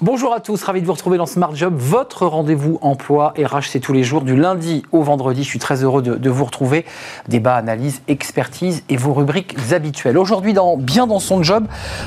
Bonjour 0.00 0.34
à 0.34 0.40
tous, 0.40 0.60
ravi 0.64 0.80
de 0.80 0.86
vous 0.86 0.92
retrouver 0.92 1.18
dans 1.18 1.26
Smart 1.26 1.54
Job, 1.54 1.74
votre 1.76 2.26
rendez-vous 2.26 2.80
emploi 2.82 3.32
RH, 3.38 3.68
c'est 3.70 3.78
tous 3.78 3.92
les 3.92 4.02
jours 4.02 4.22
du 4.22 4.34
lundi 4.34 4.82
au 4.90 5.02
vendredi. 5.02 5.44
Je 5.44 5.48
suis 5.48 5.60
très 5.60 5.84
heureux 5.84 6.02
de, 6.02 6.30
vous 6.30 6.44
retrouver. 6.44 6.84
Débat, 7.28 7.54
analyse, 7.54 8.02
expertise 8.08 8.82
et 8.88 8.96
vos 8.96 9.14
rubriques 9.14 9.54
habituelles. 9.70 10.18
Aujourd'hui, 10.18 10.52
Bien 10.78 11.06
dans 11.06 11.20
son 11.20 11.44
job, 11.44 11.66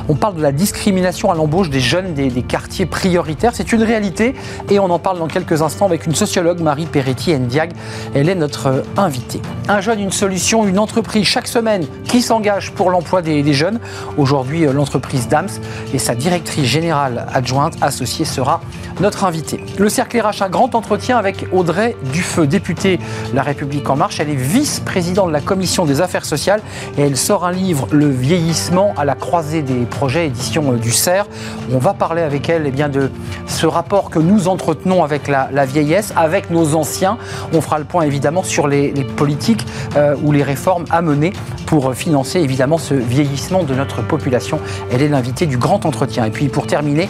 on 0.09 0.15
parle 0.15 0.35
de 0.35 0.41
la 0.41 0.51
discrimination 0.51 1.31
à 1.31 1.35
l'embauche 1.35 1.69
des 1.69 1.79
jeunes 1.79 2.13
des, 2.13 2.29
quartiers 2.41 2.85
prioritaires. 2.85 3.51
C'est 3.55 3.71
une 3.71 3.83
réalité 3.83 4.35
et 4.69 4.79
on 4.79 4.89
en 4.89 4.99
parle 4.99 5.19
dans 5.19 5.27
quelques 5.27 5.61
instants 5.61 5.85
avec 5.85 6.05
une 6.05 6.15
sociologue, 6.15 6.59
Marie 6.59 6.87
Peretti 6.87 7.33
Ndiag. 7.33 7.71
Elle 8.13 8.27
est 8.27 8.35
notre 8.35 8.83
invitée. 8.97 9.41
Un 9.69 9.79
jeune, 9.79 10.01
une 10.01 10.11
solution, 10.11 10.67
une 10.67 10.79
entreprise 10.79 11.25
chaque 11.25 11.47
semaine 11.47 11.85
qui 12.03 12.21
s'engage 12.21 12.73
pour 12.73 12.89
l'emploi 12.89 13.21
des, 13.21 13.43
des 13.43 13.53
jeunes. 13.53 13.79
Aujourd'hui, 14.17 14.65
euh, 14.65 14.73
l'entreprise 14.73 15.29
DAMS 15.29 15.47
et 15.93 15.99
sa 15.99 16.15
directrice 16.15 16.65
générale 16.65 17.27
adjointe 17.33 17.76
associé 17.81 18.25
sera 18.25 18.61
notre 18.99 19.25
invité. 19.25 19.63
Le 19.77 19.89
cercle 19.89 20.19
RH, 20.19 20.41
un 20.41 20.49
grand 20.49 20.75
entretien 20.75 21.17
avec 21.17 21.45
Audrey 21.51 21.95
Dufeu, 22.11 22.47
députée 22.47 22.99
La 23.33 23.43
République 23.43 23.89
En 23.89 23.95
Marche. 23.95 24.19
Elle 24.19 24.29
est 24.29 24.35
vice-présidente 24.35 25.27
de 25.27 25.33
la 25.33 25.41
commission 25.41 25.85
des 25.85 26.01
affaires 26.01 26.25
sociales 26.25 26.61
et 26.97 27.01
elle 27.01 27.17
sort 27.17 27.45
un 27.45 27.51
livre, 27.51 27.87
Le 27.91 28.09
vieillissement 28.09 28.93
à 28.97 29.05
la 29.05 29.15
croisée 29.15 29.61
des 29.61 29.85
projets, 29.85 30.27
édition 30.27 30.73
euh, 30.73 30.77
du 30.77 30.91
CERF. 30.91 31.27
On 31.71 31.77
va 31.77 31.93
parler 31.93 32.21
avec 32.21 32.49
elle 32.49 32.63
eh 32.65 32.71
bien, 32.71 32.89
de 32.89 33.11
ce 33.45 33.67
rapport 33.67 34.09
que 34.09 34.19
nous 34.19 34.47
entretenons 34.47 35.03
avec 35.03 35.27
la, 35.27 35.47
vieillesse, 35.65 36.13
avec 36.15 36.49
nos 36.49 36.75
anciens. 36.75 37.17
On 37.53 37.61
fera 37.61 37.79
le 37.79 37.85
point 37.85 38.03
évidemment 38.03 38.43
sur 38.43 38.67
les, 38.67 38.93
politiques 39.15 39.65
euh, 39.95 40.15
ou 40.23 40.31
les 40.31 40.43
réformes 40.43 40.85
à 40.89 41.01
mener 41.01 41.33
pour 41.65 41.93
financer 41.93 42.39
évidemment 42.39 42.77
ce 42.77 42.93
vieillissement 42.93 43.63
de 43.63 43.73
notre 43.73 44.01
population. 44.01 44.59
Elle 44.91 45.01
est 45.01 45.09
l'invitée 45.09 45.45
du 45.45 45.57
grand 45.57 45.85
entretien. 45.85 46.25
Et 46.25 46.31
puis 46.31 46.47
pour 46.47 46.67
terminer, 46.67 47.09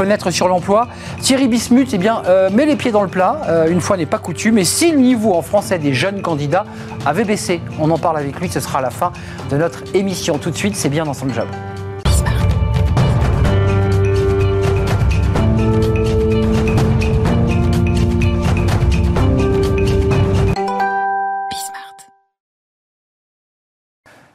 fenêtre 0.00 0.30
sur 0.30 0.48
l'emploi. 0.48 0.88
Thierry 1.20 1.46
Bismuth 1.46 1.90
eh 1.92 1.98
bien, 1.98 2.22
euh, 2.26 2.48
met 2.48 2.64
les 2.64 2.76
pieds 2.76 2.90
dans 2.90 3.02
le 3.02 3.08
plat, 3.08 3.42
euh, 3.48 3.70
une 3.70 3.82
fois 3.82 3.98
n'est 3.98 4.06
pas 4.06 4.16
coutume, 4.16 4.56
et 4.56 4.64
si 4.64 4.92
le 4.92 4.96
niveau 4.96 5.34
en 5.34 5.42
français 5.42 5.78
des 5.78 5.92
jeunes 5.92 6.22
candidats 6.22 6.64
avait 7.04 7.24
baissé, 7.24 7.60
on 7.78 7.90
en 7.90 7.98
parle 7.98 8.16
avec 8.16 8.40
lui, 8.40 8.48
ce 8.48 8.60
sera 8.60 8.80
la 8.80 8.88
fin 8.88 9.12
de 9.50 9.58
notre 9.58 9.82
émission. 9.94 10.38
Tout 10.38 10.52
de 10.52 10.56
suite, 10.56 10.74
c'est 10.74 10.88
bien 10.88 11.04
dans 11.04 11.12
son 11.12 11.28
job. 11.28 11.48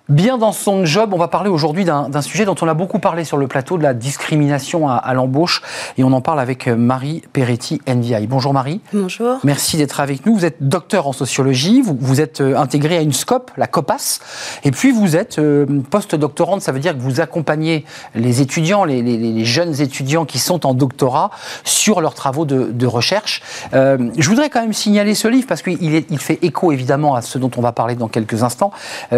Bien 0.08 0.38
dans 0.38 0.52
son 0.52 0.86
job, 0.86 1.16
on 1.16 1.18
va 1.18 1.28
parler 1.28 1.50
aujourd'hui 1.50 1.84
d'un 1.84 2.22
sujet 2.22 2.46
dont 2.46 2.54
on 2.62 2.68
a 2.68 2.76
beaucoup 2.76 3.00
parlé 3.00 3.24
sur 3.24 3.38
le 3.38 3.48
plateau, 3.48 3.80
de 3.80 3.82
la 3.82 3.96
discrimination 3.96 4.88
à, 4.88 5.14
l'embauche. 5.16 5.64
Et 5.98 6.04
on 6.04 6.14
en 6.14 6.22
parle 6.22 6.40
avec 6.40 6.68
euh, 6.68 6.76
Marie 6.76 7.24
Peretti, 7.34 7.82
NVI. 7.88 8.28
Bonjour 8.28 8.54
Marie. 8.54 8.82
Bonjour. 8.94 9.40
Merci 9.44 9.78
d'être 9.78 10.00
avec 10.00 10.24
nous. 10.28 10.36
Vous 10.36 10.46
êtes 10.46 10.58
docteur 10.62 11.08
en 11.08 11.12
sociologie, 11.12 11.82
vous, 11.82 11.98
vous 12.00 12.22
êtes 12.22 12.40
euh, 12.40 12.56
intégré 12.56 12.98
à 12.98 13.02
une 13.02 13.14
SCOP, 13.14 13.50
la 13.58 13.66
COPAS. 13.66 14.20
Et 14.64 14.70
puis 14.70 14.92
vous 14.92 15.16
êtes 15.16 15.40
euh, 15.40 15.66
post-doctorante, 15.90 16.62
ça 16.62 16.72
veut 16.72 16.80
dire 16.80 16.96
que 16.96 17.02
vous 17.02 17.20
accompagnez 17.20 17.84
les 18.14 18.42
étudiants, 18.42 18.84
les, 18.84 19.44
jeunes 19.44 19.82
étudiants 19.82 20.26
qui 20.26 20.38
sont 20.38 20.68
en 20.68 20.76
doctorat 20.76 21.32
sur 21.64 22.00
leurs 22.00 22.14
travaux 22.14 22.46
de, 22.46 22.86
recherche. 22.86 23.42
je 23.74 24.30
voudrais 24.30 24.52
quand 24.52 24.62
même 24.62 24.74
signaler 24.74 25.16
ce 25.16 25.28
livre 25.28 25.48
parce 25.48 25.64
qu'il 25.64 25.82
il 25.82 26.20
fait 26.20 26.38
écho 26.44 26.72
évidemment 26.72 27.16
à 27.16 27.24
ce 27.24 27.40
dont 27.40 27.50
on 27.58 27.62
va 27.62 27.72
parler 27.72 27.96
dans 27.96 28.08
quelques 28.08 28.44
instants, 28.44 28.72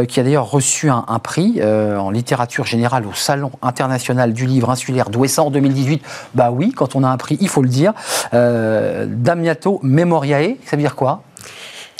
qui 0.08 0.20
a 0.20 0.24
d'ailleurs 0.24 0.50
reçu 0.50 0.77
un, 0.86 1.20
prix 1.20 1.56
euh, 1.58 1.98
en 1.98 2.12
littérature 2.12 2.66
générale 2.66 3.06
au 3.06 3.14
Salon 3.14 3.52
international 3.62 4.34
du 4.34 4.46
livre 4.46 4.70
insulaire 4.70 5.10
d'Ouessant 5.10 5.48
en 5.48 5.52
2018. 5.52 6.04
Bah 6.36 6.52
oui, 6.52 6.72
quand 6.72 6.96
on 6.96 7.04
a 7.04 7.08
un 7.08 7.18
prix, 7.18 7.38
il 7.42 7.50
faut 7.50 7.62
le 7.62 7.70
dire. 7.70 7.94
Euh, 8.34 9.06
Damiato 9.10 9.80
Memoriae, 9.84 10.56
ça 10.66 10.76
veut 10.76 10.82
dire 10.82 10.96
quoi? 10.96 11.24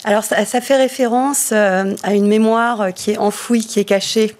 Alors 0.04 0.22
ça, 0.22 0.44
fait 0.44 0.76
référence 0.76 1.50
euh, 1.52 1.94
à 2.04 2.14
une 2.14 2.28
mémoire 2.28 2.94
qui 2.94 3.10
est 3.10 3.18
enfouie, 3.18 3.66
qui 3.66 3.80
est 3.80 3.84
cachée, 3.84 4.36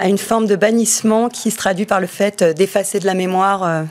à 0.00 0.08
une 0.08 0.18
forme 0.18 0.46
de 0.46 0.56
bannissement 0.56 1.28
qui 1.28 1.50
se 1.50 1.56
traduit 1.56 1.86
par 1.86 2.00
le 2.00 2.06
fait 2.06 2.42
d'effacer 2.42 2.98
de 2.98 3.06
la 3.06 3.14
mémoire 3.14 3.84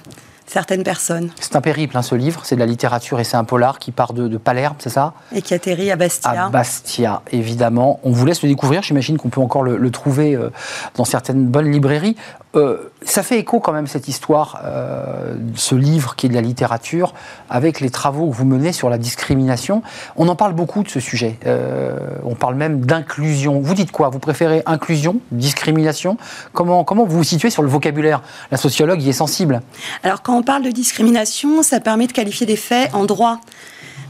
certaines 0.53 0.83
personnes. 0.83 1.31
C'est 1.39 1.55
un 1.55 1.61
périple, 1.61 1.97
hein, 1.97 2.03
ce 2.03 2.13
livre. 2.13 2.41
C'est 2.43 2.53
de 2.53 2.59
la 2.59 2.67
littérature 2.67 3.19
et 3.19 3.23
c'est 3.23 3.37
un 3.37 3.43
polar 3.43 3.79
qui 3.79 3.91
part 3.91 4.13
de, 4.13 4.37
Palerme, 4.37 4.75
c'est 4.77 4.91
ça? 4.91 5.13
Et 5.33 5.41
qui 5.41 5.53
atterrit 5.53 5.89
à 5.89 5.95
Bastia. 5.95 6.45
À 6.45 6.49
Bastia, 6.49 7.23
évidemment. 7.31 7.99
On 8.03 8.11
vous 8.11 8.25
laisse 8.25 8.43
le 8.43 8.49
découvrir. 8.49 8.83
J'imagine 8.83 9.17
qu'on 9.17 9.29
peut 9.29 9.41
encore 9.41 9.63
le, 9.63 9.91
trouver 9.91 10.35
euh, 10.35 10.49
dans 10.95 11.05
certaines 11.05 11.47
bonnes 11.47 11.71
librairies. 11.71 12.15
Euh, 12.55 12.91
ça 13.01 13.23
fait 13.23 13.39
écho 13.39 13.59
quand 13.59 13.71
même 13.71 13.87
cette 13.87 14.07
histoire, 14.07 14.61
euh, 14.63 15.35
ce 15.55 15.73
livre 15.73 16.15
qui 16.15 16.27
est 16.27 16.29
de 16.29 16.35
la 16.35 16.41
littérature, 16.41 17.13
avec 17.49 17.79
les 17.79 17.89
travaux 17.89 18.29
que 18.29 18.35
vous 18.35 18.45
menez 18.45 18.71
sur 18.71 18.89
la 18.89 18.97
discrimination. 18.97 19.81
On 20.15 20.27
en 20.27 20.35
parle 20.35 20.53
beaucoup 20.53 20.83
de 20.83 20.89
ce 20.89 20.99
sujet. 20.99 21.39
Euh, 21.47 21.97
on 22.23 22.35
parle 22.35 22.55
même 22.55 22.85
d'inclusion. 22.85 23.59
Vous 23.59 23.73
dites 23.73 23.91
quoi? 23.91 24.09
Vous 24.09 24.19
préférez 24.19 24.61
inclusion, 24.65 25.19
discrimination? 25.31 26.17
Comment, 26.53 26.83
comment 26.83 27.05
vous 27.05 27.17
vous 27.17 27.23
situez 27.23 27.49
sur 27.49 27.63
le 27.63 27.69
vocabulaire? 27.69 28.21
La 28.51 28.57
sociologue 28.57 29.01
y 29.01 29.09
est 29.09 29.13
sensible. 29.13 29.61
Alors 30.03 30.21
quand 30.21 30.37
on 30.37 30.43
parle 30.43 30.63
de 30.63 30.71
discrimination, 30.71 31.63
ça 31.63 31.79
permet 31.79 32.07
de 32.07 32.13
qualifier 32.13 32.45
des 32.45 32.55
faits 32.55 32.93
en 32.93 33.05
droit. 33.05 33.39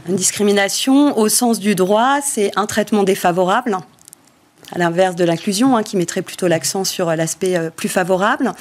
Une 0.06 0.16
discrimination, 0.16 1.16
au 1.18 1.30
sens 1.30 1.58
du 1.58 1.74
droit, 1.74 2.18
c'est 2.22 2.50
un 2.56 2.66
traitement 2.66 3.04
défavorable 3.04 3.78
à 4.72 4.78
l'inverse 4.78 5.16
de 5.16 5.24
l'inclusion, 5.24 5.76
hein, 5.76 5.82
qui 5.82 5.96
mettrait 5.96 6.22
plutôt 6.22 6.46
l'accent 6.46 6.84
sur 6.84 7.08
euh, 7.08 7.16
l'aspect 7.16 7.56
euh, 7.56 7.70
plus 7.70 7.88
favorable, 7.88 8.52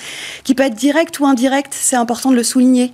qui 0.44 0.56
peut 0.56 0.64
être 0.64 0.76
direct 0.76 1.20
ou 1.20 1.26
indirect, 1.26 1.74
c'est 1.78 1.96
important 1.96 2.32
de 2.32 2.36
le 2.36 2.44
souligner. 2.44 2.94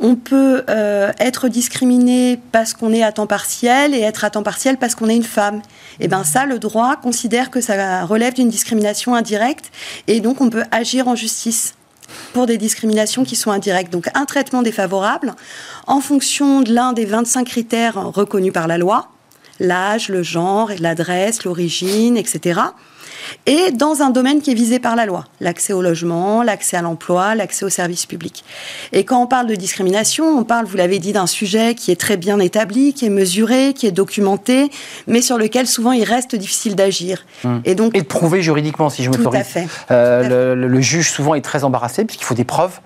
On 0.00 0.14
peut 0.14 0.62
euh, 0.68 1.10
être 1.18 1.48
discriminé 1.48 2.38
parce 2.52 2.72
qu'on 2.72 2.92
est 2.92 3.02
à 3.02 3.10
temps 3.10 3.26
partiel 3.26 3.94
et 3.94 4.00
être 4.00 4.24
à 4.24 4.30
temps 4.30 4.44
partiel 4.44 4.76
parce 4.76 4.94
qu'on 4.94 5.08
est 5.08 5.16
une 5.16 5.24
femme. 5.24 5.60
Et 5.98 6.06
bien 6.06 6.22
ça, 6.22 6.46
le 6.46 6.60
droit 6.60 6.96
considère 6.96 7.50
que 7.50 7.60
ça 7.60 8.04
relève 8.04 8.34
d'une 8.34 8.48
discrimination 8.48 9.16
indirecte 9.16 9.72
et 10.06 10.20
donc 10.20 10.40
on 10.40 10.50
peut 10.50 10.62
agir 10.70 11.08
en 11.08 11.16
justice 11.16 11.74
pour 12.32 12.46
des 12.46 12.58
discriminations 12.58 13.24
qui 13.24 13.34
sont 13.34 13.50
indirectes. 13.50 13.92
Donc 13.92 14.08
un 14.14 14.24
traitement 14.24 14.62
défavorable 14.62 15.34
en 15.88 16.00
fonction 16.00 16.60
de 16.60 16.72
l'un 16.72 16.92
des 16.92 17.04
25 17.04 17.44
critères 17.44 17.94
reconnus 18.12 18.52
par 18.52 18.68
la 18.68 18.78
loi 18.78 19.08
l'âge, 19.58 20.08
le 20.08 20.22
genre, 20.22 20.70
l'adresse, 20.78 21.44
l'origine, 21.44 22.16
etc 22.16 22.60
et 23.46 23.70
dans 23.72 24.02
un 24.02 24.10
domaine 24.10 24.40
qui 24.40 24.50
est 24.50 24.54
visé 24.54 24.78
par 24.78 24.96
la 24.96 25.06
loi, 25.06 25.24
l'accès 25.40 25.72
au 25.72 25.82
logement, 25.82 26.42
l'accès 26.42 26.76
à 26.76 26.82
l'emploi, 26.82 27.34
l'accès 27.34 27.64
aux 27.64 27.70
services 27.70 28.06
publics. 28.06 28.44
Et 28.92 29.04
quand 29.04 29.22
on 29.22 29.26
parle 29.26 29.46
de 29.46 29.54
discrimination, 29.54 30.26
on 30.26 30.44
parle, 30.44 30.66
vous 30.66 30.76
l'avez 30.76 30.98
dit, 30.98 31.12
d'un 31.12 31.26
sujet 31.26 31.74
qui 31.74 31.90
est 31.90 32.00
très 32.00 32.16
bien 32.16 32.38
établi, 32.38 32.94
qui 32.94 33.06
est 33.06 33.10
mesuré, 33.10 33.72
qui 33.74 33.86
est 33.86 33.92
documenté, 33.92 34.70
mais 35.06 35.22
sur 35.22 35.38
lequel 35.38 35.66
souvent 35.66 35.92
il 35.92 36.04
reste 36.04 36.34
difficile 36.36 36.76
d'agir. 36.76 37.24
Hum. 37.44 37.60
Et 37.64 37.74
donc 37.74 37.96
et 37.96 38.00
de 38.00 38.06
prouver 38.06 38.42
juridiquement, 38.42 38.90
si 38.90 39.02
je 39.04 39.10
me 39.10 39.16
Tout 39.16 39.30
à 39.32 39.44
fait. 39.44 39.66
Euh, 39.90 40.54
le, 40.54 40.80
juge 40.80 41.10
souvent 41.10 41.34
est 41.34 41.40
très 41.40 41.64
embarrassé 41.64 42.04
puisqu'il 42.04 42.24
faut 42.24 42.34
des 42.34 42.44
preuves, 42.44 42.80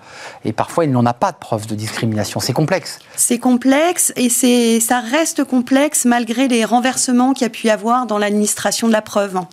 et 0.45 0.53
parfois 0.53 0.85
il 0.85 0.91
n'en 0.91 1.05
a 1.05 1.13
pas 1.13 1.31
de 1.31 1.37
preuves 1.37 1.67
de 1.67 1.75
discrimination. 1.75 2.39
C'est 2.39 2.53
complexe. 2.53 2.99
C'est 3.15 3.37
complexe 3.37 4.11
et 4.15 4.29
c'est 4.29 4.79
ça 4.79 4.99
reste 4.99 5.43
complexe 5.43 6.05
malgré 6.05 6.47
les 6.47 6.65
renversements 6.65 7.33
qu'il 7.33 7.43
y 7.43 7.47
a 7.47 7.49
pu 7.49 7.67
y 7.67 7.69
avoir 7.69 8.05
dans 8.05 8.17
l'administration 8.17 8.87
de 8.87 8.93
la 8.93 9.01
preuve. 9.01 9.35
Hum, 9.35 9.47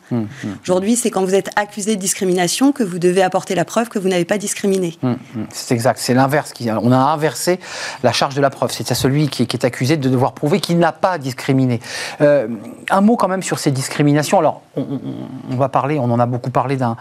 hum. 0.44 0.56
C'est 0.96 1.10
quand 1.10 1.24
vous 1.24 1.34
êtes 1.34 1.50
accusé 1.56 1.96
de 1.96 2.00
discrimination 2.00 2.72
que 2.72 2.82
vous 2.82 2.98
devez 2.98 3.22
apporter 3.22 3.54
la 3.54 3.64
preuve 3.64 3.88
que 3.88 3.98
vous 3.98 4.08
n'avez 4.08 4.24
pas 4.24 4.38
discriminé. 4.38 4.96
Hum, 5.02 5.16
hum. 5.36 5.46
c'est 5.50 5.74
exact, 5.74 5.98
c'est 5.98 6.14
l'inverse. 6.14 6.52
On 6.82 6.92
a 6.92 6.96
inversé 6.96 7.60
la 8.02 8.12
charge 8.12 8.34
de 8.34 8.40
la 8.40 8.50
preuve. 8.50 8.70
C'est 8.72 8.90
à 8.90 8.94
celui 8.94 9.28
qui, 9.28 9.42
est 9.42 9.64
accusé 9.64 9.96
de 9.96 10.08
devoir 10.08 10.32
prouver 10.32 10.60
qu'il 10.60 10.78
n'a 10.78 10.92
pas 10.92 11.18
discriminé. 11.18 11.80
Euh, 12.20 12.48
un 12.90 13.00
mot 13.00 13.16
quand 13.16 13.28
même 13.28 13.42
sur 13.42 13.58
ces 13.58 13.70
discriminations. 13.70 14.38
Alors, 14.38 14.62
on, 14.76 15.56
va 15.56 15.68
parler, 15.68 15.98
on 15.98 16.10
en 16.10 16.18
a 16.18 16.26
beaucoup 16.26 16.50
parlé 16.50 16.76
d'un 16.76 16.96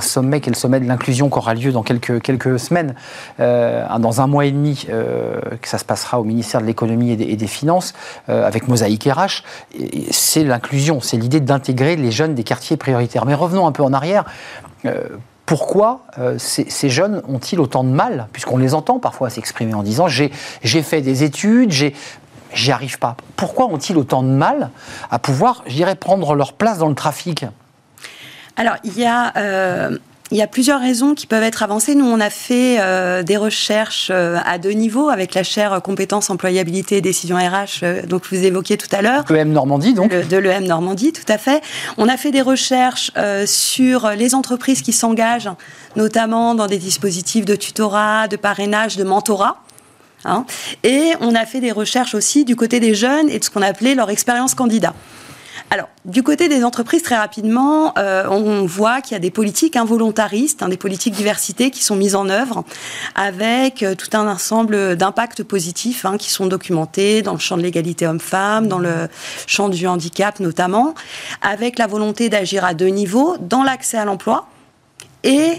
sommet 0.00 0.40
qui 0.40 0.48
est 0.48 0.52
le 0.52 0.58
sommet 0.58 0.80
de 0.80 0.86
l'inclusion 0.86 1.28
qui 1.28 1.38
aura 1.38 1.54
lieu 1.54 1.72
dans 1.72 1.82
quelques, 1.82 2.20
quelques 2.22 2.58
semaines, 2.58 2.94
euh, 3.40 3.86
dans 3.98 4.20
un 4.20 4.26
mois 4.26 4.46
et 4.46 4.52
demi, 4.52 4.86
euh, 4.90 5.40
que 5.60 5.68
ça 5.68 5.78
se 5.78 5.84
passera 5.84 6.20
au 6.20 6.24
ministère 6.24 6.60
de 6.60 6.66
l'économie 6.66 7.12
et, 7.12 7.32
et, 7.32 7.36
des 7.36 7.46
finances, 7.46 7.94
avec 8.28 8.68
Mosaïque 8.68 9.04
RH. 9.04 9.42
C'est 10.10 10.44
l'inclusion, 10.44 11.00
c'est 11.00 11.16
l'idée 11.16 11.40
d'intégrer 11.40 11.96
les 11.96 12.10
jeunes 12.10 12.34
des 12.34 12.44
quartiers 12.44 12.76
prioritaires. 12.76 13.23
Mais 13.24 13.34
revenons 13.34 13.66
un 13.66 13.72
peu 13.72 13.82
en 13.82 13.92
arrière. 13.92 14.24
Euh, 14.84 15.08
pourquoi 15.46 16.00
euh, 16.18 16.36
ces, 16.38 16.88
jeunes 16.88 17.22
ont-ils 17.28 17.60
autant 17.60 17.84
de 17.84 17.90
mal, 17.90 18.28
puisqu'on 18.32 18.56
les 18.56 18.74
entend 18.74 18.98
parfois 18.98 19.28
s'exprimer 19.28 19.74
en 19.74 19.82
disant 19.82 20.08
j'ai 20.08 20.30
fait 20.62 21.02
des 21.02 21.22
études, 21.22 21.70
j'y 21.70 22.72
arrive 22.72 22.98
pas. 22.98 23.16
Pourquoi 23.36 23.66
ont-ils 23.66 23.96
autant 23.98 24.22
de 24.22 24.28
mal 24.28 24.70
à 25.10 25.18
pouvoir, 25.18 25.62
je 25.66 25.74
dirais, 25.74 25.96
prendre 25.96 26.34
leur 26.34 26.54
place 26.54 26.78
dans 26.78 26.88
le 26.88 26.94
trafic? 26.94 27.44
Alors, 28.56 28.76
il 28.84 28.98
y 28.98 29.04
a 29.04 29.36
euh, 29.36 29.98
il 30.34 30.38
y 30.38 30.42
a 30.42 30.48
plusieurs 30.48 30.80
raisons 30.80 31.14
qui 31.14 31.28
peuvent 31.28 31.44
être 31.44 31.62
avancées. 31.62 31.94
Nous, 31.94 32.04
on 32.04 32.18
a 32.18 32.28
fait 32.28 32.78
euh, 32.80 33.22
des 33.22 33.36
recherches 33.36 34.10
euh, 34.12 34.36
à 34.44 34.58
deux 34.58 34.72
niveaux 34.72 35.08
avec 35.08 35.32
la 35.32 35.44
chaire 35.44 35.80
compétences, 35.80 36.28
employabilité 36.28 36.96
et 36.96 37.00
décision 37.00 37.36
RH, 37.36 37.84
euh, 37.84 38.02
donc 38.02 38.24
vous 38.32 38.44
évoquiez 38.44 38.76
tout 38.76 38.88
à 38.90 39.00
l'heure. 39.00 39.22
EM 39.30 39.52
Normandie, 39.52 39.94
donc 39.94 40.12
De 40.12 40.36
l'EM 40.36 40.64
Normandie, 40.64 41.12
tout 41.12 41.32
à 41.32 41.38
fait. 41.38 41.62
On 41.98 42.08
a 42.08 42.16
fait 42.16 42.32
des 42.32 42.42
recherches 42.42 43.12
sur 43.46 44.10
les 44.10 44.34
entreprises 44.34 44.82
qui 44.82 44.92
s'engagent, 44.92 45.50
notamment 45.94 46.56
dans 46.56 46.66
des 46.66 46.78
dispositifs 46.78 47.44
de 47.44 47.54
tutorat, 47.54 48.26
de 48.26 48.36
parrainage, 48.36 48.96
de 48.96 49.04
mentorat 49.04 49.58
Hein. 50.24 50.46
et 50.82 51.12
on 51.20 51.34
a 51.34 51.44
fait 51.44 51.60
des 51.60 51.72
recherches 51.72 52.14
aussi 52.14 52.46
du 52.46 52.56
côté 52.56 52.80
des 52.80 52.94
jeunes 52.94 53.28
et 53.28 53.38
de 53.38 53.44
ce 53.44 53.50
qu'on 53.50 53.60
appelait 53.60 53.94
leur 53.94 54.08
expérience 54.08 54.54
candidat. 54.54 54.94
Alors, 55.70 55.88
du 56.04 56.22
côté 56.22 56.48
des 56.48 56.62
entreprises, 56.62 57.02
très 57.02 57.16
rapidement, 57.16 57.94
euh, 57.98 58.28
on 58.28 58.64
voit 58.64 59.00
qu'il 59.00 59.12
y 59.12 59.16
a 59.16 59.20
des 59.20 59.30
politiques 59.30 59.76
involontaristes, 59.76 60.62
hein, 60.62 60.68
des 60.68 60.76
politiques 60.76 61.14
diversité 61.14 61.70
qui 61.70 61.82
sont 61.82 61.96
mises 61.96 62.14
en 62.14 62.28
œuvre 62.28 62.64
avec 63.14 63.82
euh, 63.82 63.94
tout 63.94 64.16
un 64.16 64.28
ensemble 64.28 64.96
d'impacts 64.96 65.42
positifs 65.42 66.04
hein, 66.04 66.16
qui 66.16 66.30
sont 66.30 66.46
documentés 66.46 67.22
dans 67.22 67.32
le 67.32 67.38
champ 67.38 67.56
de 67.56 67.62
l'égalité 67.62 68.06
homme-femme, 68.06 68.68
dans 68.68 68.78
le 68.78 69.08
champ 69.46 69.68
du 69.68 69.86
handicap 69.86 70.38
notamment, 70.38 70.94
avec 71.42 71.78
la 71.78 71.86
volonté 71.86 72.28
d'agir 72.28 72.64
à 72.64 72.74
deux 72.74 72.88
niveaux, 72.88 73.36
dans 73.40 73.64
l'accès 73.64 73.96
à 73.96 74.04
l'emploi 74.04 74.46
et 75.24 75.54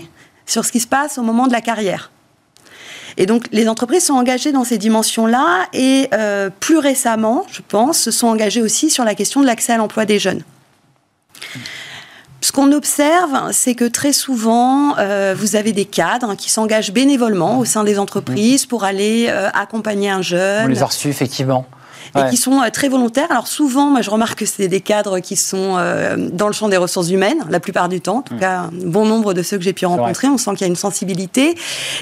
sur 0.46 0.64
ce 0.64 0.72
qui 0.72 0.80
se 0.80 0.88
passe 0.88 1.18
au 1.18 1.24
moment 1.24 1.48
de 1.48 1.52
la 1.52 1.62
carrière. 1.62 2.12
Et 3.18 3.26
donc, 3.26 3.46
les 3.52 3.70
entreprises 3.70 4.06
sont 4.06 4.14
engagées 4.14 4.52
dans 4.52 4.64
ces 4.64 4.78
dimensions-là 4.78 5.68
et 5.74 6.10
euh, 6.14 6.50
plus 6.60 6.78
récemment, 6.78 7.46
je 7.52 7.62
pense, 7.66 8.00
se 8.00 8.12
sont 8.12 8.28
engagées 8.28 8.62
aussi 8.62 8.90
sur 8.90 9.06
la 9.06 9.16
question 9.16 9.42
de 9.42 9.46
l'accès 9.46 9.74
à 9.74 9.78
l'emploi 9.78 10.06
des 10.06 10.20
jeunes. 10.20 10.44
Ce 12.42 12.52
qu'on 12.52 12.72
observe, 12.74 13.52
c'est 13.52 13.74
que 13.74 13.86
très 13.86 14.14
souvent, 14.14 14.98
euh, 14.98 15.34
vous 15.36 15.56
avez 15.56 15.72
des 15.72 15.86
cadres 15.86 16.36
qui 16.36 16.52
s'engagent 16.52 16.92
bénévolement 16.92 17.58
au 17.58 17.66
sein 17.66 17.84
des 17.84 17.98
entreprises 17.98 18.66
pour 18.66 18.84
aller 18.84 19.28
euh, 19.30 19.50
accompagner 19.54 20.10
un 20.10 20.22
jeune. 20.22 20.66
On 20.66 20.68
les 20.68 20.84
a 20.84 20.86
reçus, 20.86 21.08
effectivement 21.08 21.66
et 22.16 22.30
qui 22.30 22.38
sont 22.38 22.62
euh, 22.62 22.70
très 22.72 22.90
volontaires. 22.90 23.28
Alors 23.30 23.48
souvent, 23.48 23.90
moi 23.90 24.02
je 24.02 24.10
remarque 24.10 24.40
que 24.40 24.46
c'est 24.46 24.68
des 24.68 24.82
cadres 24.82 25.20
qui 25.20 25.36
sont 25.36 25.76
euh, 25.78 26.16
dans 26.18 26.48
le 26.48 26.54
champ 26.54 26.70
des 26.70 26.78
ressources 26.78 27.10
humaines, 27.10 27.44
la 27.50 27.60
plupart 27.60 27.90
du 27.90 28.02
temps, 28.02 28.18
en 28.18 28.22
tout 28.22 28.36
mm. 28.36 28.40
cas 28.40 28.70
bon 28.72 29.06
nombre 29.06 29.34
de 29.34 29.42
ceux 29.42 29.58
que 29.58 29.64
j'ai 29.64 29.74
pu 29.74 29.86
rencontrer, 29.86 30.28
on 30.28 30.38
sent 30.38 30.52
qu'il 30.52 30.62
y 30.62 30.64
a 30.66 30.68
une 30.68 30.76
sensibilité, 30.76 31.56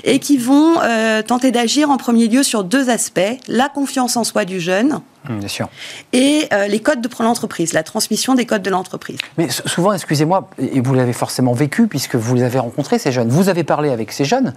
et 0.04 0.20
qui 0.20 0.38
vont 0.38 0.76
euh, 0.82 1.22
tenter 1.22 1.52
d'agir 1.52 1.90
en 1.90 1.98
premier 1.98 2.28
lieu 2.28 2.44
sur 2.44 2.64
deux 2.64 2.90
aspects, 2.90 3.22
la 3.48 3.70
confiance 3.70 4.18
en 4.18 4.24
soi 4.24 4.46
du 4.46 4.60
jeune, 4.60 5.00
Bien 5.30 5.48
sûr. 5.48 5.70
Et 6.12 6.50
les 6.68 6.82
codes 6.82 7.02
de 7.02 7.10
l'entreprise, 7.24 7.74
la 7.74 7.84
transmission 7.84 8.36
des 8.36 8.46
codes 8.46 8.62
de 8.62 8.70
l'entreprise. 8.70 9.18
Mais 9.38 9.50
souvent, 9.50 9.94
excusez-moi, 9.94 10.50
et 10.60 10.82
vous 10.82 10.94
l'avez 10.94 11.14
forcément 11.14 11.54
vécu 11.54 11.88
puisque 11.88 12.16
vous 12.16 12.36
les 12.36 12.44
avez 12.44 12.60
rencontrés, 12.60 13.00
ces 13.00 13.12
jeunes. 13.12 13.30
Vous 13.30 13.50
avez 13.50 13.64
parlé 13.64 13.90
avec 13.90 14.12
ces 14.12 14.26
jeunes 14.26 14.54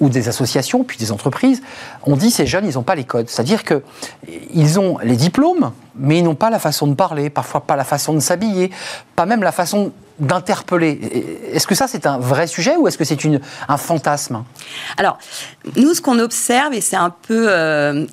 ou 0.00 0.08
des 0.08 0.28
associations, 0.28 0.84
puis 0.84 0.98
des 0.98 1.12
entreprises, 1.12 1.62
on 2.04 2.16
dit 2.16 2.30
ces 2.30 2.46
jeunes, 2.46 2.66
ils 2.66 2.74
n'ont 2.74 2.82
pas 2.82 2.94
les 2.94 3.04
codes. 3.04 3.28
C'est-à-dire 3.28 3.62
qu'ils 3.64 4.80
ont 4.80 4.98
les 4.98 5.16
diplômes, 5.16 5.72
mais 5.98 6.18
ils 6.18 6.24
n'ont 6.24 6.34
pas 6.34 6.50
la 6.50 6.58
façon 6.58 6.86
de 6.86 6.94
parler, 6.94 7.30
parfois 7.30 7.60
pas 7.60 7.76
la 7.76 7.84
façon 7.84 8.14
de 8.14 8.20
s'habiller, 8.20 8.70
pas 9.16 9.26
même 9.26 9.42
la 9.42 9.52
façon 9.52 9.92
d'interpeller. 10.18 11.46
Est-ce 11.52 11.66
que 11.66 11.74
ça, 11.74 11.86
c'est 11.86 12.06
un 12.06 12.18
vrai 12.18 12.46
sujet 12.46 12.76
ou 12.76 12.88
est-ce 12.88 12.98
que 12.98 13.04
c'est 13.04 13.18
un 13.68 13.76
fantasme? 13.76 14.42
Alors, 14.96 15.18
nous, 15.76 15.94
ce 15.94 16.00
qu'on 16.00 16.18
observe, 16.18 16.74
et 16.74 16.80
c'est 16.80 16.96
un 16.96 17.10
peu, 17.10 17.46
euh, 17.48 18.04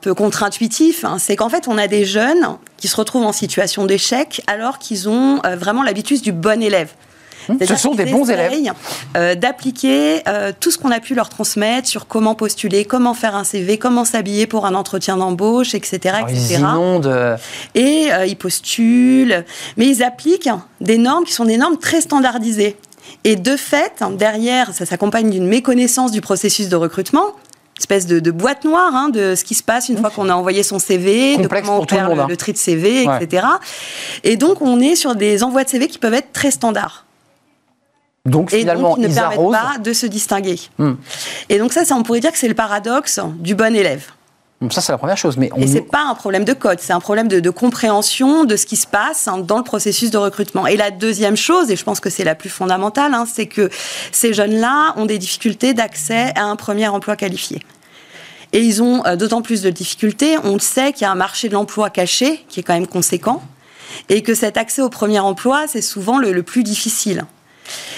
peu 0.00 0.14
contre-intuitif, 0.14 1.04
hein, 1.04 1.16
c'est 1.18 1.36
qu'en 1.36 1.48
fait, 1.48 1.68
on 1.68 1.76
a 1.78 1.88
des 1.88 2.04
jeunes 2.04 2.56
qui 2.78 2.88
se 2.88 2.96
retrouvent 2.96 3.26
en 3.26 3.32
situation 3.32 3.84
d'échec 3.84 4.42
alors 4.46 4.78
qu'ils 4.78 5.08
ont 5.08 5.40
euh, 5.44 5.56
vraiment 5.56 5.82
l'habitude 5.82 6.22
du 6.22 6.32
bon 6.32 6.62
élève. 6.62 6.92
Ce 7.66 7.76
sont 7.76 7.94
des 7.94 8.06
bons 8.06 8.28
élèves. 8.30 8.52
Euh, 9.16 9.34
d'appliquer 9.34 10.22
euh, 10.28 10.52
tout 10.58 10.70
ce 10.70 10.78
qu'on 10.78 10.90
a 10.90 11.00
pu 11.00 11.14
leur 11.14 11.28
transmettre 11.28 11.88
sur 11.88 12.06
comment 12.06 12.34
postuler, 12.34 12.84
comment 12.84 13.14
faire 13.14 13.34
un 13.34 13.44
CV, 13.44 13.78
comment 13.78 14.04
s'habiller 14.04 14.46
pour 14.46 14.66
un 14.66 14.74
entretien 14.74 15.16
d'embauche, 15.16 15.74
etc. 15.74 16.18
Ils 16.28 16.52
inondent. 16.52 17.06
Euh. 17.06 17.36
Et 17.74 18.08
ils 18.26 18.36
postulent, 18.36 19.44
mais 19.76 19.86
ils 19.86 20.02
appliquent 20.02 20.50
des 20.80 20.98
normes 20.98 21.24
qui 21.24 21.32
sont 21.32 21.44
des 21.44 21.56
normes 21.56 21.78
très 21.78 22.00
standardisées. 22.00 22.76
Et 23.24 23.36
de 23.36 23.56
fait, 23.56 24.02
derrière, 24.16 24.72
ça 24.72 24.86
s'accompagne 24.86 25.30
d'une 25.30 25.46
méconnaissance 25.46 26.12
du 26.12 26.20
processus 26.20 26.68
de 26.68 26.76
recrutement 26.76 27.34
espèce 27.78 28.06
de, 28.06 28.30
boîte 28.30 28.64
noire 28.64 28.94
hein, 28.94 29.08
de 29.08 29.34
ce 29.34 29.44
qui 29.44 29.54
se 29.54 29.62
passe 29.62 29.88
une 29.88 29.98
fois 29.98 30.10
qu'on 30.10 30.28
a 30.28 30.34
envoyé 30.34 30.62
son 30.62 30.78
CV, 30.78 31.36
de 31.36 31.48
comment 31.48 31.80
on 31.80 31.84
perd 31.84 32.14
le, 32.14 32.26
le, 32.28 32.36
tri 32.36 32.52
de 32.52 32.58
CV, 32.58 33.02
etc. 33.02 33.46
Et 34.22 34.36
donc, 34.36 34.62
on 34.62 34.80
est 34.80 34.94
sur 34.94 35.14
des 35.14 35.42
envois 35.42 35.64
de 35.64 35.68
CV 35.68 35.88
qui 35.88 35.98
peuvent 35.98 36.14
être 36.14 36.32
très 36.32 36.50
standards. 36.50 37.06
Donc 38.24 38.52
et 38.52 38.60
finalement, 38.60 38.90
donc, 38.90 38.98
ils 38.98 39.08
ne 39.08 39.14
permettent 39.14 39.50
pas 39.50 39.78
de 39.78 39.92
se 39.92 40.06
distinguer. 40.06 40.60
Hmm. 40.78 40.92
Et 41.48 41.58
donc 41.58 41.72
ça, 41.72 41.84
ça, 41.84 41.96
on 41.96 42.02
pourrait 42.02 42.20
dire 42.20 42.30
que 42.30 42.38
c'est 42.38 42.48
le 42.48 42.54
paradoxe 42.54 43.20
du 43.38 43.54
bon 43.54 43.74
élève. 43.74 44.12
Ça, 44.70 44.80
c'est 44.80 44.92
la 44.92 44.98
première 44.98 45.16
chose. 45.16 45.36
Mais 45.36 45.50
on... 45.54 45.60
Et 45.60 45.66
ce 45.66 45.74
n'est 45.74 45.80
pas 45.80 46.04
un 46.04 46.14
problème 46.14 46.44
de 46.44 46.52
code, 46.52 46.78
c'est 46.80 46.92
un 46.92 47.00
problème 47.00 47.28
de, 47.28 47.50
compréhension 47.50 48.44
de 48.44 48.56
ce 48.56 48.66
qui 48.66 48.76
se 48.76 48.86
passe 48.86 49.26
hein, 49.28 49.38
dans 49.38 49.58
le 49.58 49.64
processus 49.64 50.10
de 50.10 50.18
recrutement. 50.18 50.66
Et 50.66 50.76
la 50.76 50.90
deuxième 50.90 51.36
chose, 51.36 51.70
et 51.70 51.76
je 51.76 51.84
pense 51.84 52.00
que 52.00 52.10
c'est 52.10 52.24
la 52.24 52.34
plus 52.34 52.50
fondamentale, 52.50 53.14
hein, 53.14 53.24
c'est 53.32 53.46
que 53.46 53.70
ces 54.12 54.32
jeunes-là 54.32 54.94
ont 54.96 55.06
des 55.06 55.18
difficultés 55.18 55.74
d'accès 55.74 56.32
à 56.36 56.44
un 56.44 56.56
premier 56.56 56.88
emploi 56.88 57.16
qualifié. 57.16 57.60
Et 58.52 58.60
ils 58.60 58.82
ont 58.82 59.04
euh, 59.06 59.16
d'autant 59.16 59.42
plus 59.42 59.62
de 59.62 59.70
difficultés. 59.70 60.36
On 60.44 60.54
le 60.54 60.60
sait 60.60 60.92
qu'il 60.92 61.02
y 61.02 61.06
a 61.06 61.10
un 61.10 61.16
marché 61.16 61.48
de 61.48 61.54
l'emploi 61.54 61.90
caché 61.90 62.44
qui 62.48 62.60
est 62.60 62.62
quand 62.62 62.74
même 62.74 62.86
conséquent. 62.86 63.42
Et 64.08 64.22
que 64.22 64.34
cet 64.34 64.56
accès 64.56 64.80
au 64.82 64.88
premier 64.88 65.18
emploi, 65.20 65.64
c'est 65.66 65.82
souvent 65.82 66.18
le, 66.18 66.32
le 66.32 66.42
plus 66.42 66.62
difficile. 66.62 67.24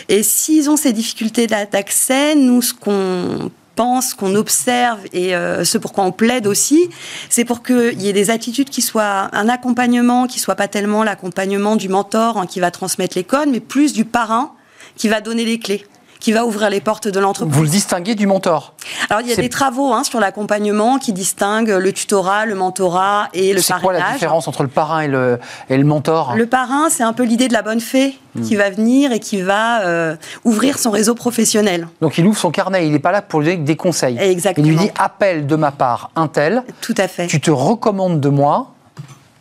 Et 0.09 0.23
s'ils 0.23 0.69
ont 0.71 0.77
ces 0.77 0.93
difficultés 0.93 1.47
d'accès, 1.47 2.35
nous, 2.35 2.63
ce 2.63 2.75
qu'on 2.75 3.51
pense, 3.75 4.15
qu'on 4.15 4.35
observe 4.35 5.01
et 5.13 5.35
euh, 5.35 5.65
ce 5.65 5.79
pourquoi 5.79 6.05
on 6.05 6.13
plaide 6.13 6.47
aussi, 6.47 6.89
c'est 7.29 7.45
pour 7.45 7.63
qu'il 7.63 8.01
y 8.01 8.09
ait 8.09 8.13
des 8.13 8.31
attitudes 8.31 8.71
qui 8.71 8.83
soient 8.83 9.29
un 9.33 9.49
accompagnement, 9.49 10.27
qui 10.27 10.39
soit 10.39 10.55
pas 10.55 10.69
tellement 10.69 11.03
l'accompagnement 11.03 11.77
du 11.77 11.89
mentor 11.89 12.39
hein, 12.39 12.47
qui 12.47 12.61
va 12.61 12.71
transmettre 12.71 13.17
les 13.17 13.25
codes, 13.25 13.49
mais 13.49 13.61
plus 13.61 13.93
du 13.93 14.05
parrain 14.05 14.53
qui 14.97 15.09
va 15.09 15.21
donner 15.21 15.45
les 15.45 15.59
clés 15.59 15.85
qui 16.25 16.33
va 16.33 16.47
ouvrir 16.47 16.71
les 16.71 16.81
portes 16.81 17.07
de 17.07 17.21
l'entreprise. 17.21 17.55
Vous 17.55 17.65
le 17.65 17.69
distinguez 17.69 18.15
du 18.15 18.27
mentor 18.27 18.73
Alors, 19.11 19.21
il 19.21 19.29
y 19.29 19.33
a 19.35 19.37
des 19.37 19.51
travaux 19.51 19.93
hein, 19.93 20.05
sur 20.05 20.21
l'accompagnement 20.21 20.97
qui 20.99 21.13
distinguent 21.13 21.77
le 21.79 21.93
tutorat, 21.93 22.47
le 22.47 22.55
mentorat 22.55 23.29
et 23.35 23.53
le 23.53 23.61
parrainage. 23.61 23.65
C'est 23.67 23.81
quoi 23.83 23.93
la 23.93 24.13
différence 24.15 24.49
entre 24.49 24.63
le 24.63 24.71
parrain 24.71 25.03
et 25.03 25.09
le, 25.09 25.39
et 25.69 25.77
le 25.77 25.85
mentor? 25.85 26.35
Le 26.35 26.47
parrain, 26.47 26.89
c'est 26.89 27.03
un 27.03 27.13
peu 27.13 27.25
l'idée 27.25 27.49
de 27.49 27.53
la 27.53 27.61
bonne 27.61 27.81
fée 27.81 28.19
qui 28.43 28.55
hmm. 28.55 28.59
va 28.59 28.71
venir 28.71 29.13
et 29.13 29.21
qui 29.21 29.43
va 29.43 29.83
euh, 29.83 30.17
ouvrir 30.45 30.79
son 30.79 30.91
réseau 30.91 31.15
professionnel. 31.15 31.89
Donc, 32.01 32.17
il 32.17 32.27
ouvre 32.27 32.39
son 32.39 32.51
carnet, 32.51 32.87
il 32.87 32.93
n'est 32.93 32.99
pas 33.01 33.13
là 33.13 33.21
pour 33.21 33.41
lui 33.41 33.49
donner 33.49 33.59
des 33.59 33.77
conseils. 33.77 34.17
Exactement. 34.19 34.67
Il 34.67 34.71
lui 34.71 34.79
dit 34.79 34.91
appelle 34.99 35.47
de 35.47 35.57
ma 35.57 35.73
part 35.73 36.11
un 36.17 36.29
tel. 36.29 36.63
Tout 36.81 36.95
à 36.97 37.07
fait. 37.07 37.27
Tu 37.27 37.39
te 37.39 37.51
recommandes 37.51 38.21
de 38.21 38.31
moi 38.31 38.73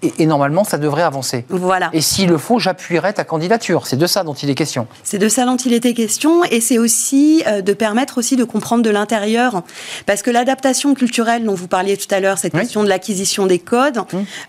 et, 0.04 0.26
normalement, 0.26 0.64
ça 0.64 0.78
devrait 0.78 1.04
avancer. 1.04 1.46
Voilà. 1.50 1.90
Et 1.94 2.02
s'il 2.02 2.30
le 2.30 2.38
faut, 2.38 2.60
j'appuierai 2.60 3.14
ta 3.14 3.24
candidature. 3.24 3.88
C'est 3.88 3.98
de 3.98 4.08
ça 4.08 4.24
dont 4.24 4.34
il 4.34 4.50
est 4.50 4.56
question. 4.56 4.88
C'est 5.04 5.18
de 5.18 5.30
ça 5.30 5.46
dont 5.46 5.56
il 5.56 5.74
était 5.74 5.94
question, 5.94 6.44
et 6.46 6.62
c'est 6.62 6.78
aussi 6.78 7.44
euh, 7.48 7.62
de 7.62 7.74
permettre 7.74 8.18
aussi 8.18 8.36
de 8.36 8.44
comprendre 8.44 8.84
de 8.84 8.90
l'intérieur, 8.90 9.64
parce 10.06 10.22
que 10.22 10.32
l'adaptation 10.32 10.94
culturelle 10.94 11.46
dont 11.46 11.54
vous 11.54 11.68
parliez 11.68 11.98
tout 11.98 12.14
à 12.14 12.20
l'heure, 12.20 12.38
cette 12.38 12.54
question 12.54 12.84
de 12.84 12.90
l'acquisition 12.90 13.48
des 13.48 13.60
codes, 13.60 14.02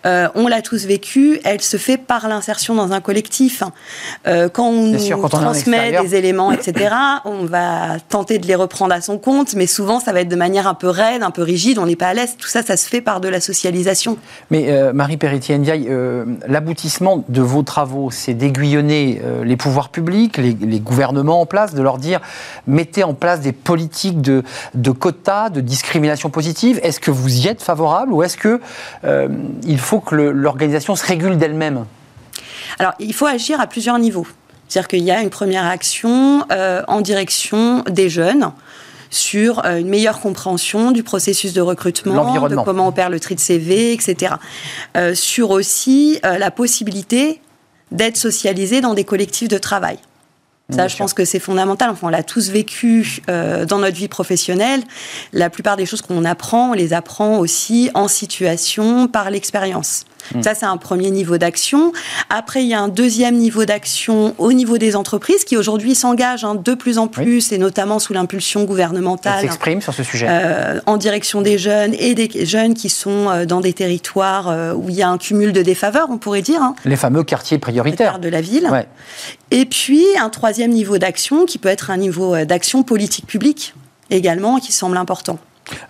euh, 0.07 0.29
on 0.35 0.49
l'a 0.49 0.63
tous 0.63 0.87
vécu, 0.87 1.41
elle 1.45 1.61
se 1.61 1.77
fait 1.77 1.97
par 1.97 2.29
l'insertion 2.29 2.75
dans 2.75 2.93
un 2.93 3.01
collectif. 3.01 3.63
Euh, 4.27 4.49
quand 4.49 4.69
on 4.69 4.87
nous 4.87 5.29
transmet 5.29 6.01
des 6.03 6.15
éléments, 6.15 6.53
etc., 6.53 6.95
on 7.25 7.45
va 7.45 7.99
tenter 8.09 8.39
de 8.39 8.47
les 8.47 8.55
reprendre 8.55 8.95
à 8.95 9.01
son 9.01 9.19
compte, 9.19 9.55
mais 9.55 9.67
souvent 9.67 10.01
ça 10.01 10.13
va 10.13 10.21
être 10.21 10.29
de 10.29 10.37
manière 10.37 10.67
un 10.67 10.75
peu 10.75 10.89
raide, 10.89 11.23
un 11.23 11.31
peu 11.31 11.43
rigide, 11.43 11.79
on 11.79 11.87
n'est 11.87 11.97
pas 11.97 12.09
à 12.09 12.15
l'aise. 12.15 12.37
Tout 12.39 12.49
ça, 12.49 12.63
ça 12.63 12.77
se 12.77 12.89
fait 12.89 13.01
par 13.01 13.21
de 13.21 13.29
la 13.29 13.41
socialisation. 13.41 14.19
Mais 14.51 14.93
Marie 14.93 15.17
Perrit 15.47 15.87
euh, 15.89 16.25
l'aboutissement 16.47 17.25
de 17.29 17.43
vos 17.43 17.63
travaux, 17.63 18.11
c'est 18.11 18.35
d'aiguillonner 18.35 19.21
euh, 19.23 19.45
les 19.45 19.57
pouvoirs 19.57 19.91
publics, 19.91 20.39
les, 20.39 20.55
gouvernements 20.81 21.41
en 21.41 21.47
place, 21.47 21.75
de 21.75 21.83
leur 21.83 21.99
dire 21.99 22.21
mettez 22.67 23.05
en 23.05 23.15
place 23.15 23.41
des 23.41 23.53
politiques 23.53 24.21
de, 24.23 24.43
quotas, 24.91 25.51
de 25.51 25.61
discrimination 25.61 26.31
positive. 26.31 26.81
Est-ce 26.83 27.01
que 27.01 27.11
vous 27.11 27.45
y 27.45 27.49
êtes 27.49 27.63
favorable 27.63 28.13
ou 28.13 28.23
est-ce 28.23 28.37
qu'il 28.37 28.59
euh, 29.05 29.29
faut 29.77 30.01
que 30.01 30.15
l'organisation 30.15 30.97
se 30.97 31.07
régule 31.07 31.37
d'elle-même? 31.37 31.85
Alors, 32.79 32.93
il 32.99 33.13
faut 33.13 33.27
agir 33.27 33.61
à 33.61 33.67
plusieurs 33.67 33.99
niveaux. 33.99 34.27
C'est-à-dire 34.69 34.89
qu'il 34.89 35.03
y 35.03 35.11
a 35.11 35.21
une 35.21 35.31
première 35.31 35.67
action 35.67 36.45
en 36.89 37.01
direction 37.03 37.83
des 37.83 38.09
jeunes 38.09 38.51
sur 39.15 39.65
euh, 39.65 39.79
une 39.79 39.89
meilleure 39.89 40.21
compréhension 40.21 40.91
du 40.91 41.03
processus 41.03 41.53
de 41.53 41.61
recrutement, 41.61 42.49
de 42.49 42.57
comment 42.57 42.89
opère 42.89 43.11
le 43.11 43.21
tri 43.21 43.35
de 43.35 43.41
CV, 43.41 43.93
etc. 43.93 44.35
Euh, 44.97 45.15
sur 45.15 45.51
aussi 45.51 46.19
euh, 46.25 46.39
la 46.39 46.51
possibilité 46.51 47.41
d'être 47.93 48.17
socialisé 48.17 48.81
dans 48.81 48.95
des 48.95 49.05
collectifs 49.05 49.49
de 49.49 49.59
travail. 49.59 49.99
Ça, 50.71 50.89
je 50.89 50.97
pense 50.97 51.13
que 51.13 51.27
c'est 51.27 51.41
fondamental. 51.41 51.91
Enfin, 51.91 52.07
on 52.07 52.11
l'a 52.11 52.23
tous 52.23 52.49
vécu 52.49 53.21
dans 53.29 53.79
notre 53.79 53.97
vie 53.97 54.09
professionnelle. 54.09 54.83
La 55.35 55.51
plupart 55.51 55.77
des 55.77 55.85
choses 55.85 56.01
qu'on 56.01 56.25
apprend, 56.25 56.71
on 56.71 56.73
les 56.73 56.95
apprend 56.95 57.39
aussi 57.39 57.91
en 57.93 58.09
situation 58.09 59.07
par 59.07 59.31
l'expérience. 59.31 60.07
Mm. 60.35 60.43
Ça, 60.43 60.55
c'est 60.55 60.67
un 60.67 60.77
premier 60.77 61.11
niveau 61.11 61.39
d'action. 61.39 61.93
Après, 62.31 62.63
il 62.63 62.69
y 62.69 62.75
a 62.75 62.81
un 62.81 62.89
deuxième 62.89 63.37
niveau 63.37 63.65
d'action 63.65 64.35
au 64.39 64.53
niveau 64.53 64.79
des 64.79 64.97
entreprises 64.97 65.45
qui 65.45 65.57
aujourd'hui 65.57 65.95
s'engagent 65.95 66.45
hein, 66.45 66.55
de 66.55 66.75
plus 66.75 66.99
en 66.99 67.09
plus, 67.09 67.53
et 67.53 67.59
notamment 67.59 67.99
sous 67.99 68.13
l'impulsion 68.13 68.65
gouvernementale. 68.65 69.41
s'exprime 69.41 69.81
sur 69.81 69.95
ce 69.95 70.03
sujet. 70.03 70.27
Euh, 70.29 70.81
en 70.87 70.97
direction 70.97 71.43
des 71.43 71.59
jeunes 71.59 71.95
et 71.99 72.15
des 72.15 72.47
jeunes 72.47 72.75
qui 72.75 72.89
sont 72.89 73.29
euh, 73.29 73.45
dans 73.45 73.61
des 73.61 73.73
territoires 73.73 74.49
euh, 74.49 74.73
où 74.75 74.89
il 74.89 74.95
y 74.95 75.03
a 75.03 75.09
un 75.09 75.19
cumul 75.19 75.53
de 75.53 75.63
défaveurs, 75.63 76.09
on 76.11 76.19
pourrait 76.19 76.43
dire. 76.43 76.63
Hein. 76.63 76.75
Les 76.85 76.97
fameux 76.97 77.23
quartiers 77.23 77.59
prioritaires. 77.59 78.19
De 78.19 78.29
la 78.29 78.41
ville. 78.41 78.71
Et 79.51 79.67
puis, 79.67 80.05
un 80.19 80.31
troisième 80.31 80.71
niveau 80.71 80.99
d'action 80.99 81.47
qui 81.47 81.59
peut 81.59 81.69
être 81.69 81.91
un 81.91 81.97
niveau 81.97 82.45
d'action 82.45 82.83
politique 82.83 83.27
publique 83.27 83.75
également, 84.11 84.59
qui 84.59 84.73
semble 84.73 84.97
important. 84.97 85.39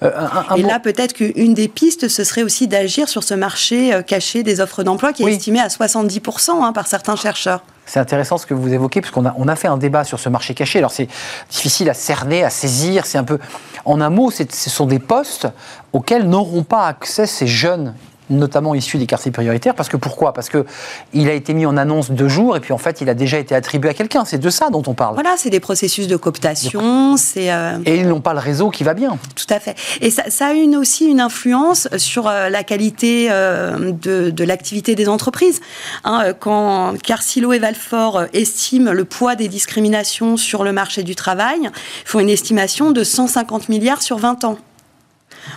Euh, 0.03 0.11
et 0.57 0.63
là, 0.63 0.79
peut-être 0.79 1.15
qu'une 1.15 1.55
des 1.55 1.69
pistes, 1.69 2.09
ce 2.09 2.25
serait 2.25 2.43
aussi 2.43 2.69
d'agir 2.69 3.09
sur 3.09 3.23
ce 3.23 3.35
marché 3.35 3.93
euh, 3.93 4.03
caché 4.03 4.43
des 4.43 4.61
offres 4.61 4.83
d'emploi 4.83 5.13
qui 5.13 5.25
est 5.25 5.33
estimé 5.33 5.61
à 5.61 5.69
70% 5.69 6.63
hein, 6.63 6.73
par 6.73 6.87
certains 6.87 7.17
chercheurs. 7.17 7.63
C'est 7.87 8.01
intéressant 8.01 8.39
ce 8.39 8.47
que 8.47 8.55
vous 8.55 8.73
évoquez, 8.73 9.01
puisqu'on 9.01 9.27
a, 9.27 9.35
on 9.37 9.47
a 9.47 9.57
fait 9.57 9.69
un 9.69 9.77
débat 9.77 10.05
sur 10.05 10.19
ce 10.19 10.29
marché 10.29 10.55
caché. 10.55 10.79
Alors 10.79 10.91
c'est 10.91 11.09
difficile 11.51 11.91
à 11.91 11.95
cerner, 11.95 12.43
à 12.43 12.51
saisir. 12.51 13.05
C'est 13.05 13.19
un 13.19 13.25
peu. 13.25 13.39
En 13.85 14.01
un 14.01 14.11
mot, 14.11 14.31
ce 14.31 14.45
sont 14.71 14.87
des 14.87 14.99
postes 14.99 15.49
auxquels 15.93 16.27
n'auront 16.27 16.63
pas 16.63 16.87
accès 16.87 17.27
ces 17.27 17.47
jeunes 17.47 17.95
notamment 18.31 18.75
issus 18.75 18.99
des 18.99 19.07
quartiers 19.07 19.31
prioritaires. 19.31 19.75
Parce 19.75 19.89
que 19.89 19.97
pourquoi? 19.97 20.33
Parce 20.33 20.49
qu'il 20.49 21.29
a 21.29 21.33
été 21.33 21.55
mis 21.55 21.67
en 21.67 21.77
annonce 21.77 22.11
deux 22.11 22.29
jours 22.29 22.57
et 22.57 22.61
puis 22.61 22.73
en 22.73 22.79
fait 22.79 23.01
il 23.01 23.09
a 23.09 23.15
déjà 23.15 23.39
été 23.39 23.55
attribué 23.55 23.91
à 23.91 23.95
quelqu'un. 23.95 24.25
C'est 24.25 24.39
de 24.39 24.51
ça 24.51 24.71
dont 24.71 24.83
on 24.87 24.95
parle. 24.95 25.15
Voilà, 25.15 25.35
c'est 25.37 25.51
des 25.51 25.61
processus 25.61 26.07
de 26.07 26.17
cooptation. 26.17 27.17
C'est 27.17 27.53
euh, 27.53 27.79
Et 27.85 27.97
ils 27.97 28.09
n'ont 28.09 28.21
pas 28.21 28.33
le 28.33 28.41
réseau 28.41 28.71
qui 28.71 28.85
va 28.85 28.95
bien. 28.95 29.19
Tout 29.35 29.47
à 29.51 29.61
fait. 29.61 29.77
Et 30.01 30.11
ça, 30.11 30.47
a 30.47 30.53
une, 30.53 30.77
aussi 30.77 31.07
une 31.07 31.21
influence 31.21 31.89
sur 31.97 32.29
euh, 32.29 32.49
la 32.49 32.65
qualité 32.65 33.29
euh, 33.31 33.93
de, 33.93 34.45
l'activité 34.45 34.95
des 34.95 35.09
entreprises. 35.09 35.61
Hein, 36.05 36.33
quand 36.39 36.95
Carcilo 37.03 37.53
et 37.53 37.59
Valfort 37.59 38.25
estiment 38.33 38.93
le 38.93 39.05
poids 39.05 39.37
des 39.37 39.49
discriminations 39.49 40.37
sur 40.37 40.65
le 40.65 40.73
marché 40.73 41.03
du 41.03 41.15
travail, 41.15 41.61
ils 41.63 41.71
font 42.05 42.21
une 42.21 42.29
estimation 42.29 42.91
de 42.91 43.03
150 43.03 43.69
milliards 43.69 44.03
sur 44.03 44.19
20 44.19 44.45
ans 44.45 44.59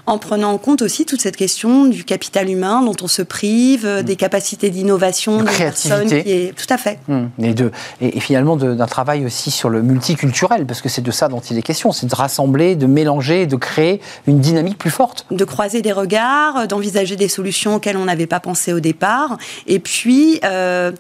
en 0.06 0.18
prenant 0.18 0.52
en 0.52 0.58
compte 0.58 0.82
aussi 0.82 1.06
toute 1.06 1.22
cette 1.22 1.36
question 1.36 1.86
du 1.86 2.04
capital 2.04 2.50
humain 2.50 2.82
dont 2.84 2.96
on 3.02 3.08
se 3.08 3.22
prive, 3.22 3.86
euh, 3.86 4.04
des 4.04 4.16
capacités 4.16 4.70
d'innovation 4.70 5.44
des 5.44 5.52
personnes. 5.52 6.08
Qui 6.08 6.16
est... 6.32 6.56
Tout 6.56 6.74
à 6.74 6.78
fait. 6.78 7.00
Hum. 7.10 7.30
Et, 7.42 7.54
de, 7.54 7.72
et, 8.02 8.20
finalement 8.20 8.56
d'un 8.56 8.86
travail 8.86 9.26
aussi 9.26 9.52
sur 9.52 9.70
le 9.70 9.82
multiculturel, 9.82 10.66
parce 10.66 10.82
que 10.82 10.90
c'est 10.90 11.02
de 11.02 11.12
ça 11.12 11.28
dont 11.28 11.40
il 11.40 11.58
est 11.58 11.62
question, 11.62 11.92
c'est 11.92 12.08
de 12.08 12.16
rassembler, 12.16 12.76
de 12.76 12.88
mélanger, 12.88 13.46
de 13.46 13.56
créer 13.56 14.02
une 14.28 14.40
dynamique 14.40 14.78
plus 14.78 14.92
forte. 14.92 15.26
De 15.32 15.46
croiser 15.46 15.82
des 15.82 15.92
regards, 15.92 16.68
d'envisager 16.68 17.16
des 17.16 17.28
solutions 17.28 17.76
auxquelles 17.76 17.98
on 17.98 18.06
n'avait 18.06 18.28
pas 18.28 18.40
pensé 18.40 18.74
au 18.74 18.80
départ, 18.80 19.38
et 19.68 19.80
puis 19.80 20.40
euh, 20.44 20.92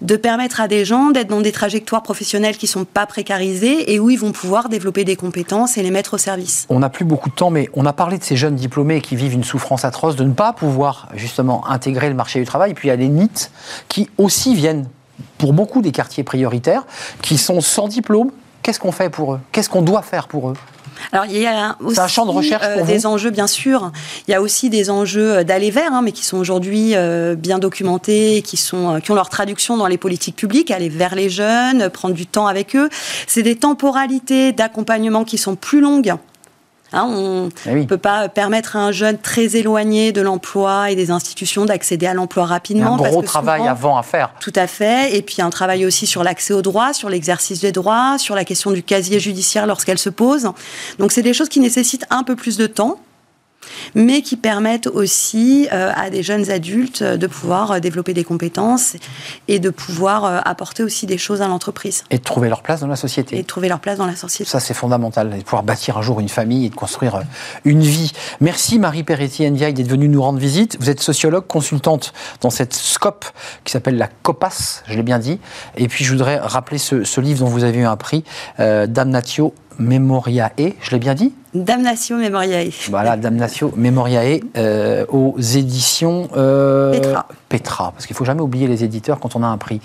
de 0.00 0.16
permettre 0.16 0.60
à 0.60 0.68
des 0.68 0.84
gens 0.84 1.10
d'être 1.10 1.28
dans 1.28 1.40
des 1.40 1.52
trajectoires 1.52 2.02
professionnelles 2.02 2.56
qui 2.56 2.66
ne 2.66 2.70
sont 2.70 2.84
pas 2.84 3.06
précarisées 3.06 3.92
et 3.92 3.98
où 3.98 4.10
ils 4.10 4.18
vont 4.18 4.32
pouvoir 4.32 4.68
développer 4.68 5.04
des 5.04 5.16
compétences 5.16 5.76
et 5.78 5.82
les 5.82 5.90
mettre 5.90 6.14
au 6.14 6.18
service. 6.18 6.66
On 6.68 6.78
n'a 6.78 6.88
plus 6.88 7.04
beaucoup 7.04 7.30
de 7.30 7.34
temps, 7.34 7.50
mais 7.50 7.68
on 7.74 7.86
a 7.86 7.92
parlé 7.92 8.18
de 8.18 8.24
ces 8.24 8.36
jeunes 8.36 8.54
diplômés 8.54 9.00
qui 9.00 9.16
vivent 9.16 9.34
une 9.34 9.44
souffrance 9.44 9.84
atroce 9.84 10.16
de 10.16 10.24
ne 10.24 10.32
pas 10.32 10.52
pouvoir 10.52 11.08
justement 11.14 11.68
intégrer 11.68 12.08
le 12.08 12.14
marché 12.14 12.38
du 12.38 12.46
travail. 12.46 12.72
Et 12.72 12.74
puis 12.74 12.88
il 12.88 12.90
y 12.90 12.94
a 12.94 12.96
les 12.96 13.08
NIT 13.08 13.50
qui 13.88 14.08
aussi 14.18 14.54
viennent 14.54 14.86
pour 15.36 15.52
beaucoup 15.52 15.82
des 15.82 15.92
quartiers 15.92 16.24
prioritaires, 16.24 16.86
qui 17.22 17.38
sont 17.38 17.60
sans 17.60 17.88
diplôme. 17.88 18.30
Qu'est-ce 18.62 18.80
qu'on 18.80 18.92
fait 18.92 19.10
pour 19.10 19.34
eux? 19.34 19.40
Qu'est-ce 19.52 19.68
qu'on 19.68 19.82
doit 19.82 20.02
faire 20.02 20.28
pour 20.28 20.50
eux? 20.50 20.54
Alors 21.12 21.26
il 21.26 21.38
y 21.38 21.46
a 21.46 21.76
aussi 21.80 22.00
un 22.00 22.08
champ 22.08 22.26
de 22.26 22.30
recherche 22.30 22.64
euh, 22.66 22.84
des 22.84 23.06
enjeux 23.06 23.30
bien 23.30 23.46
sûr. 23.46 23.92
Il 24.26 24.30
y 24.30 24.34
a 24.34 24.42
aussi 24.42 24.70
des 24.70 24.90
enjeux 24.90 25.44
d'aller 25.44 25.70
vers, 25.70 25.92
hein, 25.92 26.02
mais 26.02 26.12
qui 26.12 26.24
sont 26.24 26.38
aujourd'hui 26.38 26.94
euh, 26.94 27.34
bien 27.34 27.58
documentés, 27.58 28.42
qui 28.42 28.56
sont 28.56 28.96
euh, 28.96 29.00
qui 29.00 29.10
ont 29.10 29.14
leur 29.14 29.28
traduction 29.28 29.76
dans 29.76 29.86
les 29.86 29.98
politiques 29.98 30.36
publiques. 30.36 30.70
Aller 30.70 30.88
vers 30.88 31.14
les 31.14 31.30
jeunes, 31.30 31.88
prendre 31.90 32.14
du 32.14 32.26
temps 32.26 32.46
avec 32.46 32.76
eux. 32.76 32.88
C'est 33.26 33.42
des 33.42 33.56
temporalités 33.56 34.52
d'accompagnement 34.52 35.24
qui 35.24 35.38
sont 35.38 35.56
plus 35.56 35.80
longues 35.80 36.14
Hein, 36.92 37.04
on 37.06 37.50
ne 37.70 37.82
eh 37.82 37.86
peut 37.86 37.98
pas 37.98 38.28
permettre 38.28 38.76
à 38.76 38.80
un 38.80 38.92
jeune 38.92 39.18
très 39.18 39.56
éloigné 39.56 40.12
de 40.12 40.22
l'emploi 40.22 40.90
et 40.90 40.96
des 40.96 41.10
institutions 41.10 41.66
d'accéder 41.66 42.06
à 42.06 42.14
l'emploi 42.14 42.46
rapidement. 42.46 42.96
Il 42.98 43.02
y 43.02 43.04
a 43.04 43.08
un 43.08 43.10
gros 43.10 43.22
travail 43.22 43.68
avant 43.68 43.98
à 43.98 44.02
faire. 44.02 44.32
Tout 44.40 44.52
à 44.54 44.66
fait. 44.66 45.14
Et 45.14 45.22
puis 45.22 45.42
un 45.42 45.50
travail 45.50 45.84
aussi 45.84 46.06
sur 46.06 46.24
l'accès 46.24 46.54
aux 46.54 46.62
droits, 46.62 46.94
sur 46.94 47.10
l'exercice 47.10 47.60
des 47.60 47.72
droits, 47.72 48.16
sur 48.18 48.34
la 48.34 48.44
question 48.44 48.70
du 48.70 48.82
casier 48.82 49.20
judiciaire 49.20 49.66
lorsqu'elle 49.66 49.98
se 49.98 50.10
pose. 50.10 50.50
Donc 50.98 51.12
c'est 51.12 51.22
des 51.22 51.34
choses 51.34 51.48
qui 51.48 51.60
nécessitent 51.60 52.06
un 52.10 52.22
peu 52.22 52.36
plus 52.36 52.56
de 52.56 52.66
temps 52.66 52.98
mais 53.94 54.22
qui 54.22 54.36
permettent 54.36 54.86
aussi 54.86 55.68
euh, 55.72 55.92
à 55.94 56.10
des 56.10 56.22
jeunes 56.22 56.50
adultes 56.50 57.02
de 57.02 57.26
pouvoir 57.26 57.72
euh, 57.72 57.80
développer 57.80 58.14
des 58.14 58.24
compétences 58.24 58.96
et 59.46 59.58
de 59.58 59.70
pouvoir 59.70 60.24
euh, 60.24 60.40
apporter 60.44 60.82
aussi 60.82 61.06
des 61.06 61.18
choses 61.18 61.42
à 61.42 61.48
l'entreprise. 61.48 62.04
Et 62.10 62.18
de 62.18 62.22
trouver 62.22 62.48
leur 62.48 62.62
place 62.62 62.80
dans 62.80 62.86
la 62.86 62.96
société. 62.96 63.36
Et 63.38 63.42
de 63.42 63.46
trouver 63.46 63.68
leur 63.68 63.80
place 63.80 63.98
dans 63.98 64.06
la 64.06 64.16
société. 64.16 64.50
Ça, 64.50 64.60
c'est 64.60 64.74
fondamental, 64.74 65.30
de 65.30 65.42
pouvoir 65.42 65.62
bâtir 65.62 65.98
un 65.98 66.02
jour 66.02 66.20
une 66.20 66.28
famille 66.28 66.66
et 66.66 66.70
de 66.70 66.74
construire 66.74 67.22
une 67.64 67.82
vie. 67.82 68.12
Merci 68.40 68.78
Marie 68.78 69.02
Peretti 69.02 69.48
Ndiaye 69.50 69.74
d'être 69.74 69.88
venue 69.88 70.08
nous 70.08 70.22
rendre 70.22 70.38
visite. 70.38 70.76
Vous 70.80 70.90
êtes 70.90 71.00
sociologue, 71.00 71.46
consultante 71.46 72.12
dans 72.40 72.50
cette 72.50 72.74
SCOP 72.74 73.24
qui 73.64 73.72
s'appelle 73.72 73.96
la 73.96 74.08
COPAS, 74.08 74.82
je 74.86 74.94
l'ai 74.94 75.02
bien 75.02 75.18
dit. 75.18 75.38
Et 75.76 75.88
puis, 75.88 76.04
je 76.04 76.12
voudrais 76.12 76.38
rappeler 76.38 76.78
ce, 76.78 77.20
livre 77.20 77.40
dont 77.40 77.50
vous 77.50 77.64
avez 77.64 77.78
eu 77.78 77.84
un 77.84 77.96
prix, 77.96 78.24
Damnatio 78.58 79.54
Memoriae, 79.78 80.74
je 80.80 80.90
l'ai 80.90 80.98
bien 80.98 81.14
dit 81.14 81.32
Damnatio 81.54 82.16
Memoriae. 82.16 82.70
Voilà, 82.90 83.16
Damnatio 83.16 83.72
Memoriae 83.74 84.40
euh, 84.56 85.06
aux 85.08 85.34
éditions 85.38 86.28
euh, 86.36 86.92
Petra. 86.92 87.28
Petra, 87.48 87.92
parce 87.92 88.06
qu'il 88.06 88.14
ne 88.14 88.18
faut 88.18 88.24
jamais 88.24 88.42
oublier 88.42 88.66
les 88.66 88.84
éditeurs 88.84 89.18
quand 89.18 89.34
on 89.34 89.42
a 89.42 89.46
un 89.46 89.56
prix. 89.56 89.80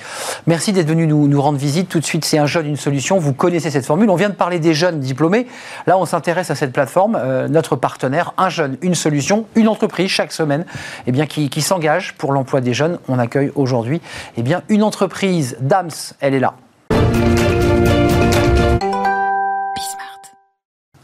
Merci 0.45 0.73
d'être 0.73 0.87
venu 0.87 1.07
nous, 1.07 1.27
nous, 1.27 1.41
rendre 1.41 1.57
visite. 1.57 1.87
Tout 1.87 1.99
de 1.99 2.05
suite, 2.05 2.25
c'est 2.25 2.37
un 2.37 2.45
jeune, 2.45 2.67
une 2.67 2.75
solution. 2.75 3.17
Vous 3.17 3.33
connaissez 3.33 3.71
cette 3.71 3.85
formule. 3.85 4.09
On 4.09 4.15
vient 4.15 4.29
de 4.29 4.35
parler 4.35 4.59
des 4.59 4.73
jeunes 4.73 4.99
diplômés. 4.99 5.47
Là, 5.87 5.97
on 5.97 6.05
s'intéresse 6.05 6.51
à 6.51 6.55
cette 6.55 6.73
plateforme, 6.73 7.17
euh, 7.17 7.47
notre 7.47 7.77
partenaire, 7.77 8.33
un 8.37 8.49
jeune, 8.49 8.77
une 8.81 8.95
solution, 8.95 9.45
une 9.55 9.69
entreprise 9.69 10.09
chaque 10.09 10.33
semaine 10.33 10.65
eh 11.07 11.11
bien, 11.11 11.25
qui, 11.25 11.49
qui 11.49 11.61
s'engage 11.61 12.13
pour 12.17 12.33
l'emploi 12.33 12.59
des 12.59 12.73
jeunes. 12.73 12.99
On 13.07 13.19
accueille 13.19 13.51
aujourd'hui 13.55 14.01
eh 14.35 14.41
bien, 14.41 14.63
une 14.67 14.83
entreprise. 14.83 15.55
DAMS, 15.61 16.15
elle 16.19 16.33
est 16.33 16.39
là. 16.39 16.55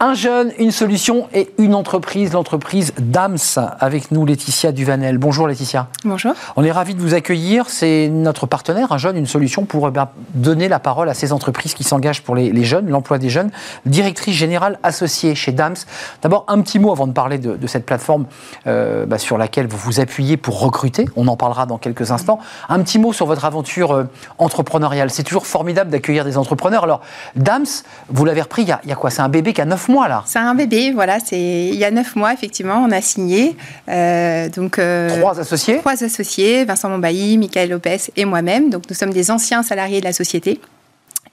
Un 0.01 0.13
jeune, 0.13 0.53
une 0.57 0.71
solution 0.71 1.27
et 1.33 1.49
une 1.57 1.75
entreprise, 1.75 2.31
l'entreprise 2.31 2.93
DAMS. 2.99 3.59
Avec 3.81 4.11
nous, 4.11 4.25
Laetitia 4.25 4.71
Duvanel. 4.71 5.17
Bonjour 5.17 5.45
Laetitia. 5.45 5.89
Bonjour. 6.05 6.31
On 6.55 6.63
est 6.63 6.71
ravis 6.71 6.95
de 6.95 7.01
vous 7.01 7.15
accueillir. 7.15 7.65
C'est 7.67 8.07
notre 8.07 8.45
partenaire, 8.45 8.93
un 8.93 8.97
jeune, 8.97 9.17
une 9.17 9.25
solution 9.25 9.65
pour 9.65 9.89
eh 9.89 9.91
donner 10.35 10.69
la 10.69 10.79
parole 10.79 11.09
à 11.09 11.13
ces 11.13 11.33
entreprises 11.33 11.73
qui 11.73 11.83
s'engagent 11.83 12.21
pour 12.21 12.37
les, 12.37 12.63
jeunes, 12.63 12.89
l'emploi 12.89 13.17
des 13.17 13.29
jeunes. 13.29 13.51
Directrice 13.85 14.37
générale 14.37 14.79
associée 14.83 15.35
chez 15.35 15.51
DAMS. 15.51 15.75
D'abord, 16.21 16.45
un 16.47 16.61
petit 16.61 16.79
mot 16.79 16.93
avant 16.93 17.05
de 17.05 17.11
parler 17.11 17.37
de, 17.37 17.67
cette 17.67 17.85
plateforme 17.85 18.25
euh, 18.67 19.05
bah, 19.05 19.17
sur 19.17 19.37
laquelle 19.37 19.67
vous 19.67 19.77
vous 19.77 19.99
appuyez 19.99 20.37
pour 20.37 20.61
recruter. 20.61 21.09
On 21.17 21.27
en 21.27 21.35
parlera 21.35 21.65
dans 21.65 21.77
quelques 21.77 22.11
instants. 22.11 22.39
Un 22.69 22.81
petit 22.83 22.99
mot 22.99 23.11
sur 23.11 23.25
votre 23.25 23.43
aventure 23.43 23.91
euh, 23.91 24.03
entrepreneuriale. 24.37 25.09
C'est 25.09 25.23
toujours 25.23 25.45
formidable 25.45 25.89
d'accueillir 25.89 26.23
des 26.23 26.37
entrepreneurs. 26.37 26.85
Alors, 26.85 27.01
DAMS, 27.35 27.83
vous 28.07 28.23
l'avez 28.23 28.43
repris 28.43 28.61
il 28.61 28.69
y, 28.69 28.71
a, 28.71 28.79
il 28.85 28.89
y 28.89 28.93
a 28.93 28.95
quoi? 28.95 29.09
C'est 29.09 29.21
un 29.21 29.27
bébé 29.27 29.51
qui 29.51 29.59
a 29.59 29.65
9 29.65 29.88
c'est 30.25 30.39
un 30.39 30.55
bébé, 30.55 30.91
voilà. 30.91 31.19
C'est 31.19 31.39
il 31.39 31.75
y 31.75 31.83
a 31.83 31.91
neuf 31.91 32.15
mois 32.15 32.33
effectivement, 32.33 32.83
on 32.87 32.91
a 32.91 33.01
signé. 33.01 33.55
Euh, 33.87 34.49
donc 34.49 34.79
euh, 34.79 35.19
trois 35.19 35.39
associés. 35.39 35.79
Trois 35.79 36.03
associés, 36.03 36.65
Vincent 36.65 36.89
Mombailly, 36.89 37.37
Michael 37.37 37.69
Lopez 37.69 38.11
et 38.15 38.25
moi-même. 38.25 38.69
Donc 38.69 38.83
nous 38.89 38.95
sommes 38.95 39.13
des 39.13 39.31
anciens 39.31 39.63
salariés 39.63 39.99
de 39.99 40.05
la 40.05 40.13
société. 40.13 40.59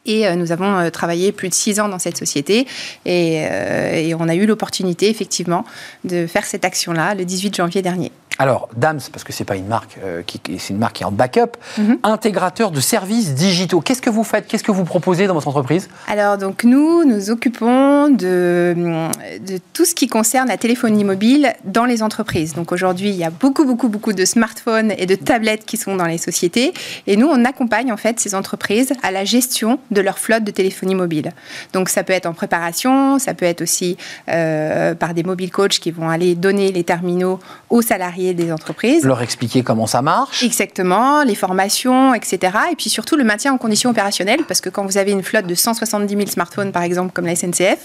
Et 0.08 0.26
euh, 0.26 0.36
nous 0.36 0.52
avons 0.52 0.88
travaillé 0.90 1.32
plus 1.32 1.48
de 1.48 1.54
six 1.54 1.80
ans 1.80 1.88
dans 1.88 1.98
cette 1.98 2.16
société 2.16 2.66
et, 3.04 3.38
et 3.38 4.14
on 4.14 4.28
a 4.28 4.34
eu 4.36 4.46
l'opportunité 4.46 5.10
effectivement 5.10 5.64
de 6.04 6.28
faire 6.28 6.44
cette 6.44 6.64
action-là 6.64 7.14
le 7.14 7.24
18 7.24 7.56
janvier 7.56 7.82
dernier. 7.82 8.12
Alors, 8.38 8.68
DAMS, 8.76 9.00
parce 9.12 9.24
que 9.24 9.32
c'est 9.32 9.44
pas 9.44 9.56
une 9.56 9.66
marque 9.66 9.98
euh, 10.04 10.22
qui, 10.22 10.40
c'est 10.58 10.74
une 10.74 10.78
marque 10.78 10.96
qui 10.96 11.02
est 11.02 11.06
en 11.06 11.12
backup, 11.12 11.56
mhm. 11.78 11.98
intégrateur 12.02 12.70
de 12.70 12.80
services 12.80 13.34
digitaux. 13.34 13.80
Qu'est-ce 13.80 14.02
que 14.02 14.10
vous 14.10 14.24
faites? 14.24 14.46
Qu'est-ce 14.46 14.64
que 14.64 14.72
vous 14.72 14.84
proposez 14.84 15.26
dans 15.26 15.34
votre 15.34 15.48
entreprise? 15.48 15.88
Alors, 16.06 16.36
donc 16.36 16.64
nous, 16.64 17.04
nous 17.04 17.30
occupons 17.30 18.08
de, 18.08 18.74
de 19.40 19.58
tout 19.72 19.84
ce 19.84 19.94
qui 19.94 20.06
concerne 20.06 20.48
la 20.48 20.58
téléphonie 20.58 21.04
mobile 21.04 21.54
dans 21.64 21.84
les 21.86 22.02
entreprises. 22.02 22.54
Donc 22.54 22.72
aujourd'hui, 22.72 23.08
il 23.08 23.16
y 23.16 23.24
a 23.24 23.30
beaucoup, 23.30 23.64
beaucoup, 23.64 23.88
beaucoup 23.88 24.12
de 24.12 24.24
smartphones 24.24 24.92
et 24.98 25.06
de 25.06 25.14
tablettes 25.14 25.64
qui 25.64 25.76
sont 25.76 25.96
dans 25.96 26.06
les 26.06 26.18
sociétés, 26.18 26.74
et 27.06 27.16
nous, 27.16 27.28
on 27.28 27.44
accompagne 27.44 27.92
en 27.92 27.96
fait 27.96 28.20
ces 28.20 28.34
entreprises 28.34 28.92
à 29.02 29.10
la 29.10 29.24
gestion 29.24 29.78
de 29.90 30.00
leur 30.00 30.18
flotte 30.18 30.44
de 30.44 30.50
téléphonie 30.50 30.94
mobile. 30.94 31.32
Donc 31.72 31.88
ça 31.88 32.04
peut 32.04 32.12
être 32.12 32.26
en 32.26 32.34
préparation, 32.34 33.18
ça 33.18 33.34
peut 33.34 33.46
être 33.46 33.62
aussi 33.62 33.96
euh, 34.28 34.94
par 34.94 35.14
des 35.14 35.22
mobile 35.22 35.50
coachs 35.50 35.78
qui 35.78 35.90
vont 35.90 36.08
aller 36.08 36.34
donner 36.34 36.72
les 36.72 36.84
terminaux 36.84 37.40
aux 37.70 37.82
salariés 37.82 38.25
des 38.34 38.52
entreprises. 38.52 39.04
Leur 39.04 39.22
expliquer 39.22 39.62
comment 39.62 39.86
ça 39.86 40.02
marche. 40.02 40.42
Exactement, 40.42 41.22
les 41.22 41.34
formations, 41.34 42.14
etc. 42.14 42.56
Et 42.72 42.76
puis 42.76 42.90
surtout 42.90 43.16
le 43.16 43.24
maintien 43.24 43.52
en 43.52 43.58
conditions 43.58 43.90
opérationnelles, 43.90 44.44
parce 44.46 44.60
que 44.60 44.68
quand 44.68 44.84
vous 44.84 44.98
avez 44.98 45.12
une 45.12 45.22
flotte 45.22 45.46
de 45.46 45.54
170 45.54 46.14
000 46.14 46.26
smartphones, 46.28 46.72
par 46.72 46.82
exemple, 46.82 47.12
comme 47.12 47.26
la 47.26 47.36
SNCF, 47.36 47.60
et 47.60 47.76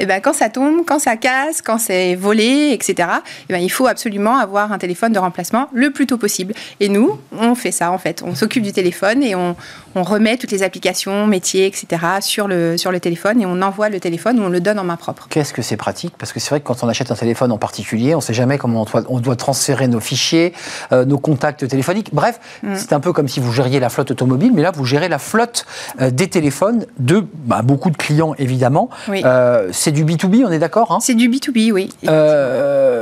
eh 0.00 0.06
ben, 0.06 0.20
quand 0.20 0.32
ça 0.32 0.48
tombe, 0.48 0.84
quand 0.86 0.98
ça 0.98 1.16
casse, 1.16 1.62
quand 1.62 1.78
c'est 1.78 2.14
volé, 2.14 2.70
etc., 2.72 2.94
et 2.98 3.02
eh 3.48 3.52
ben, 3.52 3.58
il 3.58 3.70
faut 3.70 3.86
absolument 3.86 4.36
avoir 4.36 4.72
un 4.72 4.78
téléphone 4.78 5.12
de 5.12 5.18
remplacement 5.18 5.68
le 5.72 5.90
plus 5.90 6.06
tôt 6.06 6.18
possible. 6.18 6.54
Et 6.80 6.88
nous, 6.88 7.18
on 7.32 7.54
fait 7.54 7.72
ça, 7.72 7.90
en 7.90 7.98
fait. 7.98 8.22
On 8.24 8.34
s'occupe 8.34 8.62
du 8.62 8.72
téléphone 8.72 9.22
et 9.22 9.34
on, 9.34 9.56
on 9.96 10.02
remet 10.02 10.36
toutes 10.36 10.52
les 10.52 10.62
applications, 10.62 11.26
métiers, 11.26 11.66
etc. 11.66 12.02
sur 12.20 12.48
le, 12.48 12.76
sur 12.76 12.92
le 12.92 13.00
téléphone 13.00 13.40
et 13.40 13.46
on 13.46 13.62
envoie 13.62 13.88
le 13.88 13.98
téléphone 13.98 14.38
ou 14.38 14.42
on 14.42 14.48
le 14.50 14.60
donne 14.60 14.78
en 14.78 14.84
main 14.84 14.96
propre. 14.96 15.26
Qu'est-ce 15.30 15.54
que 15.54 15.62
c'est 15.62 15.78
pratique? 15.78 16.14
Parce 16.18 16.34
que 16.34 16.38
c'est 16.38 16.50
vrai 16.50 16.60
que 16.60 16.66
quand 16.66 16.84
on 16.84 16.88
achète 16.88 17.10
un 17.10 17.14
téléphone 17.14 17.50
en 17.50 17.56
particulier, 17.56 18.14
on 18.14 18.18
ne 18.18 18.22
sait 18.22 18.34
jamais 18.34 18.58
comment 18.58 18.82
on 18.82 18.84
doit, 18.84 19.02
on 19.08 19.20
doit 19.20 19.36
transférer 19.36 19.88
nos 19.88 20.00
fichiers, 20.00 20.52
euh, 20.92 21.06
nos 21.06 21.18
contacts 21.18 21.66
téléphoniques. 21.66 22.10
Bref, 22.12 22.38
mm. 22.62 22.74
c'est 22.76 22.92
un 22.92 23.00
peu 23.00 23.14
comme 23.14 23.26
si 23.26 23.40
vous 23.40 23.52
gériez 23.52 23.80
la 23.80 23.88
flotte 23.88 24.10
automobile, 24.10 24.52
mais 24.54 24.60
là, 24.60 24.70
vous 24.70 24.84
gérez 24.84 25.08
la 25.08 25.18
flotte 25.18 25.64
euh, 26.02 26.10
des 26.10 26.28
téléphones 26.28 26.84
de 26.98 27.24
bah, 27.32 27.62
beaucoup 27.62 27.90
de 27.90 27.96
clients, 27.96 28.34
évidemment. 28.38 28.90
Euh, 29.08 29.70
c'est 29.72 29.92
du 29.92 30.04
B2B, 30.04 30.44
on 30.46 30.52
est 30.52 30.58
d'accord 30.58 30.92
hein? 30.92 30.98
C'est 31.00 31.14
du 31.14 31.30
B2B, 31.30 31.72
oui. 31.72 31.90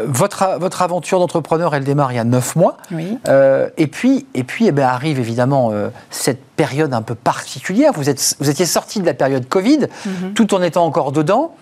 votre, 0.07 0.59
votre 0.61 0.83
aventure 0.83 1.19
d'entrepreneur, 1.19 1.75
elle 1.75 1.85
démarre 1.85 2.13
il 2.13 2.17
y 2.17 2.21
a 2.21 2.25
9 2.25 2.55
mois. 2.55 2.77
Oui. 2.93 3.19
et 3.77 3.87
puis, 3.89 4.27
et 4.35 4.45
puis 4.45 4.69
eh 4.69 4.73
ben, 4.73 4.85
arrive 4.85 5.19
évidemment 5.19 5.73
cette 6.11 6.44
période 6.57 6.95
un 6.95 7.03
peu 7.03 7.15
particulière. 7.15 7.93
Vous, 7.95 8.09
êtes, 8.09 8.37
vous 8.41 8.51
étiez 8.51 8.67
sorti 8.67 9.01
de 9.01 9.07
la 9.07 9.15
période 9.15 9.49
Covid, 9.49 9.87
mm-hmm. 10.07 10.33
tout 10.35 10.55
en 10.55 10.63
étant 10.63 10.85
encore 10.85 11.13
dedans 11.13 11.55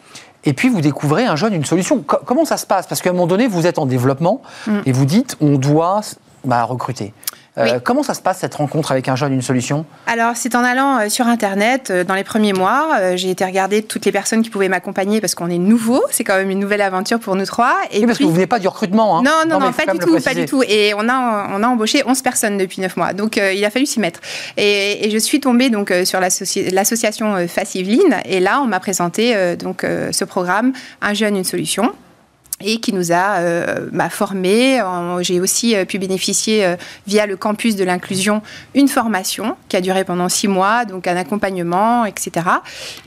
et 0.45 0.53
puis 0.53 0.69
vous 0.69 0.81
découvrez 0.81 1.25
un 1.25 1.37
jeune 1.37 1.55
une 1.55 1.65
solution. 1.65 2.03
comment 2.03 2.45
ça 2.45 2.57
se 2.57 2.67
passe? 2.67 2.87
Parce 2.87 3.01
qu'à 3.01 3.11
un 3.11 3.13
moment 3.13 3.27
donné, 3.27 3.47
vous 3.47 3.67
êtes 3.67 3.79
en 3.79 3.87
développement 3.87 4.43
mm. 4.67 4.81
et 4.87 4.93
vous 4.93 5.05
dites 5.05 5.37
on 5.41 5.57
doit 5.57 6.01
bah, 6.45 6.65
recruter. 6.65 7.15
Euh, 7.59 7.81
comment 7.85 8.03
ça 8.03 8.15
se 8.15 8.23
passe 8.23 8.39
cette 8.39 8.55
rencontre 8.55 8.93
avec 8.93 9.09
un 9.09 9.17
jeune, 9.17 9.35
une 9.35 9.43
solution? 9.43 9.85
Alors 10.07 10.33
c'est 10.37 10.55
en 10.55 10.65
allant 10.65 10.99
euh, 10.99 11.09
sur 11.11 11.27
Internet 11.27 11.91
euh, 11.91 12.03
dans 12.03 12.15
les 12.15 12.25
premiers 12.25 12.55
mois. 12.55 13.17
j'ai 13.17 13.31
été 13.31 13.45
regarder 13.45 13.83
toutes 13.83 14.07
les 14.07 14.13
personnes 14.13 14.43
qui 14.43 14.49
pouvaient 14.49 14.71
m'accompagner 14.71 15.21
parce 15.21 15.35
qu'on 15.35 15.51
est 15.51 15.59
nouveau. 15.59 16.03
C'est 16.11 16.25
quand 16.25 16.37
même 16.37 16.51
une 16.51 16.61
nouvelle 16.61 16.81
aventure 16.81 17.19
pour 17.19 17.37
nous 17.37 17.45
trois. 17.45 17.77
Et 17.91 18.01
oui, 18.01 18.07
parce 18.07 18.19
que 18.19 18.25
vous 18.25 18.33
venez 18.33 18.47
pas 18.47 18.59
du 18.59 18.69
recrutement. 18.69 19.19
Hein. 19.19 19.23
Non, 19.23 19.43
non, 19.47 19.61
non, 19.61 19.73
pas 19.73 19.93
du 19.93 19.99
tout, 19.99 20.19
pas 20.21 20.35
du 20.35 20.47
tout. 20.47 20.63
Et 20.67 20.95
on 20.95 21.09
a, 21.09 21.49
on 21.53 21.63
a 21.63 21.67
embauché 21.69 22.03
11 22.07 22.23
personnes 22.23 22.57
depuis 22.57 22.81
9 22.81 22.97
mois. 22.97 23.13
Donc 23.13 23.37
il 23.37 23.65
a 23.65 23.71
fallu 23.71 23.87
s'y 23.87 24.01
mettre. 24.01 24.21
Et, 24.57 25.11
je 25.13 25.19
suis 25.19 25.41
tombée 25.41 25.69
donc 25.69 25.93
sur 26.05 26.21
l'association 26.21 27.47
Faciveline. 27.47 28.17
Et 28.25 28.41
là, 28.41 28.61
on 28.63 28.67
m'a 28.67 28.81
présenté 28.81 29.57
donc 29.57 29.83
ce 29.85 30.25
programme 30.25 30.73
Un 31.03 31.13
jeune, 31.13 31.37
une 31.37 31.45
solution 31.45 31.93
et 32.65 32.79
qui 32.79 32.93
nous 32.93 33.13
a 33.13 33.39
euh, 33.39 33.89
bah, 33.93 34.09
formés. 34.09 34.81
J'ai 35.21 35.41
aussi 35.41 35.77
euh, 35.77 35.85
pu 35.85 35.99
bénéficier 35.99 36.65
euh, 36.65 36.77
via 37.07 37.27
le 37.27 37.37
campus 37.37 37.77
de 37.77 37.85
l'inclusion 37.85 38.43
une 38.75 38.89
formation 38.89 39.57
qui 39.69 39.77
a 39.77 39.81
duré 39.81 40.05
pendant 40.05 40.29
six 40.29 40.49
mois, 40.49 40.85
donc 40.85 41.07
un 41.07 41.17
accompagnement, 41.17 42.05
etc. 42.05 42.47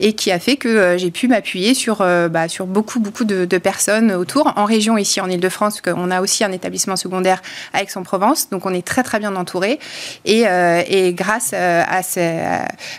Et 0.00 0.12
qui 0.12 0.30
a 0.30 0.38
fait 0.38 0.56
que 0.56 0.96
j'ai 0.96 1.10
pu 1.10 1.28
m'appuyer 1.28 1.74
sur, 1.74 1.98
bah, 1.98 2.48
sur 2.48 2.66
beaucoup, 2.66 3.00
beaucoup 3.00 3.24
de, 3.24 3.58
personnes 3.58 4.12
autour. 4.12 4.52
En 4.56 4.64
région, 4.64 4.98
ici 4.98 5.20
en 5.20 5.28
Ile-de-France, 5.28 5.80
on 5.86 6.10
a 6.10 6.20
aussi 6.20 6.44
un 6.44 6.52
établissement 6.52 6.96
secondaire 6.96 7.42
à 7.72 7.82
Aix-en-Provence, 7.82 8.50
donc 8.50 8.66
on 8.66 8.74
est 8.74 8.86
très 8.86 9.02
très 9.02 9.18
bien 9.18 9.34
entouré. 9.34 9.78
Et, 10.24 10.44
et 10.88 11.12
grâce 11.14 11.52
à, 11.52 12.02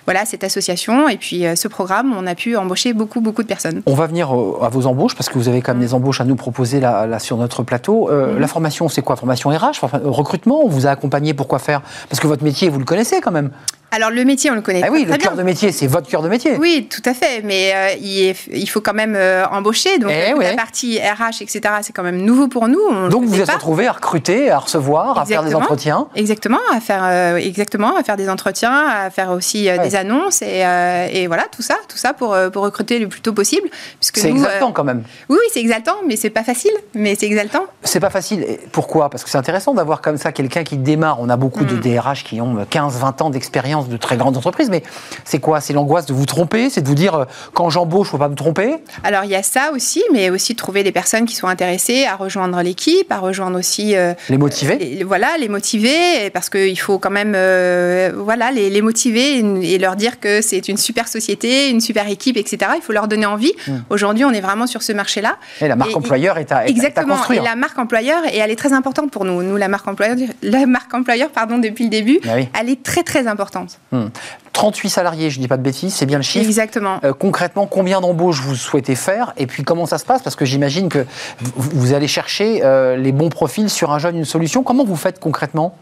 voilà, 0.06 0.26
cette 0.26 0.44
association 0.44 1.08
et 1.08 1.18
puis 1.18 1.46
ce 1.56 1.68
programme, 1.68 2.14
on 2.18 2.26
a 2.28 2.36
pu 2.36 2.58
embaucher 2.58 2.94
beaucoup, 2.94 3.22
beaucoup 3.22 3.44
de 3.44 3.48
personnes. 3.48 3.82
On 3.86 3.94
va 3.94 4.08
venir 4.08 4.30
à 4.30 4.70
vos 4.70 4.88
embauches 4.88 5.16
parce 5.16 5.30
que 5.30 5.38
vous 5.38 5.48
avez 5.48 5.62
quand 5.62 5.74
même 5.74 5.82
des 5.82 5.94
embauches 5.94 6.22
à 6.22 6.26
nous 6.26 6.36
proposé 6.48 6.80
là, 6.80 7.20
sur 7.20 7.36
notre 7.36 7.62
plateau. 7.64 8.10
Euh, 8.10 8.34
mhm. 8.34 8.40
La 8.40 8.48
formation, 8.48 8.88
c'est 8.88 9.02
quoi? 9.02 9.18
Formation 9.18 9.50
RH 9.50 9.86
Recrutement? 10.06 10.64
On 10.64 10.70
vous 10.70 10.88
a 10.88 10.92
accompagné 10.92 11.34
pour 11.34 11.50
quoi 11.50 11.60
faire? 11.60 11.82
Parce 12.10 12.22
que 12.22 12.28
votre 12.28 12.44
métier, 12.44 12.70
vous 12.70 12.80
le 12.80 12.86
connaissez 12.86 13.20
quand 13.20 13.32
même. 13.32 13.50
Alors 13.98 14.12
le 14.12 14.24
métier, 14.26 14.52
on 14.52 14.54
le 14.54 14.62
connaît. 14.62 14.84
Ah 14.86 14.90
oui, 14.92 15.06
le 15.06 15.18
cœur 15.18 15.36
de 15.36 15.42
métier, 15.42 15.72
c'est 15.72 15.88
votre 15.88 16.08
cœur 16.08 16.22
de 16.22 16.30
métier. 16.30 16.56
Oui, 16.58 16.88
tout 16.88 17.02
à 17.04 17.16
fait. 17.16 17.42
Mais 17.44 17.74
euh, 17.74 18.36
il, 18.54 18.70
faut 18.70 18.80
quand 18.80 18.94
même 18.94 19.16
euh, 19.16 19.44
embaucher. 19.48 19.98
Donc 19.98 20.12
eh 20.14 20.40
la 20.40 20.54
partie 20.54 21.00
RH, 21.00 21.42
etc., 21.42 21.62
c'est 21.82 21.94
quand 21.94 22.04
même 22.04 22.22
nouveau 22.22 22.48
pour 22.48 22.68
nous. 22.68 23.10
donc 23.10 23.24
vous 23.24 23.42
êtes 23.42 23.50
retrouvé 23.50 23.88
à 23.88 23.94
recruter, 23.94 24.52
à 24.52 24.60
recevoir, 24.60 25.18
à 25.18 25.26
faire 25.26 25.44
des 25.44 25.56
entretiens. 25.56 26.10
Exactement, 26.14 26.60
à 26.72 26.80
faire 26.80 27.02
euh, 27.06 27.38
exactement, 27.38 27.98
à 27.98 28.04
faire 28.04 28.18
des 28.18 28.30
entretiens, 28.30 28.86
à 28.88 29.10
faire 29.10 29.32
aussi 29.32 29.64
des 29.64 29.96
annonces 29.96 30.44
et, 30.44 31.26
voilà 31.26 31.46
tout 31.52 31.64
ça, 31.64 31.76
tout 31.90 31.98
ça 31.98 32.14
pour, 32.14 32.38
pour 32.54 32.64
recruter 32.64 33.00
le 33.00 33.08
plus 33.08 33.22
tôt 33.22 33.34
possible. 33.34 33.68
C'est 34.00 34.30
exaltant 34.30 34.72
quand 34.72 34.84
même. 34.84 35.02
Oui, 35.28 35.38
oui, 35.40 35.48
c'est 35.52 35.60
exaltant, 35.60 35.96
mais 36.06 36.18
c'est 36.18 36.30
pas 36.30 36.44
facile. 36.44 36.72
Mais 36.94 37.16
c'est 37.16 37.26
exaltant. 37.26 37.66
C'est 37.82 38.00
pas 38.00 38.12
facile. 38.12 38.46
Pourquoi? 38.72 39.10
Parce 39.10 39.24
que 39.24 39.30
c'est 39.32 39.40
intéressant 39.40 39.74
d'avoir 39.74 40.02
comme 40.02 40.18
ça 40.18 40.32
quelqu'un 40.32 40.64
qui 40.64 40.78
démarre. 40.78 41.20
On 41.20 41.30
a 41.30 41.38
beaucoup 41.38 41.66
de 41.66 41.76
DRH 41.76 42.22
mm. 42.22 42.28
qui 42.28 42.42
ont 42.42 42.56
15-20 42.64 43.24
ans 43.24 43.30
d'expérience 43.32 43.87
de 43.90 43.98
très 43.98 44.18
grandes 44.18 44.38
entreprises, 44.38 44.70
mais 44.70 44.84
c'est 45.24 45.40
quoi? 45.40 45.62
C'est 45.62 45.74
l'angoisse 45.74 46.06
de 46.06 46.14
vous 46.14 46.26
tromper? 46.26 46.70
C'est 46.70 46.82
de 46.82 46.88
vous 46.88 46.96
dire, 46.96 47.16
euh, 47.16 47.26
quand 47.54 47.70
j'embauche, 47.70 48.08
il 48.08 48.10
ne 48.10 48.12
faut 48.12 48.18
pas 48.18 48.30
me 48.30 48.36
tromper? 48.36 48.76
Alors, 49.04 49.24
il 49.24 49.32
y 49.32 49.36
a 49.36 49.44
ça 49.44 49.72
aussi, 49.74 50.04
mais 50.12 50.30
aussi 50.30 50.54
de 50.54 50.58
trouver 50.58 50.84
des 50.84 50.92
personnes 50.92 51.26
qui 51.26 51.36
sont 51.36 51.48
intéressées 51.48 52.06
à 52.06 52.16
rejoindre 52.16 52.62
l'équipe, 52.62 53.12
à 53.12 53.20
rejoindre 53.20 53.58
aussi... 53.58 53.96
Euh, 53.96 54.14
les 54.30 54.38
motiver? 54.38 55.04
Voilà, 55.06 55.38
les 55.40 55.50
motiver, 55.50 56.30
parce 56.34 56.50
qu'il 56.50 56.80
faut 56.80 57.00
quand 57.00 57.10
même 57.10 57.34
euh, 57.36 58.12
voilà, 58.16 58.52
les, 58.52 58.82
motiver 58.82 59.40
et 59.40 59.78
leur 59.78 59.96
dire 59.96 60.20
que 60.20 60.42
c'est 60.42 60.68
une 60.68 60.78
super 60.78 61.08
société, 61.08 61.70
une 61.70 61.82
super 61.82 62.08
équipe, 62.10 62.38
etc. 62.38 62.72
Il 62.76 62.82
faut 62.82 62.94
leur 62.94 63.08
donner 63.08 63.26
envie. 63.26 63.54
Hmm. 63.68 63.78
Aujourd'hui, 63.90 64.26
on 64.26 64.32
est 64.32 64.42
vraiment 64.42 64.68
sur 64.68 64.84
ce 64.84 64.92
marché-là. 64.94 65.38
Et 65.62 65.68
la 65.68 65.76
marque 65.76 65.96
employeur 65.96 66.38
est 66.38 66.52
à, 66.52 66.68
exactement, 66.68 67.16
construire. 67.16 67.42
Et 67.42 67.46
la 67.46 67.56
marque 67.56 67.78
employeur, 67.78 68.24
et 68.32 68.38
elle 68.38 68.52
est 68.52 68.56
très 68.56 68.74
importante 68.74 69.12
pour 69.12 69.26
nous. 69.26 69.42
Nous, 69.44 69.58
la 69.58 69.68
marque 69.68 69.88
employeur, 69.88 70.16
la 70.44 70.66
marque 70.66 70.94
employeur 70.94 71.30
pardon, 71.30 71.58
depuis 71.58 71.86
le 71.86 71.90
début, 71.90 72.20
ah 72.28 72.38
elle 72.60 72.70
est 72.70 72.84
très, 72.84 73.04
très 73.04 73.28
importante. 73.28 73.67
Hmm. 73.92 74.08
38 74.54 74.90
salariés, 74.90 75.30
je 75.30 75.38
ne 75.38 75.44
dis 75.44 75.48
pas 75.48 75.58
de 75.58 75.62
bêtises, 75.62 75.94
c'est 75.94 76.08
bien 76.08 76.18
le 76.18 76.24
chiffre. 76.24 76.46
Exactement. 76.46 77.00
Euh, 77.04 77.14
concrètement, 77.14 77.68
combien 77.68 78.02
d'embauches 78.02 78.42
vous 78.42 78.56
souhaitez 78.56 78.96
faire 78.96 79.34
Et 79.38 79.46
puis 79.46 79.64
comment 79.64 79.86
ça 79.86 80.00
se 80.00 80.06
passe? 80.06 80.24
Parce 80.24 80.36
que 80.36 80.46
j'imagine 80.46 80.90
que 80.90 81.06
vous, 81.40 81.94
allez 81.94 82.08
chercher 82.08 82.62
euh, 82.64 82.96
les 82.98 83.12
bons 83.12 83.30
profils 83.30 83.70
sur 83.70 83.92
un 83.92 84.00
jeune, 84.00 84.18
une 84.18 84.26
solution. 84.26 84.64
Comment 84.64 84.84
vous 84.84 84.96
faites 84.96 85.20
concrètement? 85.20 85.76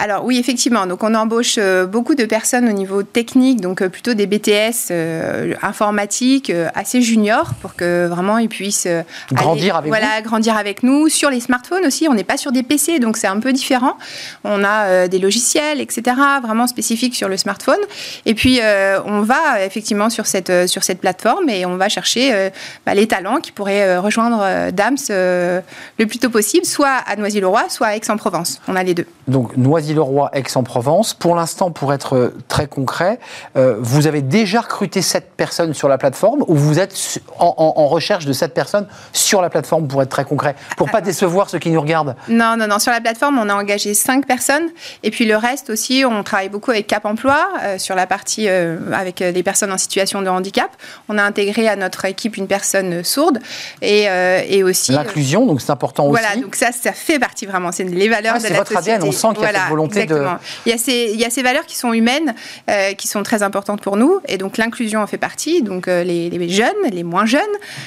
Alors 0.00 0.24
oui, 0.24 0.38
effectivement. 0.38 0.86
Donc 0.86 1.02
on 1.02 1.12
embauche 1.14 1.56
euh, 1.58 1.84
beaucoup 1.84 2.14
de 2.14 2.24
personnes 2.24 2.68
au 2.68 2.72
niveau 2.72 3.02
technique, 3.02 3.60
donc 3.60 3.82
euh, 3.82 3.88
plutôt 3.88 4.14
des 4.14 4.26
BTS 4.26 4.90
euh, 4.92 5.54
informatiques 5.60 6.52
assez 6.74 7.02
juniors 7.02 7.54
pour 7.60 7.74
que 7.74 8.06
vraiment 8.06 8.38
ils 8.38 8.48
puissent 8.48 8.86
grandir 9.32 9.74
avec 9.74 9.88
voilà, 9.88 10.22
grandir 10.22 10.56
avec 10.56 10.84
nous 10.84 11.08
sur 11.08 11.30
les 11.30 11.40
smartphones 11.40 11.84
aussi. 11.84 12.06
On 12.08 12.14
n'est 12.14 12.22
pas 12.22 12.36
sur 12.36 12.52
des 12.52 12.62
PC, 12.62 13.00
donc 13.00 13.16
c'est 13.16 13.26
un 13.26 13.40
peu 13.40 13.52
différent. 13.52 13.96
On 14.44 14.62
a 14.62 15.08
des 15.08 15.18
logiciels, 15.18 15.80
etc. 15.80 16.16
Vraiment 16.42 16.68
spécifiques 16.68 17.16
sur 17.16 17.28
le 17.28 17.36
smartphone. 17.36 17.80
Et 18.24 18.34
puis 18.34 18.60
on 19.04 19.22
va 19.22 19.64
effectivement 19.64 20.10
sur 20.10 20.26
cette 20.26 20.68
sur 20.68 20.84
cette 20.84 21.00
plateforme 21.00 21.48
et 21.48 21.66
on 21.66 21.76
va 21.76 21.88
chercher 21.88 22.50
bah, 22.86 22.94
les 22.94 23.08
talents 23.08 23.38
qui 23.38 23.50
pourraient 23.50 23.98
rejoindre 23.98 24.70
Dams 24.72 24.96
le 25.08 26.06
plus 26.06 26.18
tôt 26.18 26.30
possible, 26.30 26.64
soit 26.64 26.96
à 27.06 27.16
Noisy-le-Roi, 27.16 27.64
soit 27.68 27.88
à 27.88 27.96
Aix-en-Provence. 27.96 28.60
On 28.68 28.76
a 28.76 28.82
les 28.84 28.94
deux. 28.94 29.06
Donc 29.26 29.56
Noisy 29.56 29.87
le 29.94 30.02
roi 30.02 30.30
Aix-en-Provence. 30.32 31.14
Pour 31.14 31.34
l'instant, 31.34 31.70
pour 31.70 31.92
être 31.92 32.16
euh, 32.16 32.36
très 32.48 32.66
concret, 32.66 33.18
euh, 33.56 33.76
vous 33.80 34.06
avez 34.06 34.22
déjà 34.22 34.60
recruté 34.60 35.02
cette 35.02 35.30
personnes 35.36 35.74
sur 35.74 35.88
la 35.88 35.98
plateforme 35.98 36.44
ou 36.46 36.54
vous 36.54 36.78
êtes 36.78 37.20
en, 37.38 37.86
recherche 37.86 38.26
de 38.26 38.32
cette 38.32 38.54
personnes 38.54 38.86
sur 39.12 39.40
la 39.40 39.50
plateforme 39.50 39.88
pour 39.88 40.02
être 40.02 40.10
très 40.10 40.24
concret, 40.24 40.54
pour 40.76 40.90
pas 40.90 41.00
décevoir 41.00 41.48
ceux 41.48 41.58
qui 41.58 41.70
nous 41.70 41.80
regardent? 41.80 42.16
Non, 42.28 42.56
non, 42.58 42.66
non. 42.66 42.78
Sur 42.78 42.92
la 42.92 43.00
plateforme, 43.00 43.38
on 43.38 43.48
a 43.48 43.54
engagé 43.54 43.94
cinq 43.94 44.26
personnes 44.26 44.68
et 45.02 45.10
puis 45.10 45.24
le 45.26 45.36
reste 45.36 45.70
aussi, 45.70 46.04
on 46.04 46.22
travaille 46.22 46.48
beaucoup 46.48 46.70
avec 46.70 46.86
Cap 46.86 47.04
Emploi 47.04 47.38
euh, 47.62 47.78
sur 47.78 47.94
la 47.94 48.06
partie 48.06 48.48
avec 48.48 49.20
les 49.20 49.42
personnes 49.42 49.72
en 49.72 49.78
situation 49.78 50.22
de 50.22 50.28
handicap. 50.28 50.70
On 51.08 51.18
a 51.18 51.22
intégré 51.22 51.68
à 51.68 51.76
notre 51.76 52.04
équipe 52.04 52.36
une 52.36 52.46
personne 52.46 53.04
sourde 53.04 53.38
et, 53.80 54.06
et 54.48 54.62
aussi 54.62 54.92
l'inclusion, 54.98 55.46
donc 55.46 55.60
c'est 55.60 55.70
important 55.70 56.06
aussi. 56.06 56.20
Voilà, 56.20 56.40
donc 56.40 56.54
ça, 56.54 56.72
ça 56.72 56.92
fait 56.92 57.18
partie 57.18 57.46
vraiment. 57.46 57.72
C'est 57.72 57.84
les 57.84 58.08
valeurs 58.08 58.34
ah, 58.36 58.38
de 58.38 58.48
la 58.48 58.58
votre 58.58 58.76
ADN. 58.76 59.02
On 59.02 59.12
sent 59.12 59.28
qu'il 59.34 59.42
y 59.42 59.46
a 59.46 59.52
Exactement. 59.86 60.38
Il, 60.66 60.70
y 60.70 60.74
a 60.74 60.78
ces, 60.78 61.10
il 61.12 61.20
y 61.20 61.24
a 61.24 61.30
ces 61.30 61.42
valeurs 61.42 61.66
qui 61.66 61.76
sont 61.76 61.92
humaines, 61.92 62.34
euh, 62.70 62.92
qui 62.92 63.08
sont 63.08 63.22
très 63.22 63.42
importantes 63.42 63.80
pour 63.80 63.96
nous, 63.96 64.20
et 64.28 64.38
donc 64.38 64.56
l'inclusion 64.56 65.00
en 65.00 65.06
fait 65.06 65.18
partie. 65.18 65.62
Donc 65.62 65.88
euh, 65.88 66.04
les, 66.04 66.48
jeunes, 66.48 66.68
les 66.90 67.02
moins 67.02 67.26
jeunes, 67.26 67.40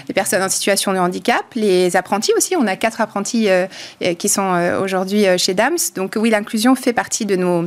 les 0.08 0.14
personnes 0.14 0.44
en 0.44 0.50
situation 0.50 0.94
de 0.94 0.98
handicap, 0.98 1.44
les 1.56 1.96
apprentis 1.96 2.34
aussi. 2.38 2.56
On 2.56 2.68
a 2.68 2.76
quatre 2.76 3.02
apprentis 3.02 3.50
euh, 3.50 3.68
qui 4.18 4.30
sont 4.30 4.78
aujourd'hui 4.82 5.26
chez 5.38 5.54
DAMS. 5.54 5.94
Donc 5.96 6.14
oui, 6.16 6.30
l'inclusion 6.30 6.76
fait 6.76 6.94
partie 6.94 7.26
de 7.26 7.36
nos, 7.36 7.64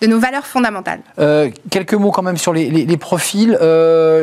de 0.00 0.06
nos 0.06 0.18
valeurs 0.18 0.46
fondamentales. 0.46 1.00
quelques 1.70 1.94
mots 1.94 2.10
quand 2.10 2.22
même 2.22 2.38
sur 2.38 2.52
les, 2.52 2.70
les 2.70 2.96
profils. 2.96 3.56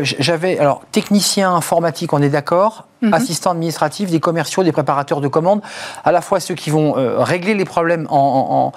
J'avais 0.02 0.60
alors 0.60 0.84
technicien 0.92 1.54
informatique, 1.54 2.14
on 2.14 2.22
est 2.22 2.30
d'accord. 2.30 2.89
Mhm. 3.02 3.14
assistants 3.14 3.52
administratifs, 3.52 4.10
des 4.10 4.20
commerciaux, 4.20 4.64
des 4.64 4.74
préparateurs 4.74 5.22
de 5.22 5.28
commandes, 5.30 5.62
à 6.04 6.12
la 6.12 6.20
fois 6.20 6.42
ceux 6.42 6.56
qui 6.56 6.70
vont 6.70 6.98
euh, 6.98 7.20
régler 7.20 7.54
les 7.54 7.64
problèmes 7.64 8.06
en, 8.10 8.74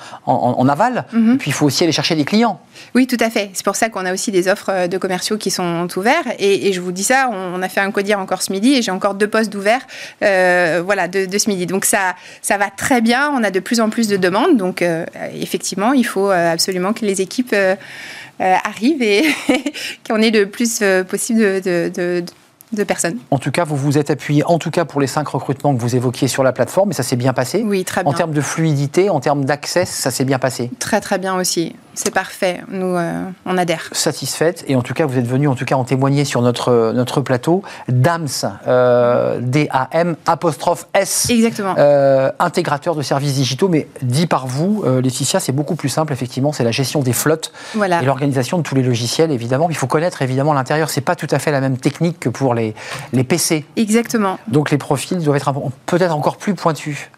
aval, 0.68 1.06
mhm. 1.12 1.38
puis 1.38 1.50
il 1.50 1.52
faut 1.54 1.66
aussi 1.66 1.82
aller 1.82 1.92
chercher 1.92 2.14
des 2.14 2.24
clients. 2.24 2.60
Oui, 2.94 3.08
tout 3.08 3.16
à 3.18 3.30
fait. 3.30 3.50
C'est 3.52 3.64
pour 3.64 3.74
ça 3.74 3.88
qu'on 3.88 4.06
a 4.06 4.12
aussi 4.12 4.30
des 4.30 4.46
offres 4.46 4.70
euh, 4.70 4.86
de 4.86 4.96
commerciaux 4.96 5.38
qui 5.38 5.50
sont 5.50 5.88
ouvertes. 5.96 6.28
Et, 6.38 6.72
je 6.72 6.80
vous 6.80 6.92
dis 6.92 7.02
ça, 7.02 7.28
on, 7.32 7.60
a 7.60 7.68
fait 7.68 7.80
un 7.80 7.90
codir 7.90 8.20
encore 8.20 8.42
ce 8.42 8.52
midi 8.52 8.74
et 8.74 8.82
j'ai 8.82 8.92
encore 8.92 9.14
deux 9.14 9.26
postes 9.26 9.52
d'ouverts 9.52 9.82
euh, 10.22 10.82
voilà, 10.84 11.08
de, 11.08 11.38
ce 11.38 11.50
midi. 11.50 11.66
Donc 11.66 11.84
ça, 11.84 12.14
ça 12.40 12.56
va 12.56 12.70
très 12.70 13.00
bien, 13.00 13.30
on 13.34 13.42
a 13.42 13.50
de 13.50 13.60
plus 13.60 13.80
en 13.80 13.90
plus 13.90 14.06
de 14.06 14.16
demandes. 14.16 14.56
Donc 14.56 14.84
effectivement, 15.34 15.92
il 15.92 16.04
faut 16.04 16.30
absolument 16.30 16.92
que 16.92 17.04
les 17.04 17.20
équipes... 17.20 17.54
arrivent 18.40 19.02
et 19.02 19.22
qu'on 20.08 20.20
ait 20.20 20.30
le 20.30 20.46
plus 20.46 20.82
possible 21.08 21.60
de, 21.60 21.90
de 21.94 22.24
personnes. 22.84 23.18
En 23.30 23.38
tout 23.38 23.50
cas, 23.50 23.64
vous 23.64 23.76
vous 23.76 23.98
êtes 23.98 24.10
appuyé, 24.10 24.44
en 24.44 24.58
tout 24.58 24.70
cas 24.70 24.84
pour 24.84 25.00
les 25.00 25.06
cinq 25.06 25.28
recrutements 25.28 25.74
que 25.74 25.80
vous 25.80 25.96
évoquiez 25.96 26.28
sur 26.28 26.42
la 26.42 26.52
plateforme, 26.52 26.90
et 26.90 26.94
ça 26.94 27.02
s'est 27.02 27.16
bien 27.16 27.32
passé 27.32 27.62
Oui, 27.64 27.84
très 27.84 28.02
bien. 28.02 28.10
En 28.10 28.14
termes 28.14 28.32
de 28.32 28.40
fluidité, 28.40 29.10
en 29.10 29.20
termes 29.20 29.44
d'accès, 29.44 29.84
ça 29.84 30.10
s'est 30.10 30.24
bien 30.24 30.38
passé 30.38 30.70
Très, 30.78 31.00
très 31.00 31.18
bien 31.18 31.36
aussi. 31.36 31.74
C'est 31.94 32.12
parfait. 32.12 32.62
Nous, 32.68 32.96
euh, 32.96 33.24
on 33.44 33.58
adhère. 33.58 33.88
Satisfaite. 33.92 34.64
Et 34.66 34.76
en 34.76 34.82
tout 34.82 34.94
cas, 34.94 35.06
vous 35.06 35.18
êtes 35.18 35.26
venu 35.26 35.48
en 35.48 35.54
tout 35.54 35.64
cas 35.64 35.74
en 35.74 35.84
témoigner 35.84 36.24
sur 36.24 36.40
notre, 36.40 36.92
notre 36.94 37.20
plateau. 37.20 37.62
DAMS, 37.88 38.28
euh, 38.66 39.38
D-A-M, 39.40 40.16
apostrophe 40.26 40.86
S. 40.94 41.28
Exactement. 41.30 41.74
Euh, 41.76 42.30
intégrateur 42.38 42.94
de 42.94 43.02
services 43.02 43.34
digitaux. 43.34 43.68
Mais 43.68 43.88
dit 44.00 44.26
par 44.26 44.46
vous, 44.46 44.84
Laetitia, 45.02 45.40
c'est 45.40 45.52
beaucoup 45.52 45.76
plus 45.76 45.88
simple, 45.88 46.12
effectivement. 46.12 46.52
C'est 46.52 46.64
la 46.64 46.70
gestion 46.70 47.00
des 47.00 47.12
flottes 47.12 47.52
voilà. 47.74 48.02
et 48.02 48.04
l'organisation 48.04 48.58
de 48.58 48.62
tous 48.62 48.74
les 48.74 48.82
logiciels, 48.82 49.30
évidemment. 49.30 49.68
Il 49.68 49.76
faut 49.76 49.86
connaître, 49.86 50.22
évidemment, 50.22 50.54
l'intérieur. 50.54 50.90
C'est 50.90 51.00
pas 51.00 51.16
tout 51.16 51.28
à 51.30 51.38
fait 51.38 51.50
la 51.50 51.60
même 51.60 51.76
technique 51.76 52.20
que 52.20 52.28
pour 52.28 52.54
les, 52.54 52.74
les 53.12 53.24
PC. 53.24 53.66
Exactement. 53.76 54.38
Donc 54.48 54.70
les 54.70 54.78
profils 54.78 55.18
doivent 55.18 55.36
être 55.36 55.52
peut-être 55.86 56.14
encore 56.14 56.36
plus 56.36 56.54
pointus. 56.54 57.10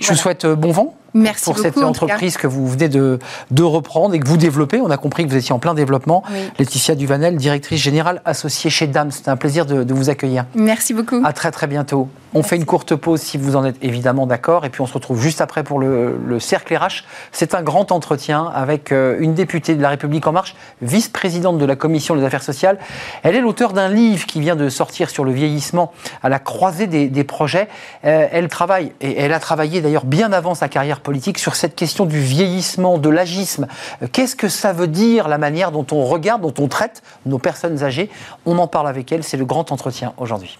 Je 0.00 0.08
vous 0.08 0.18
souhaite 0.18 0.46
bon 0.46 0.72
vent 0.72 0.96
Merci 1.14 1.44
pour 1.44 1.58
cette 1.58 1.78
entreprise 1.78 2.36
que 2.36 2.48
vous 2.48 2.66
venez 2.66 2.88
de, 2.88 3.20
de, 3.52 3.62
reprendre 3.62 4.14
et 4.14 4.20
que 4.20 4.26
vous 4.26 4.36
développez. 4.36 4.80
On 4.80 4.90
a 4.90 4.96
compris 4.96 5.24
que 5.24 5.30
vous 5.30 5.36
étiez 5.36 5.52
en 5.52 5.60
plein 5.60 5.72
développement. 5.74 6.24
Laetitia 6.58 6.96
Duvanel, 6.96 7.36
directrice 7.36 7.80
générale 7.80 8.20
associée 8.24 8.68
chez 8.68 8.88
DAM. 8.88 9.12
C'était 9.12 9.30
un 9.30 9.36
plaisir 9.36 9.64
de, 9.64 9.84
de, 9.84 9.94
vous 9.94 10.10
accueillir. 10.10 10.44
Merci 10.56 10.92
beaucoup. 10.92 11.22
À 11.24 11.32
très 11.32 11.52
très 11.52 11.68
bientôt. 11.68 12.08
On 12.36 12.42
fait 12.42 12.56
une 12.56 12.64
courte 12.64 12.96
pause 12.96 13.20
si 13.20 13.38
vous 13.38 13.54
en 13.54 13.64
êtes 13.64 13.76
évidemment 13.80 14.26
d'accord. 14.26 14.64
Et 14.64 14.70
puis 14.70 14.80
on 14.80 14.86
se 14.86 14.94
retrouve 14.94 15.22
juste 15.22 15.40
après 15.40 15.62
pour 15.62 15.78
le, 15.78 16.18
le 16.26 16.40
cercle 16.40 16.76
RH. 16.76 17.04
C'est 17.30 17.54
un 17.54 17.62
grand 17.62 17.92
entretien 17.92 18.50
avec 18.52 18.90
euh, 18.90 19.16
une 19.20 19.34
députée 19.34 19.76
de 19.76 19.82
La 19.82 19.90
République 19.90 20.26
En 20.26 20.32
Marche, 20.32 20.56
vice-présidente 20.82 21.58
de 21.58 21.64
la 21.64 21.76
Commission 21.76 22.16
des 22.16 22.24
affaires 22.24 22.42
sociales. 22.42 22.78
Elle 23.22 23.36
est 23.36 23.40
l'auteur 23.40 23.72
d'un 23.72 23.88
livre 23.88 24.26
qui 24.26 24.40
vient 24.40 24.56
de 24.56 24.68
sortir 24.68 25.10
sur 25.10 25.24
le 25.24 25.30
vieillissement 25.30 25.92
à 26.24 26.28
la 26.28 26.40
croisée 26.40 26.88
des, 26.88 27.08
des 27.08 27.22
projets. 27.22 27.68
Euh, 28.04 28.26
elle 28.32 28.48
travaille, 28.48 28.92
et 29.00 29.16
elle 29.16 29.32
a 29.32 29.38
travaillé 29.38 29.80
d'ailleurs 29.80 30.04
bien 30.04 30.32
avant 30.32 30.56
sa 30.56 30.68
carrière 30.68 31.00
politique 31.04 31.38
sur 31.38 31.54
cette 31.54 31.76
question 31.76 32.06
du 32.06 32.18
vieillissement, 32.18 32.98
de 32.98 33.08
l'agisme. 33.08 33.68
Euh, 34.02 34.08
qu'est-ce 34.10 34.34
que 34.34 34.48
ça 34.48 34.72
veut 34.72 34.88
dire, 34.88 35.28
la 35.28 35.38
manière 35.38 35.70
dont 35.70 35.86
on 35.92 36.04
regarde, 36.04 36.42
dont 36.42 36.54
on 36.58 36.66
traite 36.66 37.04
nos 37.26 37.38
personnes 37.38 37.84
âgées? 37.84 38.10
On 38.44 38.58
en 38.58 38.66
parle 38.66 38.88
avec 38.88 39.12
elle, 39.12 39.22
c'est 39.22 39.36
le 39.36 39.44
grand 39.44 39.70
entretien 39.70 40.14
aujourd'hui. 40.16 40.58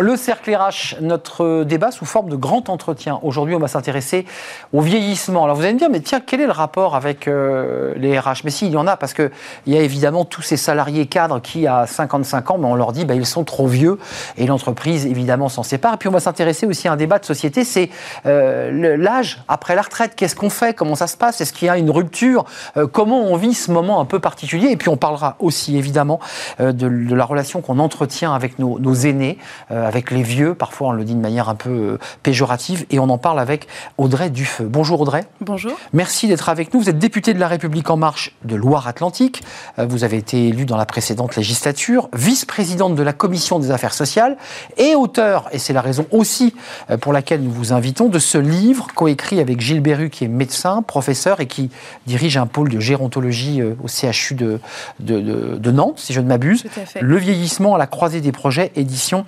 Le 0.00 0.14
cercle 0.14 0.54
RH, 0.54 1.00
notre 1.00 1.64
débat 1.64 1.90
sous 1.90 2.04
forme 2.04 2.30
de 2.30 2.36
grand 2.36 2.68
entretien. 2.68 3.18
Aujourd'hui, 3.24 3.56
on 3.56 3.58
va 3.58 3.66
s'intéresser 3.66 4.26
au 4.72 4.80
vieillissement. 4.80 5.42
Alors 5.42 5.56
vous 5.56 5.64
allez 5.64 5.72
me 5.72 5.78
dire, 5.80 5.90
mais 5.90 5.98
tiens, 5.98 6.20
quel 6.24 6.40
est 6.40 6.46
le 6.46 6.52
rapport 6.52 6.94
avec 6.94 7.26
euh, 7.26 7.94
les 7.96 8.16
RH 8.16 8.42
Mais 8.44 8.52
si, 8.52 8.66
il 8.66 8.72
y 8.72 8.76
en 8.76 8.86
a, 8.86 8.96
parce 8.96 9.12
qu'il 9.12 9.30
y 9.66 9.76
a 9.76 9.80
évidemment 9.80 10.24
tous 10.24 10.42
ces 10.42 10.56
salariés 10.56 11.06
cadres 11.06 11.40
qui, 11.40 11.66
à 11.66 11.88
55 11.88 12.52
ans, 12.52 12.58
ben, 12.58 12.68
on 12.68 12.76
leur 12.76 12.92
dit, 12.92 13.06
ben, 13.06 13.14
ils 13.14 13.26
sont 13.26 13.42
trop 13.42 13.66
vieux, 13.66 13.98
et 14.36 14.46
l'entreprise, 14.46 15.04
évidemment, 15.04 15.48
s'en 15.48 15.64
sépare. 15.64 15.94
Et 15.94 15.96
puis 15.96 16.08
on 16.08 16.12
va 16.12 16.20
s'intéresser 16.20 16.64
aussi 16.64 16.86
à 16.86 16.92
un 16.92 16.96
débat 16.96 17.18
de 17.18 17.24
société, 17.24 17.64
c'est 17.64 17.90
euh, 18.24 18.96
l'âge 18.96 19.42
après 19.48 19.74
la 19.74 19.82
retraite. 19.82 20.14
Qu'est-ce 20.14 20.36
qu'on 20.36 20.50
fait? 20.50 20.74
Comment 20.74 20.94
ça 20.94 21.08
se 21.08 21.16
passe? 21.16 21.40
Est-ce 21.40 21.52
qu'il 21.52 21.66
y 21.66 21.70
a 21.70 21.76
une 21.76 21.90
rupture? 21.90 22.44
Euh, 22.76 22.86
Comment 22.86 23.22
on 23.22 23.34
vit 23.34 23.54
ce 23.54 23.72
moment 23.72 24.00
un 24.00 24.04
peu 24.04 24.20
particulier? 24.20 24.68
Et 24.70 24.76
puis 24.76 24.90
on 24.90 24.96
parlera 24.96 25.34
aussi, 25.40 25.76
évidemment, 25.76 26.20
de, 26.60 26.86
la 26.86 27.24
relation 27.24 27.62
qu'on 27.62 27.80
entretient 27.80 28.32
avec 28.32 28.60
nos 28.60 28.94
aînés 28.94 29.38
avec 29.88 30.10
les 30.10 30.22
vieux. 30.22 30.54
Parfois, 30.54 30.88
on 30.88 30.92
le 30.92 31.02
dit 31.02 31.14
de 31.14 31.20
manière 31.20 31.48
un 31.48 31.54
peu 31.54 31.70
euh, 31.70 31.98
péjorative. 32.22 32.86
Et 32.90 32.98
on 32.98 33.08
en 33.08 33.18
parle 33.18 33.40
avec 33.40 33.66
Audrey 33.96 34.30
Dufeu. 34.30 34.64
Bonjour 34.64 35.00
Audrey. 35.00 35.24
Bonjour. 35.40 35.72
Merci 35.92 36.28
d'être 36.28 36.48
avec 36.48 36.72
nous. 36.72 36.80
Vous 36.80 36.90
êtes 36.90 36.98
députée 36.98 37.34
de 37.34 37.40
La 37.40 37.48
République 37.48 37.90
En 37.90 37.96
Marche 37.96 38.36
de 38.44 38.54
Loire-Atlantique. 38.54 39.42
Euh, 39.78 39.86
vous 39.86 40.04
avez 40.04 40.18
été 40.18 40.48
élue 40.48 40.66
dans 40.66 40.76
la 40.76 40.86
précédente 40.86 41.34
législature, 41.36 42.08
vice-présidente 42.12 42.94
de 42.94 43.02
la 43.02 43.12
Commission 43.12 43.58
des 43.58 43.70
affaires 43.70 43.94
sociales 43.94 44.36
et 44.76 44.94
auteur, 44.94 45.48
et 45.52 45.58
c'est 45.58 45.72
la 45.72 45.80
raison 45.80 46.06
aussi 46.10 46.54
euh, 46.90 46.98
pour 46.98 47.12
laquelle 47.12 47.42
nous 47.42 47.50
vous 47.50 47.72
invitons, 47.72 48.08
de 48.08 48.18
ce 48.18 48.38
livre 48.38 48.88
coécrit 48.94 49.40
avec 49.40 49.60
Gilles 49.60 49.80
Berru, 49.80 50.10
qui 50.10 50.24
est 50.24 50.28
médecin, 50.28 50.82
professeur 50.82 51.40
et 51.40 51.46
qui 51.46 51.70
dirige 52.06 52.36
un 52.36 52.46
pôle 52.46 52.68
de 52.68 52.78
gérontologie 52.78 53.62
au 53.62 53.88
CHU 53.88 54.34
de, 54.34 54.60
de, 55.00 55.70
Nantes, 55.70 55.98
si 55.98 56.12
je 56.12 56.20
ne 56.20 56.26
m'abuse. 56.26 56.64
Le 57.00 57.16
vieillissement 57.16 57.74
à 57.74 57.78
la 57.78 57.86
croisée 57.86 58.20
des 58.20 58.32
projets, 58.32 58.70
édition 58.76 59.24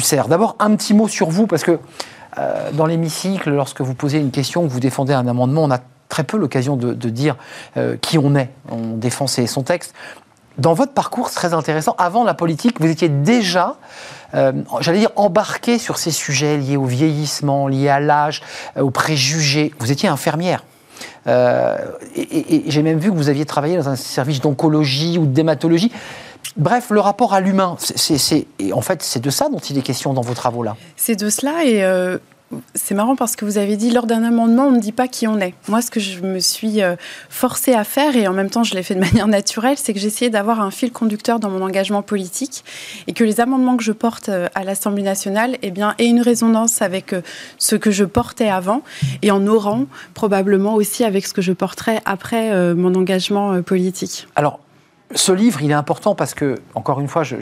CERF. 0.00 0.28
D'abord, 0.28 0.56
un 0.58 0.74
petit 0.76 0.94
mot 0.94 1.08
sur 1.08 1.28
vous, 1.28 1.46
parce 1.46 1.64
que 1.64 1.78
euh, 2.38 2.70
dans 2.72 2.86
l'hémicycle, 2.86 3.50
lorsque 3.50 3.80
vous 3.80 3.94
posez 3.94 4.18
une 4.18 4.30
question, 4.30 4.66
que 4.66 4.72
vous 4.72 4.80
défendez 4.80 5.12
un 5.12 5.26
amendement, 5.26 5.64
on 5.64 5.70
a 5.70 5.80
très 6.08 6.24
peu 6.24 6.36
l'occasion 6.36 6.76
de, 6.76 6.94
dire 7.08 7.36
euh, 7.76 7.96
qui 8.00 8.18
on 8.18 8.34
est. 8.34 8.50
On 8.70 8.96
défend 8.96 9.26
son 9.26 9.62
texte. 9.62 9.94
Dans 10.58 10.74
votre 10.74 10.92
parcours, 10.92 11.28
c'est 11.28 11.36
très 11.36 11.54
intéressant. 11.54 11.94
Avant 11.98 12.24
la 12.24 12.34
politique, 12.34 12.80
vous 12.80 12.88
étiez 12.88 13.08
déjà, 13.08 13.76
euh, 14.34 14.52
j'allais 14.80 14.98
dire, 14.98 15.12
embarqué 15.16 15.78
sur 15.78 15.96
ces 15.96 16.10
sujets 16.10 16.58
liés 16.58 16.76
au 16.76 16.84
vieillissement, 16.84 17.68
liés 17.68 17.88
à 17.88 18.00
l'âge, 18.00 18.42
aux 18.78 18.90
préjugés. 18.90 19.72
Vous 19.78 19.90
étiez 19.90 20.08
infirmière. 20.08 20.64
et 21.26 22.64
j'ai 22.66 22.82
même 22.82 22.98
vu 22.98 23.10
que 23.10 23.16
vous 23.16 23.30
aviez 23.30 23.46
travaillé 23.46 23.76
dans 23.76 23.88
un 23.88 23.96
service 23.96 24.40
d'oncologie 24.40 25.18
ou 25.18 25.24
d'hématologie. 25.24 25.90
Bref, 26.56 26.90
le 26.90 27.00
rapport 27.00 27.32
à 27.32 27.40
l'humain, 27.40 27.76
c'est, 27.78 28.46
en 28.72 28.82
fait, 28.82 29.02
c'est 29.02 29.20
de 29.20 29.30
ça 29.30 29.48
dont 29.48 29.58
il 29.58 29.78
est 29.78 29.82
question 29.82 30.12
dans 30.12 30.20
vos 30.20 30.34
travaux-là. 30.34 30.76
C'est 30.96 31.16
de 31.16 31.30
cela 31.30 31.64
et 31.64 31.82
euh, 31.82 32.18
c'est 32.74 32.94
marrant 32.94 33.16
parce 33.16 33.36
que 33.36 33.46
vous 33.46 33.56
avez 33.56 33.76
dit 33.76 33.90
lors 33.90 34.06
d'un 34.06 34.22
amendement, 34.22 34.66
on 34.66 34.72
ne 34.72 34.80
dit 34.80 34.92
pas 34.92 35.08
qui 35.08 35.26
on 35.26 35.38
est. 35.38 35.54
Moi, 35.68 35.80
ce 35.80 35.90
que 35.90 35.98
je 35.98 36.20
me 36.20 36.40
suis 36.40 36.82
euh, 36.82 36.96
forcée 37.30 37.72
à 37.72 37.84
faire, 37.84 38.16
et 38.16 38.28
en 38.28 38.34
même 38.34 38.50
temps 38.50 38.64
je 38.64 38.74
l'ai 38.74 38.82
fait 38.82 38.94
de 38.94 39.00
manière 39.12 39.28
naturelle, 39.28 39.78
c'est 39.78 39.94
que 39.94 39.98
essayé 39.98 40.30
d'avoir 40.30 40.60
un 40.60 40.70
fil 40.70 40.92
conducteur 40.92 41.40
dans 41.40 41.48
mon 41.48 41.62
engagement 41.62 42.02
politique 42.02 42.64
et 43.06 43.14
que 43.14 43.24
les 43.24 43.40
amendements 43.40 43.78
que 43.78 43.84
je 43.84 43.92
porte 43.92 44.28
euh, 44.28 44.48
à 44.54 44.64
l'Assemblée 44.64 45.02
nationale 45.02 45.56
eh 45.62 45.70
bien, 45.70 45.94
aient 45.98 46.08
une 46.08 46.20
résonance 46.20 46.82
avec 46.82 47.14
ce 47.56 47.76
que 47.76 47.90
je 47.90 48.04
portais 48.04 48.48
avant 48.48 48.82
et 49.22 49.30
en 49.30 49.46
aurant 49.46 49.86
probablement 50.12 50.74
aussi 50.74 51.04
avec 51.04 51.26
ce 51.26 51.32
que 51.32 51.40
je 51.40 51.52
porterai 51.52 52.00
après 52.04 52.74
mon 52.74 52.94
engagement 52.94 53.62
politique. 53.62 54.26
Alors, 54.34 54.60
ce 55.14 55.32
livre, 55.32 55.62
il 55.62 55.70
est 55.70 55.74
important 55.74 56.14
parce 56.14 56.34
que, 56.34 56.60
encore 56.74 57.00
une 57.00 57.08
fois, 57.08 57.22
je, 57.22 57.36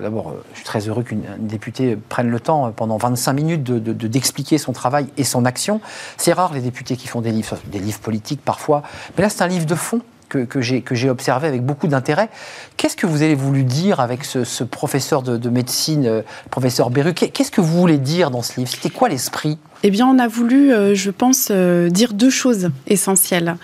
d'abord, 0.00 0.28
euh, 0.28 0.44
je 0.52 0.58
suis 0.58 0.64
très 0.64 0.88
heureux 0.88 1.02
qu'une 1.02 1.24
députée 1.38 1.96
prenne 1.96 2.28
le 2.28 2.40
temps 2.40 2.66
euh, 2.66 2.70
pendant 2.70 2.96
25 2.96 3.32
minutes 3.32 3.62
d'expliquer 3.62 4.56
de, 4.56 4.60
son 4.60 4.72
travail 4.72 5.06
et 5.16 5.24
son 5.24 5.44
action. 5.44 5.80
C'est 6.16 6.32
rare 6.32 6.52
les 6.54 6.60
députés 6.60 6.96
qui 6.96 7.08
font 7.08 7.20
des 7.20 7.32
livres, 7.32 7.58
des 7.66 7.78
livres 7.78 8.00
politiques 8.00 8.40
parfois, 8.44 8.82
mais 9.16 9.22
là 9.22 9.28
c'est 9.28 9.42
un 9.42 9.48
livre 9.48 9.66
de 9.66 9.74
fond 9.74 10.00
que, 10.28 10.38
que 10.44 10.60
j'ai 10.94 11.10
observé 11.10 11.48
avec 11.48 11.64
beaucoup 11.64 11.86
d'intérêt. 11.86 12.28
Qu'est-ce 12.76 12.96
que 12.96 13.06
vous 13.06 13.22
avez 13.22 13.34
voulu 13.34 13.64
dire 13.64 14.00
avec 14.00 14.24
ce, 14.24 14.64
professeur 14.64 15.22
de, 15.22 15.48
médecine, 15.48 16.06
euh, 16.06 16.22
professeur 16.50 16.90
Beru 16.90 17.14
Qu'est-ce 17.14 17.50
que 17.50 17.60
vous 17.60 17.78
voulez 17.80 17.98
dire 17.98 18.30
dans 18.30 18.42
ce 18.42 18.58
livre? 18.58 18.70
C'était 18.70 18.90
quoi 18.90 19.08
l'esprit? 19.08 19.58
Eh 19.82 19.90
bien, 19.90 20.06
on 20.06 20.18
a 20.18 20.28
voulu, 20.28 20.72
euh, 20.72 20.94
je 20.94 21.10
pense, 21.10 21.48
euh, 21.50 21.90
dire 21.90 22.14
deux 22.14 22.30
choses 22.30 22.70
essentielles. 22.86 23.56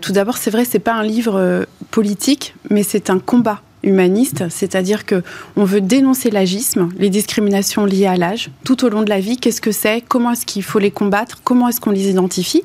tout 0.00 0.12
d'abord, 0.12 0.38
c'est 0.38 0.50
vrai, 0.50 0.64
c'est 0.64 0.78
pas 0.78 0.94
un 0.94 1.02
livre 1.02 1.66
politique, 1.90 2.54
mais 2.70 2.82
c'est 2.82 3.10
un 3.10 3.18
combat 3.18 3.60
humaniste, 3.84 4.44
c'est-à-dire 4.48 5.06
que 5.06 5.22
on 5.56 5.64
veut 5.64 5.80
dénoncer 5.80 6.30
l'agisme, 6.30 6.88
les 6.98 7.10
discriminations 7.10 7.84
liées 7.84 8.06
à 8.06 8.16
l'âge, 8.16 8.50
tout 8.64 8.84
au 8.84 8.88
long 8.88 9.02
de 9.02 9.10
la 9.10 9.20
vie. 9.20 9.36
Qu'est-ce 9.36 9.60
que 9.60 9.72
c'est 9.72 10.00
Comment 10.00 10.32
est-ce 10.32 10.46
qu'il 10.46 10.62
faut 10.62 10.78
les 10.78 10.90
combattre 10.90 11.40
Comment 11.44 11.68
est-ce 11.68 11.80
qu'on 11.80 11.90
les 11.90 12.08
identifie 12.08 12.62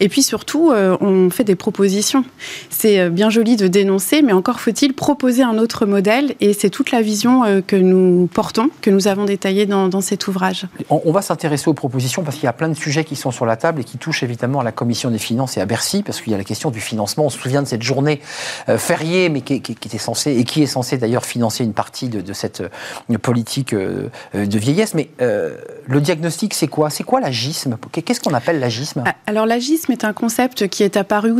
Et 0.00 0.08
puis 0.08 0.22
surtout, 0.22 0.70
euh, 0.70 0.96
on 1.00 1.30
fait 1.30 1.44
des 1.44 1.56
propositions. 1.56 2.24
C'est 2.70 2.98
euh, 2.98 3.10
bien 3.10 3.30
joli 3.30 3.56
de 3.56 3.68
dénoncer, 3.68 4.22
mais 4.22 4.32
encore 4.32 4.60
faut-il 4.60 4.94
proposer 4.94 5.42
un 5.42 5.58
autre 5.58 5.86
modèle. 5.86 6.34
Et 6.40 6.52
c'est 6.52 6.70
toute 6.70 6.90
la 6.90 7.02
vision 7.02 7.44
euh, 7.44 7.60
que 7.60 7.76
nous 7.76 8.28
portons, 8.32 8.70
que 8.80 8.90
nous 8.90 9.08
avons 9.08 9.24
détaillée 9.24 9.66
dans, 9.66 10.00
cet 10.00 10.26
ouvrage. 10.26 10.66
On, 10.90 11.12
va 11.12 11.22
s'intéresser 11.22 11.68
aux 11.68 11.74
propositions 11.74 12.22
parce 12.22 12.36
qu'il 12.36 12.44
y 12.44 12.48
a 12.48 12.52
plein 12.52 12.68
de 12.68 12.74
sujets 12.74 13.04
qui 13.04 13.14
sont 13.14 13.30
sur 13.30 13.46
la 13.46 13.56
table 13.56 13.82
et 13.82 13.84
qui 13.84 13.98
touchent 13.98 14.22
évidemment 14.22 14.60
à 14.60 14.64
la 14.64 14.72
commission 14.72 15.10
des 15.10 15.18
finances 15.18 15.56
et 15.56 15.60
à 15.60 15.66
Bercy, 15.66 16.02
parce 16.02 16.20
qu'il 16.20 16.32
y 16.32 16.34
a 16.34 16.38
la 16.38 16.44
question 16.44 16.70
du 16.70 16.80
financement. 16.80 17.26
On 17.26 17.30
se 17.30 17.38
souvient 17.38 17.62
de 17.62 17.68
cette 17.68 17.82
journée 17.82 18.20
fériée, 18.78 19.28
mais 19.28 19.42
qui, 19.42 19.60
qui 19.60 19.72
était 19.72 19.98
censée 19.98 20.32
et 20.32 20.44
qui 20.44 20.61
est 20.62 20.66
censé 20.66 20.98
d'ailleurs 20.98 21.24
financer 21.24 21.64
une 21.64 21.72
partie 21.72 22.08
de, 22.08 22.32
cette 22.32 22.62
euh, 22.62 23.18
politique 23.18 23.72
euh, 23.74 24.08
de 24.34 24.58
vieillesse. 24.58 24.94
Mais 24.94 25.10
euh, 25.20 25.56
le 25.86 26.00
diagnostic, 26.00 26.54
c'est 26.54 26.68
quoi? 26.68 26.90
C'est 26.90 27.04
quoi 27.04 27.20
l'agisme? 27.20 27.76
Qu'est-ce 27.92 28.20
qu'on 28.20 28.34
appelle 28.34 28.60
l'agisme? 28.60 29.04
Ah, 29.06 29.14
Alors 29.26 29.46
l'agisme 29.46 29.92
est 29.92 30.04
un 30.04 30.12
concept 30.12 30.68
qui 30.68 30.82
est 30.82 30.96
apparu 30.96 31.32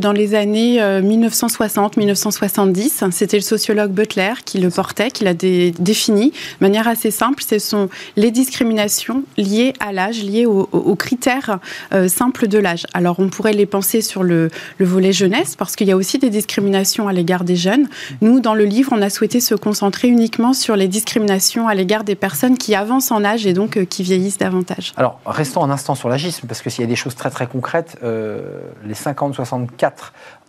dans 0.00 0.12
les 0.12 0.34
années 0.34 0.78
1960-1970. 0.78 3.10
C'était 3.10 3.38
le 3.38 3.42
sociologue 3.42 3.90
Butler 3.90 4.34
qui 4.44 4.58
le 4.58 4.68
portait, 4.68 5.10
qui 5.10 5.24
l'a 5.24 5.32
défini 5.32 6.30
de 6.30 6.34
manière 6.60 6.86
assez 6.88 7.10
simple. 7.10 7.42
Ce 7.42 7.58
sont 7.58 7.88
les 8.16 8.30
discriminations 8.30 9.22
liées 9.38 9.72
à 9.80 9.92
l'âge, 9.92 10.22
liées 10.22 10.44
aux, 10.44 10.96
critères 10.96 11.58
simples 12.08 12.48
de 12.48 12.58
l'âge. 12.58 12.86
Alors 12.92 13.18
on 13.18 13.28
pourrait 13.28 13.54
les 13.54 13.64
penser 13.64 14.02
sur 14.02 14.22
le, 14.22 14.50
le 14.76 14.86
volet 14.86 15.12
jeunesse, 15.12 15.56
parce 15.56 15.74
qu'il 15.74 15.88
y 15.88 15.92
a 15.92 15.96
aussi 15.96 16.18
des 16.18 16.30
discriminations 16.30 17.08
à 17.08 17.14
l'égard 17.14 17.44
des 17.44 17.56
jeunes. 17.56 17.88
Nous, 18.20 18.40
dans 18.40 18.54
le 18.54 18.64
livre, 18.64 18.90
on 18.92 19.00
a 19.00 19.08
souhaité 19.08 19.40
se 19.40 19.54
concentrer 19.54 20.08
uniquement 20.08 20.52
sur 20.52 20.76
les 20.76 20.88
discriminations 20.88 21.66
à 21.66 21.74
l'égard 21.74 22.04
des 22.04 22.14
personnes 22.14 22.58
qui 22.58 22.74
avancent 22.74 23.10
en 23.10 23.24
âge 23.24 23.46
et 23.46 23.54
donc 23.54 23.76
euh, 23.76 23.84
qui 23.84 24.02
vieillissent 24.02 24.38
davantage. 24.38 24.92
Alors, 24.96 25.20
restons 25.24 25.64
un 25.64 25.70
instant 25.70 25.94
sur 25.94 26.08
l'agisme, 26.08 26.46
parce 26.46 26.60
que 26.60 26.68
s'il 26.68 26.82
y 26.82 26.84
a 26.84 26.88
des 26.88 26.96
choses 26.96 27.14
très 27.14 27.30
très 27.30 27.46
concrètes, 27.46 27.96
euh, 28.02 28.40
les 28.84 28.94
50-64 29.46 29.90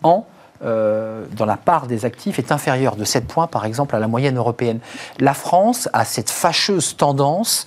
ans, 0.02 0.26
euh, 0.64 1.24
dans 1.36 1.46
la 1.46 1.56
part 1.56 1.86
des 1.86 2.04
actifs 2.04 2.38
est 2.40 2.50
inférieure 2.50 2.96
de 2.96 3.04
7 3.04 3.26
points, 3.28 3.46
par 3.46 3.64
exemple, 3.64 3.94
à 3.94 4.00
la 4.00 4.08
moyenne 4.08 4.36
européenne. 4.36 4.80
La 5.20 5.34
France 5.34 5.88
a 5.92 6.04
cette 6.04 6.30
fâcheuse 6.30 6.96
tendance 6.96 7.66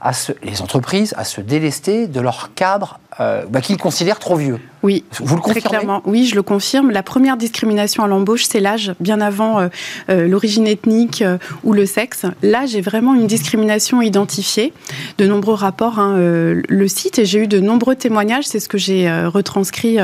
à 0.00 0.12
les 0.42 0.62
entreprises 0.62 1.14
à 1.18 1.24
se 1.24 1.42
délester 1.42 2.06
de 2.06 2.20
leur 2.20 2.54
cadre 2.54 2.98
euh, 3.20 3.44
bah, 3.50 3.60
qu'ils 3.60 3.76
considèrent 3.76 4.18
trop 4.18 4.36
vieux. 4.36 4.58
Oui, 4.82 5.04
vous 5.20 5.36
le 5.36 5.42
confirmez? 5.42 5.60
clairement. 5.60 6.00
Oui, 6.06 6.24
je 6.24 6.34
le 6.34 6.42
confirme. 6.42 6.90
La 6.90 7.02
première 7.02 7.36
discrimination 7.36 8.02
à 8.02 8.08
l'embauche, 8.08 8.44
c'est 8.44 8.60
l'âge, 8.60 8.94
bien 8.98 9.20
avant 9.20 9.60
euh, 9.60 9.68
euh, 10.08 10.26
l'origine 10.26 10.66
ethnique 10.66 11.22
ou 11.62 11.74
le 11.74 11.84
sexe. 11.84 12.24
L'âge 12.42 12.74
est 12.74 12.80
vraiment 12.80 13.14
une 13.14 13.26
discrimination 13.26 14.00
identifiée. 14.00 14.72
De 15.18 15.26
nombreux 15.26 15.52
rapports 15.52 15.98
hein, 15.98 16.16
le 16.16 16.88
citent 16.88 17.18
et 17.18 17.26
j'ai 17.26 17.40
eu 17.40 17.46
de 17.46 17.60
nombreux 17.60 17.94
témoignages. 17.94 18.46
C'est 18.46 18.58
ce 18.58 18.70
que 18.70 18.78
j'ai 18.78 19.10
retranscrit 19.26 19.98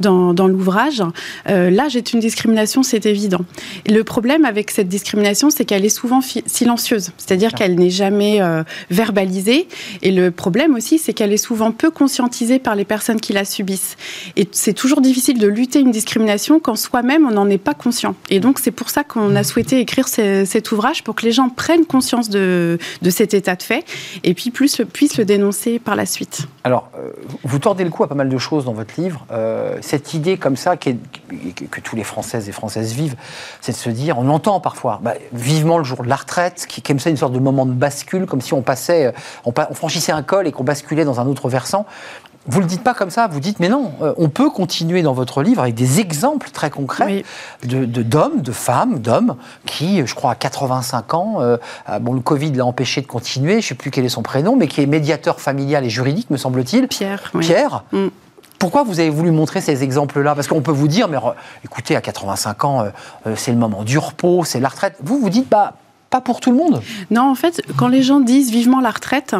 dans, 0.00 0.34
dans 0.34 0.46
l'ouvrage. 0.46 1.02
l'âge 1.46 1.96
est 1.96 2.12
une 2.12 2.20
discrimination, 2.20 2.82
c'est 2.82 3.06
évident. 3.06 3.40
Et 3.86 3.92
le 3.92 4.04
problème 4.04 4.44
avec 4.44 4.70
cette 4.70 4.88
discrimination, 4.88 5.48
c'est 5.48 5.64
qu'elle 5.64 5.86
est 5.86 5.88
souvent 5.88 6.20
silencieuse, 6.20 7.12
c'est-à-dire 7.16 7.52
qu'elle 7.52 7.76
n'est 7.76 7.88
jamais 7.88 8.40
verbalisée. 8.90 9.68
Et 10.02 10.10
le 10.10 10.30
problème 10.30 10.74
aussi, 10.74 10.98
c'est 10.98 11.14
qu'elle 11.14 11.32
est 11.32 11.38
souvent 11.38 11.72
peu 11.72 11.90
conscientisée 11.90 12.57
par 12.58 12.74
les 12.74 12.84
personnes 12.84 13.20
qui 13.20 13.32
la 13.32 13.44
subissent. 13.44 13.96
Et 14.36 14.48
c'est 14.52 14.72
toujours 14.72 15.00
difficile 15.00 15.38
de 15.38 15.46
lutter 15.46 15.80
une 15.80 15.90
discrimination 15.90 16.60
quand 16.60 16.76
soi-même 16.76 17.26
on 17.26 17.32
n'en 17.32 17.48
est 17.48 17.58
pas 17.58 17.74
conscient. 17.74 18.14
Et 18.30 18.40
donc 18.40 18.58
c'est 18.58 18.70
pour 18.70 18.90
ça 18.90 19.04
qu'on 19.04 19.34
a 19.36 19.44
souhaité 19.44 19.80
écrire 19.80 20.08
cet 20.08 20.72
ouvrage 20.72 21.04
pour 21.04 21.14
que 21.14 21.24
les 21.24 21.32
gens 21.32 21.48
prennent 21.48 21.86
conscience 21.86 22.28
de, 22.28 22.78
de 23.02 23.10
cet 23.10 23.34
état 23.34 23.56
de 23.56 23.62
fait 23.62 23.84
et 24.24 24.34
puis 24.34 24.50
plus, 24.50 24.80
puissent 24.92 25.18
le 25.18 25.24
dénoncer 25.24 25.78
par 25.78 25.96
la 25.96 26.06
suite. 26.06 26.46
Alors, 26.64 26.90
euh, 26.98 27.10
vous 27.44 27.58
tordez 27.58 27.84
le 27.84 27.90
cou 27.90 28.04
à 28.04 28.08
pas 28.08 28.14
mal 28.14 28.28
de 28.28 28.38
choses 28.38 28.64
dans 28.64 28.72
votre 28.72 29.00
livre. 29.00 29.26
Euh, 29.30 29.78
cette 29.80 30.14
idée 30.14 30.36
comme 30.36 30.56
ça 30.56 30.76
que 30.76 30.90
tous 31.82 31.96
les 31.96 32.04
Françaises 32.04 32.48
et 32.48 32.52
Françaises 32.52 32.92
vivent, 32.92 33.16
c'est 33.60 33.72
de 33.72 33.76
se 33.76 33.90
dire, 33.90 34.18
on 34.18 34.28
entend 34.28 34.60
parfois, 34.60 35.00
bah, 35.02 35.14
vivement 35.32 35.78
le 35.78 35.84
jour 35.84 36.02
de 36.02 36.08
la 36.08 36.16
retraite, 36.16 36.66
qui 36.68 36.80
est 36.80 36.86
comme 36.86 36.98
ça 36.98 37.10
une 37.10 37.16
sorte 37.16 37.32
de 37.32 37.38
moment 37.38 37.66
de 37.66 37.72
bascule, 37.72 38.26
comme 38.26 38.40
si 38.40 38.54
on 38.54 38.62
passait, 38.62 39.12
on, 39.44 39.52
on 39.56 39.74
franchissait 39.74 40.12
un 40.12 40.22
col 40.22 40.46
et 40.46 40.52
qu'on 40.52 40.64
basculait 40.64 41.04
dans 41.04 41.20
un 41.20 41.26
autre 41.26 41.48
versant 41.48 41.86
vous 42.48 42.60
le 42.60 42.66
dites 42.66 42.82
pas 42.82 42.94
comme 42.94 43.10
ça, 43.10 43.26
vous 43.26 43.40
dites 43.40 43.60
mais 43.60 43.68
non, 43.68 43.92
euh, 44.02 44.14
on 44.16 44.28
peut 44.28 44.50
continuer 44.50 45.02
dans 45.02 45.12
votre 45.12 45.42
livre 45.42 45.62
avec 45.62 45.74
des 45.74 46.00
exemples 46.00 46.50
très 46.50 46.70
concrets 46.70 47.24
de 47.64 47.84
d'hommes, 47.84 48.40
de, 48.40 48.52
femmes, 48.52 48.98
d'hommes 48.98 49.36
qui, 49.66 50.06
je 50.06 50.14
crois, 50.14 50.32
à 50.32 50.34
85 50.34 51.14
ans, 51.14 51.36
euh, 51.40 51.56
bon 52.00 52.14
le 52.14 52.20
Covid 52.20 52.52
l'a 52.52 52.64
empêché 52.64 53.00
de 53.00 53.06
continuer, 53.06 53.52
je 53.52 53.56
ne 53.56 53.62
sais 53.62 53.74
plus 53.74 53.90
quel 53.90 54.04
est 54.04 54.10
son 54.10 54.22
prénom, 54.22 54.56
mais 54.56 54.66
qui 54.66 54.80
est 54.80 54.86
médiateur 54.86 55.40
familial 55.40 55.84
et 55.84 55.90
juridique, 55.90 56.30
me 56.30 56.36
semble-t-il. 56.36 56.88
Pierre. 56.88 57.30
Pierre. 57.38 57.84
Mm. 57.92 58.08
Pourquoi 58.58 58.82
vous 58.82 58.98
avez 58.98 59.10
voulu 59.10 59.30
montrer 59.30 59.60
ces 59.60 59.84
exemples-là? 59.84 60.34
Parce 60.34 60.48
qu'on 60.48 60.62
peut 60.62 60.72
vous 60.72 60.88
dire, 60.88 61.08
mais 61.08 61.18
écoutez, 61.64 61.94
à 61.94 62.00
85 62.00 62.64
ans, 62.64 62.84
euh, 63.26 63.34
c'est 63.36 63.52
le 63.52 63.58
moment 63.58 63.84
du 63.84 63.98
repos, 63.98 64.44
c'est 64.44 64.58
la 64.58 64.68
retraite. 64.68 64.96
Vous, 65.00 65.18
vous 65.18 65.30
dites, 65.30 65.48
bah, 65.48 65.74
pas 66.10 66.20
pour 66.22 66.40
tout 66.40 66.50
le 66.50 66.56
monde. 66.56 66.80
Non, 67.10 67.22
en 67.22 67.34
fait, 67.34 67.62
quand 67.76 67.88
les 67.88 68.02
gens 68.02 68.20
disent 68.20 68.50
vivement 68.50 68.80
la 68.80 68.90
retraite, 68.90 69.34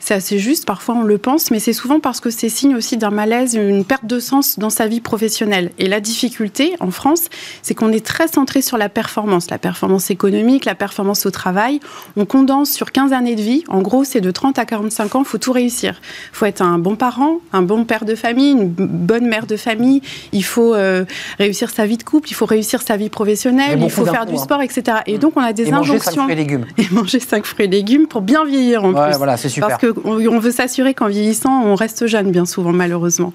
c'est 0.00 0.14
assez 0.14 0.38
juste, 0.38 0.66
parfois 0.66 0.96
on 0.96 1.02
le 1.02 1.16
pense, 1.16 1.50
mais 1.50 1.60
c'est 1.60 1.72
souvent 1.72 2.00
parce 2.00 2.20
que 2.20 2.30
c'est 2.30 2.48
signe 2.48 2.74
aussi 2.74 2.96
d'un 2.96 3.10
malaise, 3.10 3.54
une 3.54 3.84
perte 3.84 4.04
de 4.04 4.18
sens 4.18 4.58
dans 4.58 4.70
sa 4.70 4.88
vie 4.88 5.00
professionnelle. 5.00 5.70
Et 5.78 5.86
la 5.86 6.00
difficulté 6.00 6.74
en 6.80 6.90
France, 6.90 7.26
c'est 7.62 7.74
qu'on 7.74 7.92
est 7.92 8.04
très 8.04 8.26
centré 8.26 8.62
sur 8.62 8.78
la 8.78 8.88
performance, 8.88 9.48
la 9.50 9.58
performance 9.58 10.10
économique, 10.10 10.64
la 10.64 10.74
performance 10.74 11.24
au 11.24 11.30
travail. 11.30 11.78
On 12.16 12.24
condense 12.24 12.70
sur 12.70 12.90
15 12.90 13.12
années 13.12 13.36
de 13.36 13.42
vie. 13.42 13.62
En 13.68 13.80
gros, 13.80 14.02
c'est 14.02 14.20
de 14.20 14.30
30 14.30 14.58
à 14.58 14.64
45 14.64 15.14
ans, 15.14 15.20
il 15.20 15.28
faut 15.28 15.38
tout 15.38 15.52
réussir. 15.52 16.00
Il 16.32 16.36
faut 16.36 16.46
être 16.46 16.62
un 16.62 16.78
bon 16.78 16.96
parent, 16.96 17.36
un 17.52 17.62
bon 17.62 17.84
père 17.84 18.04
de 18.04 18.16
famille, 18.16 18.52
une 18.52 18.68
bonne 18.68 19.26
mère 19.26 19.46
de 19.46 19.56
famille. 19.56 20.02
Il 20.32 20.44
faut 20.44 20.74
euh, 20.74 21.04
réussir 21.38 21.70
sa 21.70 21.86
vie 21.86 21.96
de 21.96 22.02
couple, 22.02 22.28
il 22.30 22.34
faut 22.34 22.46
réussir 22.46 22.82
sa 22.82 22.96
vie 22.96 23.08
professionnelle, 23.08 23.78
il 23.80 23.90
faut 23.90 24.04
faire 24.04 24.26
du 24.26 24.34
hein. 24.34 24.38
sport, 24.38 24.62
etc. 24.62 24.98
Et 25.06 25.18
donc, 25.18 25.36
on 25.36 25.42
a 25.42 25.52
des 25.52 25.72
injonctions 25.72 26.07
fruits 26.16 26.32
et 26.32 26.36
légumes. 26.36 26.66
Et 26.76 26.86
manger 26.90 27.20
5 27.20 27.44
fruits 27.44 27.66
et 27.66 27.68
légumes 27.68 28.06
pour 28.06 28.22
bien 28.22 28.44
vieillir 28.44 28.84
en 28.84 28.92
ouais, 28.92 29.16
Voilà, 29.16 29.36
c'est 29.36 29.48
super. 29.48 29.78
Parce 29.78 29.92
qu'on 29.92 30.38
veut 30.38 30.50
s'assurer 30.50 30.94
qu'en 30.94 31.08
vieillissant, 31.08 31.62
on 31.64 31.74
reste 31.74 32.06
jeune 32.06 32.30
bien 32.30 32.46
souvent, 32.46 32.72
malheureusement. 32.72 33.32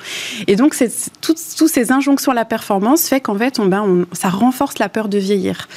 Et 0.48 0.56
donc, 0.56 0.76
toutes, 1.22 1.38
ces 1.38 1.92
injonctions 1.92 2.32
à 2.32 2.36
la 2.36 2.46
performance 2.46 3.08
fait 3.08 3.22
qu'en 3.22 3.36
fait, 3.36 3.60
on, 3.60 3.66
ben, 3.66 4.06
ça 4.12 4.30
renforce 4.30 4.80
la 4.80 4.90
peur 4.90 5.08
de 5.08 5.18
vieillir. 5.18 5.68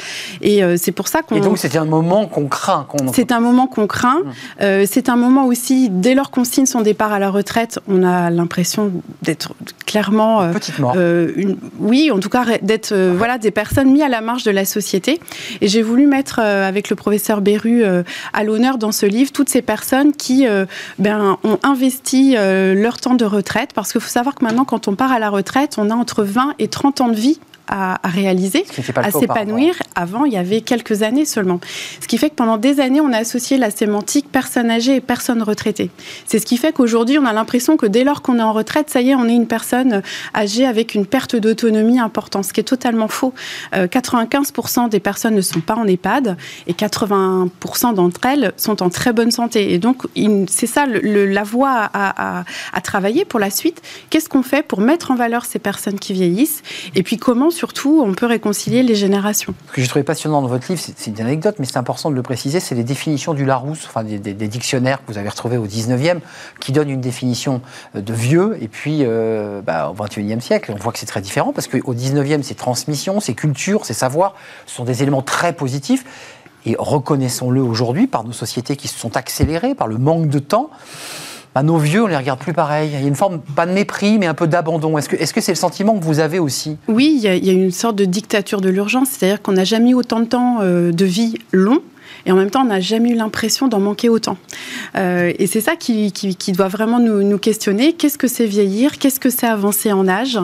Et 0.43 0.63
euh, 0.63 0.77
c'est 0.79 0.93
pour 0.93 1.09
ça 1.09 1.23
qu'on. 1.23 1.37
Et 1.37 1.41
donc, 1.41 1.59
c'est 1.59 1.77
un 1.77 1.85
moment 1.85 2.27
qu'on 2.27 2.47
craint. 2.47 2.87
C'est 3.13 3.33
un 3.33 3.41
moment 3.41 3.67
qu'on 3.67 3.87
craint. 3.87 4.21
Hum. 4.25 4.33
Euh, 4.63 4.85
c'est 4.89 5.09
un 5.09 5.17
moment 5.17 5.47
aussi, 5.47 5.89
dès 5.91 6.15
lors 6.15 6.31
qu'on 6.31 6.45
signe 6.45 6.67
son 6.67 6.83
départ 6.83 7.13
à 7.13 7.19
la 7.19 7.31
retraite, 7.31 7.81
on 7.89 8.03
a 8.03 8.31
l'impression 8.31 8.93
d'être 9.23 9.55
clairement. 9.87 10.43
Euh, 10.43 10.53
Petite 10.53 10.79
mort. 10.79 10.97
Une, 10.97 11.57
oui, 11.79 12.11
en 12.11 12.19
tout 12.19 12.29
cas, 12.29 12.45
d'être 12.63 12.95
voilà, 12.95 13.39
des 13.39 13.51
personnes 13.51 13.91
mises 13.91 14.03
à 14.03 14.09
la 14.09 14.21
marge 14.21 14.45
de 14.45 14.51
la 14.51 14.65
société. 14.65 15.21
Et 15.61 15.69
j'ai 15.69 15.83
voulu 15.83 16.07
mettre 16.07 16.39
avec 16.39 16.86
le 16.91 16.97
professeur 16.97 17.41
Beru 17.41 17.85
euh, 17.85 18.03
à 18.33 18.45
l'honneur 18.45 18.79
dans 18.79 18.93
ce 18.93 19.07
livre 19.07 19.33
toutes 19.33 19.49
ces 19.49 19.63
personnes 19.63 20.13
qui 20.13 20.47
euh, 20.47 20.67
ben, 20.99 21.39
ont 21.45 21.59
investi 21.63 22.35
euh, 22.37 22.75
leur 22.75 22.99
temps 22.99 23.15
de 23.15 23.25
retraite. 23.25 23.71
Parce 23.75 23.93
qu'il 23.93 24.01
faut 24.01 24.09
savoir 24.09 24.35
que 24.35 24.45
maintenant, 24.45 24.65
quand 24.65 24.89
on 24.89 24.95
part 24.95 25.13
à 25.13 25.19
la 25.19 25.31
retraite, 25.31 25.77
on 25.79 25.91
a 25.91 25.95
entre 25.95 26.25
20 26.25 26.55
et 26.59 26.69
30 26.69 27.01
ans 27.01 27.09
de 27.09 27.17
vie 27.17 27.41
à, 27.69 27.99
réaliser, 28.05 28.65
à 28.97 29.11
s'épanouir. 29.11 29.75
Avant, 29.95 30.25
il 30.25 30.33
y 30.33 30.37
avait 30.37 30.61
quelques 30.61 31.03
années 31.03 31.25
seulement. 31.25 31.61
Ce 32.01 32.07
qui 32.07 32.19
fait 32.19 32.31
que 32.31 32.35
pendant 32.35 32.59
des 32.59 32.81
années, 32.81 33.01
on 33.01 33.13
a 33.13 33.19
associé 33.19 33.59
la 33.59 33.71
sémantique 33.71 34.27
personne 34.31 34.71
âgée 34.71 34.97
et 34.97 35.01
personne 35.01 35.43
retraitée. 35.43 35.91
C'est 36.27 36.39
ce 36.39 36.47
qui 36.47 36.57
fait 36.57 36.73
qu'aujourd'hui, 36.73 37.19
on 37.19 37.25
a 37.25 37.33
l'impression 37.33 37.77
que 37.77 37.87
dès 37.87 38.05
lors 38.05 38.23
qu'on 38.23 38.39
est 38.39 38.43
en 38.43 38.53
retraite, 38.53 38.91
ça 38.91 39.01
y 39.01 39.11
est, 39.11 39.15
on 39.15 39.29
est 39.29 39.35
une 39.35 39.47
personne 39.47 40.03
âgée 40.35 40.67
avec 40.67 40.95
une 40.95 41.07
perte 41.07 41.37
d'autonomie 41.37 41.99
importante, 41.99 42.45
ce 42.45 42.53
qui 42.53 42.61
est 42.61 42.65
totalement 42.65 43.09
faux. 43.09 43.35
95% 43.73 44.85
euh, 44.85 44.89
des 44.89 45.01
personnes 45.01 45.35
ne 45.35 45.41
sont 45.41 45.61
pas 45.61 45.75
en 45.75 45.87
EHPAD 45.87 46.37
et 46.67 46.73
80% 46.73 47.95
d'entre 47.95 48.27
elles 48.27 48.53
sont 48.57 48.83
en 48.83 48.91
très 48.91 49.13
bonne 49.13 49.31
santé. 49.31 49.73
Et 49.73 49.79
donc, 49.79 50.03
c'est 50.49 50.67
ça 50.67 50.87
la 50.87 51.43
voie 51.43 51.91
à, 51.93 52.45
à 52.73 52.81
travailler 52.81 53.25
pour 53.25 53.41
la 53.41 53.51
suite. 53.51 53.83
Qu'est-ce 54.11 54.29
qu'on 54.29 54.43
fait 54.43 54.63
pour 54.63 54.81
mettre 54.81 55.11
en 55.11 55.17
valeur 55.17 55.45
ces 55.45 55.59
personnes 55.59 55.99
qui 55.99 56.13
vieillissent? 56.13 56.63
Et 56.95 57.03
puis, 57.03 57.17
comment 57.17 57.51
surtout, 57.57 58.03
on 58.07 58.13
peut 58.13 58.27
réconcilier 58.27 58.83
les 58.83 58.95
générations. 58.95 59.55
Ce 59.69 59.73
que 59.73 59.81
j'ai 59.81 59.89
trouvé 59.89 60.05
passionnant 60.05 60.43
dans 60.43 60.49
votre 60.49 60.71
livre, 60.71 60.81
c'est 60.81 61.07
une 61.07 61.21
anecdote, 61.21 61.57
mais 61.59 61.67
c'est 61.67 61.79
important 61.79 62.11
de 62.11 62.15
le 62.15 62.23
préciser, 62.23 62.61
c'est 62.61 62.75
les 62.75 62.85
définitions 62.85 63.35
du 63.35 63.45
Larousse, 63.45 63.85
enfin 63.87 64.05
des, 64.05 64.19
dictionnaires 64.19 65.05
que 65.05 65.13
vous 65.13 65.19
avez 65.19 65.29
retrouvés 65.29 65.57
au 65.57 65.67
19e, 65.67 66.21
qui 66.61 66.73
donnent 66.73 66.91
une 66.91 67.01
définition 67.01 67.63
euh, 67.97 68.01
de 68.01 68.13
vieux, 68.13 68.59
et 68.61 68.69
puis 68.69 69.01
euh, 69.03 69.63
bah, 69.63 69.91
au 69.91 69.95
21e 69.95 70.41
siècle, 70.41 70.73
on 70.73 70.77
voit 70.77 70.93
que 70.93 70.99
c'est 70.99 71.07
très 71.07 71.23
différent, 71.23 71.53
parce 71.53 71.67
qu'au 71.67 71.95
19e, 71.95 72.43
c'est 72.43 72.55
transmission, 72.55 73.21
c'est 73.21 73.35
culture, 73.35 73.85
c'est 73.85 73.95
savoir, 73.95 74.35
sont 74.67 74.85
des 74.85 75.03
éléments 75.03 75.23
très 75.23 75.53
positifs. 75.53 76.05
Et 76.67 76.75
reconnaissons-le 76.79 77.63
aujourd'hui 77.63 78.09
par 78.09 78.25
nos 78.25 78.33
sociétés 78.33 78.77
qui 78.77 78.89
se 78.89 78.99
sont 78.99 79.17
accélérées, 79.17 79.77
par 79.77 79.87
le 79.87 79.99
manque 79.99 80.29
de 80.29 80.41
temps. 80.41 80.71
Bah, 81.57 81.63
nos 81.63 81.79
vieux, 81.79 82.05
on 82.05 82.07
les 82.07 82.19
regarde 82.19 82.39
plus 82.39 82.53
pareil. 82.53 82.91
Il 82.93 83.01
y 83.01 83.03
a 83.03 83.09
une 83.09 83.15
forme, 83.15 83.41
pas 83.41 83.65
de 83.65 83.73
mépris, 83.73 84.19
mais 84.19 84.27
un 84.27 84.35
peu 84.35 84.47
d'abandon. 84.47 84.99
Est-ce 84.99 85.09
que 85.09 85.41
c'est 85.41 85.41
-ce 85.41 85.49
le 85.53 85.55
sentiment 85.55 85.99
que 85.99 86.05
vous 86.05 86.21
avez 86.21 86.39
aussi? 86.39 86.77
Oui, 86.87 87.15
il 87.17 87.23
y, 87.23 87.49
a, 87.49 87.53
une 87.55 87.71
sorte 87.71 87.97
de 87.97 88.05
dictature 88.05 88.61
de 88.61 88.69
l'urgence, 88.69 89.09
c'est-à-dire 89.13 89.41
qu'on 89.41 89.53
n'a 89.53 89.65
jamais 89.65 89.93
eu 89.93 89.95
autant 89.95 90.21
de 90.21 90.27
temps 90.27 90.59
euh, 90.61 90.93
de 90.93 91.05
vie 91.07 91.39
long. 91.53 91.81
Et 92.27 92.33
en 92.33 92.37
même 92.37 92.51
temps, 92.51 92.61
on 92.61 92.67
n'a 92.67 92.81
jamais 92.81 93.13
eu 93.13 93.15
l'impression 93.15 93.69
d'en 93.69 93.81
manquer 93.81 94.11
autant. 94.11 94.37
Euh, 94.99 95.33
et 95.39 95.47
c'est 95.47 95.63
ça 95.63 95.77
qui, 95.77 96.13
doit 96.53 96.69
vraiment 96.69 96.99
nous, 96.99 97.39
questionner. 97.39 97.95
Qu'est-ce 97.95 98.19
que 98.19 98.29
c'est 98.29 98.45
vieillir? 98.45 98.99
Qu'est-ce 98.99 99.19
que 99.19 99.31
c'est 99.31 99.47
avancer 99.47 99.93
en 99.93 100.07
âge? 100.09 100.39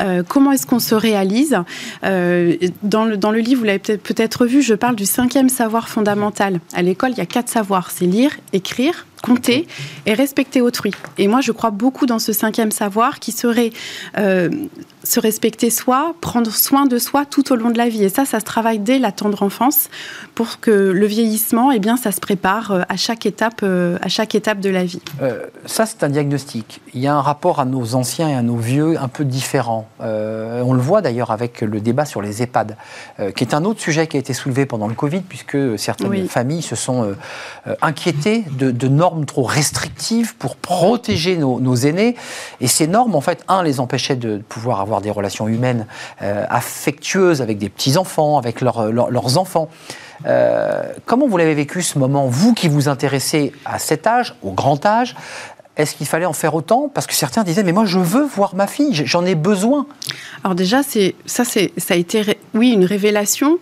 Euh, 0.00 0.22
Comment 0.26 0.50
est-ce 0.52 0.66
qu'on 0.66 0.78
se 0.78 0.94
réalise? 0.94 1.58
Dans, 2.02 3.04
le, 3.04 3.16
dans 3.18 3.32
le 3.32 3.40
livre, 3.40 3.60
vous 3.60 3.66
l'avez 3.66 3.80
peut-être 3.80 4.38
peut 4.38 4.46
vu, 4.46 4.62
je 4.62 4.74
parle 4.74 4.96
du 4.96 5.04
cinquième 5.04 5.50
savoir 5.50 5.90
fondamental. 5.90 6.60
À 6.72 6.80
l'école, 6.80 7.10
il 7.10 7.18
y 7.18 7.20
a 7.20 7.26
quatre 7.26 7.50
savoirs. 7.50 7.90
C'est 7.90 8.06
lire, 8.06 8.30
écrire, 8.54 9.04
compter 9.24 9.66
et 10.04 10.12
respecter 10.12 10.60
autrui. 10.60 10.90
Et 11.16 11.28
moi, 11.28 11.40
je 11.40 11.50
crois 11.50 11.70
beaucoup 11.70 12.04
dans 12.04 12.18
ce 12.18 12.32
cinquième 12.32 12.70
savoir 12.70 13.20
qui 13.20 13.32
serait 13.32 13.70
euh, 14.18 14.50
se 15.02 15.18
respecter 15.18 15.70
soi, 15.70 16.14
prendre 16.20 16.50
soin 16.50 16.84
de 16.84 16.98
soi 16.98 17.24
tout 17.24 17.50
au 17.52 17.56
long 17.56 17.70
de 17.70 17.78
la 17.78 17.88
vie. 17.88 18.04
Et 18.04 18.10
ça, 18.10 18.26
ça 18.26 18.40
se 18.40 18.44
travaille 18.44 18.78
dès 18.78 18.98
la 18.98 19.12
tendre 19.12 19.42
enfance 19.42 19.88
pour 20.34 20.60
que 20.60 20.70
le 20.70 21.06
vieillissement, 21.06 21.72
eh 21.72 21.78
bien, 21.78 21.96
ça 21.96 22.12
se 22.12 22.20
prépare 22.20 22.70
euh, 22.70 22.82
à 22.88 22.96
chaque 22.96 23.24
étape, 23.24 23.60
euh, 23.62 23.96
à 24.02 24.08
chaque 24.08 24.34
étape 24.34 24.60
de 24.60 24.68
la 24.68 24.84
vie. 24.84 25.00
ça, 25.64 25.86
c'est 25.86 26.04
un 26.04 26.10
diagnostic. 26.10 26.82
Il 26.92 27.00
y 27.00 27.06
a 27.06 27.14
un 27.14 27.22
rapport 27.22 27.60
à 27.60 27.64
nos 27.64 27.94
anciens 27.94 28.28
et 28.28 28.34
à 28.34 28.42
nos 28.42 28.56
vieux 28.56 28.98
un 29.00 29.08
peu 29.08 29.24
différent. 29.24 29.88
on 30.00 30.72
le 30.74 30.80
voit 30.80 31.00
d'ailleurs 31.00 31.30
avec 31.30 31.62
le 31.62 31.80
débat 31.80 32.04
sur 32.04 32.20
les 32.20 32.42
EHPAD, 32.42 32.76
qui 33.34 33.44
est 33.44 33.54
un 33.54 33.64
autre 33.64 33.80
sujet 33.80 34.06
qui 34.06 34.16
a 34.16 34.20
été 34.20 34.34
soulevé 34.34 34.66
pendant 34.66 34.88
le 34.88 34.94
Covid, 34.94 35.20
puisque 35.20 35.78
certaines 35.78 36.28
familles 36.28 36.62
se 36.62 36.76
sont 36.76 37.14
inquiétées 37.82 38.44
de, 38.58 38.70
de 38.70 38.88
normes 38.88 39.13
trop 39.22 39.44
restrictives 39.44 40.34
pour 40.36 40.56
protéger 40.56 41.36
nos, 41.36 41.76
aînés. 41.76 42.16
Et 42.60 42.66
ces 42.66 42.86
normes, 42.86 43.14
en 43.14 43.20
fait, 43.20 43.44
un, 43.48 43.62
les 43.62 43.80
empêchaient 43.80 44.16
de 44.16 44.38
pouvoir 44.48 44.80
avoir 44.80 45.00
des 45.00 45.10
relations 45.10 45.48
humaines 45.48 45.86
euh, 46.22 46.44
affectueuses 46.48 47.40
avec 47.40 47.58
des 47.58 47.68
petits-enfants, 47.68 48.38
avec 48.38 48.60
leurs 48.60 49.38
enfants. 49.38 49.68
Euh, 50.26 50.82
comment 51.06 51.26
vous 51.26 51.36
l'avez 51.36 51.54
vécu 51.54 51.82
ce 51.82 51.98
moment, 51.98 52.26
vous 52.26 52.54
qui 52.54 52.68
vous 52.68 52.88
intéressez 52.88 53.52
à 53.64 53.78
cet 53.78 54.06
âge, 54.06 54.34
au 54.42 54.52
grand 54.52 54.84
âge? 54.86 55.14
Est-ce 55.76 55.96
qu'il 55.96 56.06
fallait 56.06 56.26
en 56.26 56.32
faire 56.32 56.54
autant? 56.54 56.88
Parce 56.92 57.06
que 57.06 57.14
certains 57.14 57.42
disaient, 57.42 57.64
mais 57.64 57.72
moi 57.72 57.84
je 57.84 57.98
veux 57.98 58.24
voir 58.24 58.54
ma 58.54 58.68
fille, 58.68 59.02
j'en 59.04 59.24
ai 59.24 59.34
besoin. 59.34 59.86
Alors 60.44 60.54
déjà, 60.54 60.82
ça, 61.26 61.44
ça 61.44 61.60
a 61.90 61.96
été, 61.96 62.38
oui, 62.54 62.70
une 62.70 62.84
révélation 62.84 63.58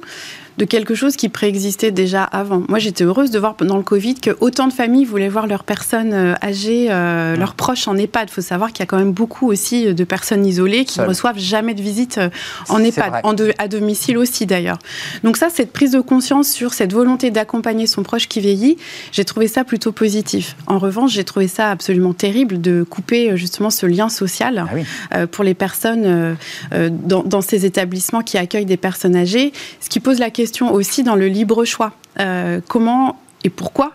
de 0.59 0.65
quelque 0.65 0.95
chose 0.95 1.17
qui 1.17 1.29
préexistait 1.29 1.91
déjà 1.91 2.25
avant. 2.25 2.63
Moi, 2.69 2.79
j'étais 2.79 3.05
heureuse 3.05 3.31
de 3.31 3.39
voir 3.39 3.55
pendant 3.55 3.77
le 3.77 3.83
Covid 3.83 4.17
que 4.17 4.37
autant 4.41 4.69
de 4.69 4.73
familles 4.73 5.05
voulaient 5.05 5.29
voir 5.29 5.47
leurs 5.47 5.65
personnes 5.65 6.13
euh, 6.13 6.35
âgées, 6.43 6.89
euh, 6.91 7.37
leurs 7.37 7.55
proches 7.55 7.89
en 7.89 7.97
EHPAD. 7.97 8.29
Il 8.29 8.33
faut 8.33 8.41
savoir 8.41 8.73
qu'il 8.73 8.81
y 8.81 8.83
a 8.83 8.87
quand 8.87 8.99
même 8.99 9.13
beaucoup 9.13 9.51
aussi 9.51 9.95
de 9.95 10.05
personnes 10.05 10.45
isolées 10.45 10.85
qui 10.85 11.01
ne 11.01 11.07
reçoivent 11.07 11.39
jamais 11.39 11.75
de 11.75 11.83
visite 11.83 12.19
euh, 12.19 12.29
en 12.69 12.83
EHPAD, 12.83 13.21
en 13.25 13.35
à 13.59 13.69
domicile 13.69 14.19
aussi 14.19 14.47
d'ailleurs. 14.47 14.79
Donc 15.25 15.37
ça, 15.37 15.49
cette 15.51 15.73
prise 15.73 15.93
de 15.93 16.01
conscience 16.01 16.49
sur 16.49 16.75
cette 16.75 16.93
volonté 16.93 17.31
d'accompagner 17.31 17.87
son 17.87 18.03
proche 18.03 18.29
qui 18.29 18.41
vieillit, 18.41 18.77
j'ai 19.11 19.25
trouvé 19.25 19.49
ça 19.49 19.65
plutôt 19.65 19.93
positif. 19.93 20.57
En 20.67 20.79
revanche, 20.79 21.13
j'ai 21.13 21.25
trouvé 21.25 21.49
ça 21.49 21.71
absolument 21.71 22.13
terrible 22.13 22.61
de 22.61 22.85
couper 22.89 23.37
justement 23.37 23.71
ce 23.71 23.87
lien 23.87 24.09
social 24.09 24.67
ah 25.11 25.27
pour 25.27 25.45
les 25.45 25.55
personnes 25.55 26.37
dans, 26.71 27.23
dans 27.23 27.41
ces 27.41 27.67
établissements 27.67 28.23
qui 28.23 28.39
accueillent 28.39 28.67
des 28.67 28.77
personnes 28.77 29.17
âgées, 29.17 29.53
ce 29.81 29.89
qui 29.89 30.01
pose 30.01 30.19
la 30.19 30.31
question 30.31 30.42
aussi 30.73 31.03
dans 31.03 31.17
le 31.17 31.27
libre 31.29 31.65
choix. 31.65 31.93
Euh, 32.21 32.61
comment 32.67 33.21
et 33.45 33.51
pourquoi 33.51 33.93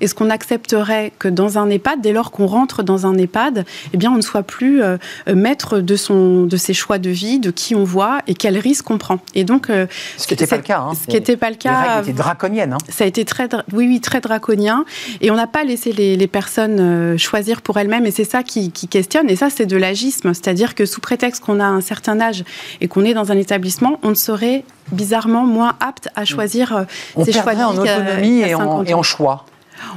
est-ce 0.00 0.14
qu'on 0.14 0.30
accepterait 0.30 1.12
que 1.18 1.28
dans 1.28 1.58
un 1.58 1.68
EHPAD, 1.70 2.00
dès 2.00 2.12
lors 2.12 2.30
qu'on 2.30 2.46
rentre 2.46 2.82
dans 2.82 3.06
un 3.06 3.16
EHPAD, 3.16 3.64
eh 3.92 3.96
bien, 3.96 4.10
on 4.10 4.16
ne 4.16 4.22
soit 4.22 4.42
plus 4.42 4.82
euh, 4.82 4.96
maître 5.32 5.80
de, 5.80 5.96
son, 5.96 6.44
de 6.44 6.56
ses 6.56 6.74
choix 6.74 6.98
de 6.98 7.10
vie, 7.10 7.38
de 7.38 7.50
qui 7.50 7.74
on 7.74 7.84
voit 7.84 8.20
et 8.26 8.34
quel 8.34 8.58
risque 8.58 8.90
on 8.90 8.98
prend? 8.98 9.18
Et 9.34 9.44
donc, 9.44 9.70
euh, 9.70 9.86
ce 10.16 10.26
qui 10.26 10.34
n'était 10.34 10.46
pas 10.46 10.56
le 10.56 10.62
cas. 10.62 10.80
Hein. 10.80 10.92
Ce 10.94 11.06
qui 11.06 11.16
n'était 11.16 11.36
pas 11.36 11.50
le 11.50 11.56
cas. 11.56 11.70
Les 11.70 11.88
règles 11.88 12.08
étaient 12.10 12.18
draconiennes. 12.18 12.72
Hein. 12.72 12.78
Ça 12.88 13.04
a 13.04 13.06
été 13.06 13.24
très, 13.24 13.48
oui, 13.72 13.86
oui, 13.86 14.00
très 14.00 14.20
draconien. 14.20 14.84
Et 15.20 15.30
on 15.30 15.36
n'a 15.36 15.46
pas 15.46 15.64
laissé 15.64 15.92
les, 15.92 16.16
les 16.16 16.26
personnes 16.26 17.18
choisir 17.18 17.62
pour 17.62 17.78
elles-mêmes. 17.78 18.06
Et 18.06 18.10
c'est 18.10 18.24
ça 18.24 18.42
qui, 18.42 18.70
qui, 18.70 18.88
questionne. 18.88 19.28
Et 19.30 19.36
ça, 19.36 19.50
c'est 19.50 19.66
de 19.66 19.76
l'agisme. 19.76 20.34
C'est-à-dire 20.34 20.74
que 20.74 20.86
sous 20.86 21.00
prétexte 21.00 21.44
qu'on 21.44 21.60
a 21.60 21.66
un 21.66 21.80
certain 21.80 22.20
âge 22.20 22.44
et 22.80 22.88
qu'on 22.88 23.04
est 23.04 23.14
dans 23.14 23.32
un 23.32 23.36
établissement, 23.36 23.98
on 24.02 24.10
ne 24.10 24.14
saurait 24.14 24.64
bizarrement 24.92 25.46
moins 25.46 25.74
apte 25.80 26.08
à 26.16 26.24
choisir 26.24 26.76
euh, 26.76 26.84
on 27.16 27.24
ses 27.24 27.32
choix 27.32 27.54
de 27.54 27.60
en 27.60 27.76
autonomie 27.76 28.40
et 28.40 28.54
en, 28.54 28.84
et 28.84 28.94
en, 28.94 29.02
choix. 29.02 29.44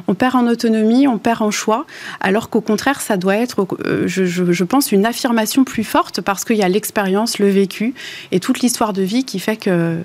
On 0.07 0.13
perd 0.13 0.35
en 0.35 0.47
autonomie, 0.47 1.07
on 1.07 1.17
perd 1.17 1.41
en 1.41 1.51
choix, 1.51 1.85
alors 2.21 2.49
qu'au 2.49 2.61
contraire, 2.61 3.01
ça 3.01 3.17
doit 3.17 3.35
être, 3.35 3.67
euh, 3.85 4.03
je, 4.07 4.25
je, 4.25 4.63
pense, 4.63 4.91
une 4.91 5.05
affirmation 5.05 5.63
plus 5.63 5.83
forte 5.83 6.21
parce 6.21 6.45
qu'il 6.45 6.57
y 6.57 6.63
a 6.63 6.69
l'expérience, 6.69 7.39
le 7.39 7.49
vécu 7.49 7.93
et 8.31 8.39
toute 8.39 8.61
l'histoire 8.61 8.93
de 8.93 9.01
vie 9.01 9.25
qui 9.25 9.39
fait 9.39 9.57
que 9.57 9.99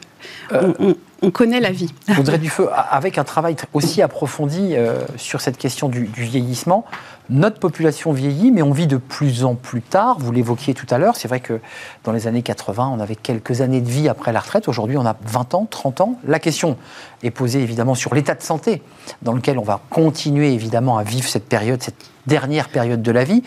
euh, 0.52 0.72
on, 0.78 0.96
on, 1.22 1.30
connaît 1.30 1.60
la 1.60 1.70
vie. 1.70 1.92
Audrey 2.18 2.38
Dufeu, 2.38 2.68
avec 2.90 3.18
un 3.18 3.24
travail 3.24 3.56
aussi 3.72 4.02
approfondi 4.02 4.74
sur 5.16 5.40
cette 5.40 5.58
question 5.58 5.88
du, 5.88 6.04
du 6.06 6.22
vieillissement, 6.22 6.84
notre 7.30 7.58
population 7.58 8.12
vieillit, 8.12 8.50
mais 8.50 8.62
on 8.62 8.72
vit 8.72 8.86
de 8.86 8.96
plus 8.96 9.44
en 9.44 9.54
plus 9.54 9.82
tard. 9.82 10.16
Vous 10.18 10.32
l'évoquiez 10.32 10.74
tout 10.74 10.86
à 10.90 10.98
l'heure. 10.98 11.16
C'est 11.16 11.28
vrai 11.28 11.40
que 11.40 11.60
dans 12.04 12.12
les 12.12 12.26
années 12.26 12.42
80, 12.42 12.90
on 12.94 13.00
avait 13.00 13.16
quelques 13.16 13.60
années 13.60 13.80
de 13.80 13.88
vie 13.88 14.08
après 14.08 14.32
la 14.32 14.40
retraite. 14.40 14.68
Aujourd'hui, 14.68 14.96
on 14.96 15.06
a 15.06 15.16
20 15.26 15.54
ans, 15.54 15.66
30 15.68 16.00
ans. 16.00 16.18
La 16.26 16.38
question 16.38 16.76
est 17.22 17.30
posée 17.30 17.62
évidemment 17.62 17.94
sur 17.94 18.14
l'état 18.14 18.34
de 18.34 18.42
santé 18.42 18.82
dans 19.22 19.32
lequel 19.32 19.58
on 19.58 19.62
va 19.62 19.80
continuer 19.90 20.52
évidemment 20.54 20.98
à 20.98 21.02
vivre 21.02 21.28
cette 21.28 21.48
période, 21.48 21.82
cette 21.82 22.10
dernière 22.26 22.68
période 22.68 23.02
de 23.02 23.12
la 23.12 23.24
vie. 23.24 23.42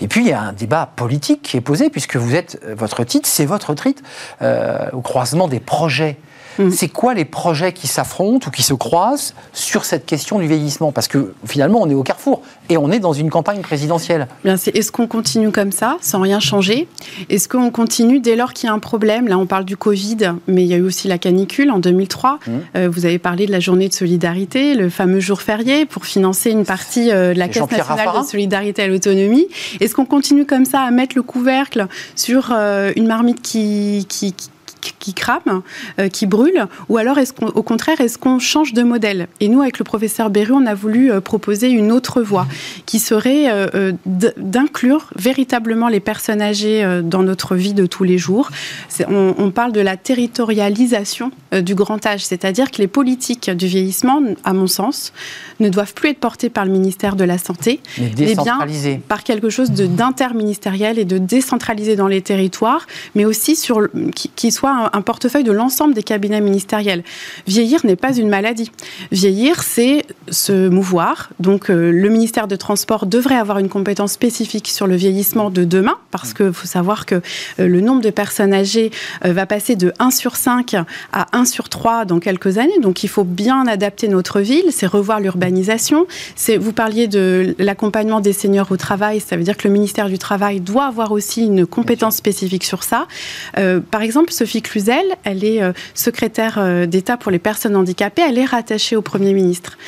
Et 0.00 0.08
puis, 0.08 0.20
il 0.20 0.28
y 0.28 0.32
a 0.32 0.40
un 0.40 0.52
débat 0.52 0.90
politique 0.94 1.42
qui 1.42 1.56
est 1.56 1.60
posé, 1.60 1.90
puisque 1.90 2.16
vous 2.16 2.34
êtes, 2.34 2.64
votre 2.76 3.04
titre, 3.04 3.28
c'est 3.28 3.46
votre 3.46 3.74
titre, 3.74 4.02
euh, 4.42 4.90
au 4.92 5.00
croisement 5.00 5.48
des 5.48 5.60
projets 5.60 6.18
Mm. 6.58 6.70
C'est 6.70 6.88
quoi 6.88 7.14
les 7.14 7.24
projets 7.24 7.72
qui 7.72 7.86
s'affrontent 7.86 8.48
ou 8.48 8.50
qui 8.50 8.62
se 8.62 8.74
croisent 8.74 9.34
sur 9.52 9.84
cette 9.84 10.06
question 10.06 10.38
du 10.38 10.46
vieillissement? 10.46 10.92
Parce 10.92 11.08
que 11.08 11.34
finalement, 11.46 11.80
on 11.82 11.90
est 11.90 11.94
au 11.94 12.02
carrefour 12.02 12.42
et 12.68 12.76
on 12.76 12.90
est 12.90 13.00
dans 13.00 13.12
une 13.12 13.30
campagne 13.30 13.60
présidentielle. 13.60 14.28
Bien, 14.44 14.54
est-ce 14.54 14.92
qu'on 14.92 15.06
continue 15.06 15.50
comme 15.50 15.72
ça, 15.72 15.96
sans 16.00 16.20
rien 16.20 16.40
changer? 16.40 16.88
Est-ce 17.28 17.48
qu'on 17.48 17.70
continue 17.70 18.20
dès 18.20 18.36
lors 18.36 18.52
qu'il 18.52 18.68
y 18.68 18.70
a 18.70 18.74
un 18.74 18.78
problème? 18.78 19.28
Là, 19.28 19.38
on 19.38 19.46
parle 19.46 19.64
du 19.64 19.76
Covid, 19.76 20.34
mais 20.46 20.62
il 20.62 20.68
y 20.68 20.74
a 20.74 20.76
eu 20.76 20.82
aussi 20.82 21.08
la 21.08 21.18
canicule 21.18 21.70
en 21.70 21.78
2003. 21.78 22.38
Mm. 22.46 22.50
Euh, 22.76 22.88
vous 22.90 23.06
avez 23.06 23.18
parlé 23.18 23.46
de 23.46 23.52
la 23.52 23.60
journée 23.60 23.88
de 23.88 23.94
solidarité, 23.94 24.74
le 24.74 24.88
fameux 24.88 25.20
jour 25.20 25.42
férié 25.42 25.86
pour 25.86 26.06
financer 26.06 26.50
une 26.50 26.64
partie 26.64 27.10
euh, 27.10 27.34
de 27.34 27.38
la 27.38 27.48
Caisse 27.48 27.70
nationale 27.70 28.08
de 28.20 28.26
solidarité 28.26 28.82
à 28.82 28.86
l'autonomie. 28.86 29.46
Est-ce 29.80 29.94
qu'on 29.94 30.06
continue 30.06 30.46
comme 30.46 30.64
ça 30.64 30.80
à 30.80 30.90
mettre 30.90 31.16
le 31.16 31.22
couvercle 31.22 31.86
sur 32.16 32.52
euh, 32.52 32.92
une 32.96 33.06
marmite 33.06 33.42
qui, 33.42 34.06
qui, 34.08 34.32
qui 34.32 34.48
crame, 35.14 35.62
euh, 35.98 36.08
qui 36.08 36.26
brûle 36.26 36.66
Ou 36.88 36.96
alors, 36.96 37.18
est-ce 37.18 37.32
qu'au 37.32 37.62
contraire, 37.62 38.00
est-ce 38.00 38.18
qu'on 38.18 38.38
change 38.38 38.72
de 38.72 38.82
modèle? 38.82 39.28
Et 39.40 39.48
nous, 39.48 39.62
avec 39.62 39.78
le 39.78 39.84
professeur 39.84 40.30
Berru, 40.30 40.52
on 40.52 40.66
a 40.66 40.74
voulu 40.74 41.10
euh, 41.10 41.20
proposer 41.20 41.70
une 41.70 41.92
autre 41.92 42.22
voie 42.22 42.46
qui 42.86 42.98
serait 42.98 43.46
euh, 43.48 43.92
d'inclure 44.04 45.10
véritablement 45.16 45.88
les 45.88 46.00
personnes 46.00 46.42
âgées 46.42 46.84
dans 47.02 47.22
notre 47.22 47.54
vie 47.54 47.74
de 47.74 47.86
tous 47.86 48.04
les 48.04 48.18
jours. 48.18 48.50
On, 49.08 49.34
on, 49.38 49.50
parle 49.50 49.72
de 49.72 49.80
la 49.80 49.96
territorialisation 49.96 51.30
du 51.52 51.74
grand 51.74 52.04
âge, 52.06 52.24
c'est-à-dire 52.24 52.70
que 52.70 52.78
les 52.78 52.88
politiques 52.88 53.50
du 53.50 53.66
vieillissement, 53.66 54.20
à 54.44 54.52
mon 54.52 54.66
sens, 54.66 55.12
ne 55.60 55.68
doivent 55.68 55.94
plus 55.94 56.10
être 56.10 56.18
portées 56.18 56.50
par 56.50 56.64
le 56.64 56.70
ministère 56.70 57.16
de 57.16 57.24
la 57.24 57.38
Santé, 57.38 57.80
mais, 57.98 58.10
mais 58.18 58.34
bien 58.34 58.58
par 59.08 59.24
quelque 59.24 59.50
chose 59.50 59.70
d'interministériel 59.70 60.98
et 60.98 61.04
de 61.04 61.18
décentralisé 61.18 61.96
dans 61.96 62.08
les 62.08 62.22
territoires, 62.22 62.86
mais 63.14 63.24
aussi 63.24 63.56
sur, 63.56 63.88
qui, 64.14 64.30
qui 64.34 64.50
soit 64.50 64.73
un, 64.92 65.02
portefeuille 65.02 65.44
de 65.44 65.52
l'ensemble 65.52 65.94
des 65.94 66.02
cabinets 66.02 66.40
ministériels. 66.40 67.02
Vieillir 67.46 67.84
n'est 67.84 67.96
pas 67.96 68.14
une 68.16 68.28
maladie. 68.28 68.70
Vieillir, 69.12 69.62
c'est 69.62 70.04
se 70.30 70.68
mouvoir. 70.68 71.30
Donc 71.40 71.70
euh, 71.70 71.90
le 71.90 72.08
ministère 72.08 72.46
des 72.46 72.58
Transports 72.58 73.06
devrait 73.06 73.36
avoir 73.36 73.58
une 73.58 73.68
compétence 73.68 74.12
spécifique 74.12 74.68
sur 74.68 74.86
le 74.86 74.96
vieillissement 74.96 75.50
de 75.50 75.64
demain, 75.64 75.96
parce 76.10 76.32
qu'il 76.34 76.52
faut 76.52 76.66
savoir 76.66 77.06
que 77.06 77.16
euh, 77.16 77.20
le 77.58 77.80
nombre 77.80 78.00
de 78.00 78.10
personnes 78.10 78.54
âgées 78.54 78.90
euh, 79.24 79.32
va 79.32 79.46
passer 79.46 79.76
de 79.76 79.92
1 79.98 80.10
sur 80.10 80.36
5 80.36 80.74
à 81.12 81.26
1 81.32 81.44
sur 81.44 81.68
3 81.68 82.04
dans 82.04 82.20
quelques 82.20 82.58
années. 82.58 82.78
Donc 82.80 83.04
il 83.04 83.08
faut 83.08 83.24
bien 83.24 83.66
adapter 83.66 84.08
notre 84.08 84.40
ville, 84.40 84.64
c'est 84.70 84.86
revoir 84.86 85.20
l'urbanisation. 85.20 86.06
Vous 86.58 86.72
parliez 86.72 87.08
de 87.08 87.54
l'accompagnement 87.58 88.20
des 88.20 88.32
seniors 88.32 88.70
au 88.70 88.76
travail, 88.76 89.20
ça 89.20 89.36
veut 89.36 89.44
dire 89.44 89.56
que 89.56 89.66
le 89.66 89.72
ministère 89.72 90.08
du 90.08 90.18
Travail 90.18 90.60
doit 90.60 90.86
avoir 90.86 91.12
aussi 91.12 91.44
une 91.44 91.66
compétence 91.66 92.16
spécifique 92.16 92.64
sur 92.64 92.82
ça. 92.82 93.06
par 93.90 94.02
exemple, 94.02 94.32
Sophie 94.32 94.62
Elle 95.24 95.44
est 95.44 95.62
euh, 95.62 95.72
secrétaire 95.94 96.58
euh, 96.58 96.86
d'État 96.86 97.16
pour 97.16 97.30
les 97.30 97.38
personnes 97.38 97.76
handicapées, 97.76 98.22
elle 98.26 98.38
est 98.38 98.44
rattachée 98.44 98.96
au 98.96 99.02
Premier 99.02 99.32
ministre. 99.32 99.78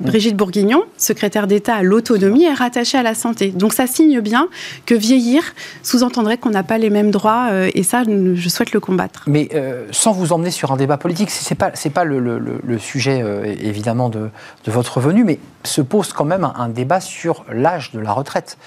Euh, 0.00 0.06
Brigitte 0.06 0.36
Bourguignon, 0.36 0.84
secrétaire 0.96 1.46
d'État 1.46 1.76
à 1.76 1.82
l'autonomie, 1.82 2.44
est 2.44 2.54
rattachée 2.54 2.98
à 2.98 3.02
la 3.02 3.14
santé. 3.14 3.48
Donc 3.50 3.72
ça 3.72 3.86
signe 3.86 4.20
bien 4.20 4.48
que 4.86 4.94
vieillir 4.94 5.42
sous-entendrait 5.82 6.38
qu'on 6.38 6.50
n'a 6.50 6.62
pas 6.62 6.78
les 6.78 6.90
mêmes 6.90 7.10
droits 7.10 7.48
et 7.74 7.82
ça, 7.82 8.02
je 8.04 8.48
souhaite 8.48 8.72
le 8.72 8.80
combattre. 8.80 9.24
Mais 9.26 9.48
sans 9.90 10.12
vous 10.12 10.32
emmener 10.32 10.50
sur 10.50 10.72
un 10.72 10.76
débat 10.76 10.96
politique, 10.96 11.30
ce 11.30 11.48
n'est 11.48 11.56
pas, 11.56 11.70
pas 11.70 12.04
le, 12.04 12.78
sujet 12.78 13.24
évidemment 13.60 14.08
de, 14.08 14.30
votre 14.66 15.00
venue, 15.00 15.24
mais 15.24 15.38
se 15.64 15.80
pose 15.80 16.12
quand 16.12 16.24
même 16.24 16.50
un, 16.56 16.68
débat 16.68 17.00
sur 17.00 17.44
l'âge 17.52 17.92
de 17.92 18.00
la 18.00 18.12
retraite. 18.12 18.58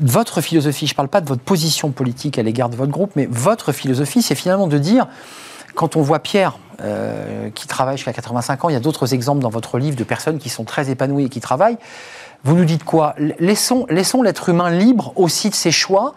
votre 0.00 0.40
philosophie, 0.40 0.86
je 0.86 0.92
ne 0.92 0.96
parle 0.96 1.08
pas 1.08 1.20
de 1.20 1.28
votre 1.28 1.42
position 1.42 1.90
politique 1.90 2.38
à 2.38 2.42
l'égard 2.42 2.68
de 2.68 2.76
votre 2.76 2.92
groupe, 2.92 3.12
mais 3.16 3.26
votre 3.30 3.72
philosophie, 3.72 4.22
c'est 4.22 4.34
finalement 4.34 4.66
de 4.66 4.78
dire, 4.78 5.06
quand 5.76 5.94
on 5.94 6.02
voit 6.02 6.18
Pierre, 6.18 6.58
euh, 6.82 7.48
qui 7.50 7.66
travaille 7.68 7.96
jusqu'à 7.96 8.12
85 8.12 8.64
ans, 8.64 8.68
il 8.68 8.72
y 8.72 8.76
a 8.76 8.80
d'autres 8.80 9.14
exemples 9.14 9.40
dans 9.40 9.48
votre 9.50 9.78
livre 9.78 9.96
de 9.96 10.04
personnes 10.04 10.38
qui 10.38 10.48
sont 10.48 10.64
très 10.64 10.90
épanouies 10.90 11.26
et 11.26 11.28
qui 11.28 11.40
travaillent. 11.40 11.78
Vous 12.44 12.54
nous 12.54 12.64
dites 12.64 12.84
quoi? 12.84 13.14
Laissons, 13.38 13.86
l'être 13.88 14.48
humain 14.48 14.70
libre 14.70 15.12
aussi 15.16 15.50
de 15.50 15.54
ses 15.54 15.70
choix, 15.70 16.14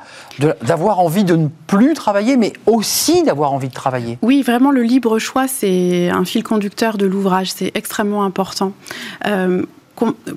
d'avoir 0.61 0.99
envie 0.99 1.23
de 1.23 1.35
ne 1.35 1.47
plus 1.67 1.93
travailler, 1.93 2.37
mais 2.37 2.53
aussi 2.65 3.23
d'avoir 3.23 3.53
envie 3.53 3.69
de 3.69 3.73
travailler. 3.73 4.17
Oui, 4.21 4.41
vraiment, 4.41 4.71
le 4.71 4.83
libre 4.83 5.17
choix, 5.17 5.47
c'est 5.47 6.09
un 6.09 6.25
fil 6.25 6.43
conducteur 6.43 6.97
de 6.97 7.05
l'ouvrage. 7.05 7.51
C'est 7.51 7.71
extrêmement 7.73 8.23
important. 8.23 8.73
Euh, 9.27 9.63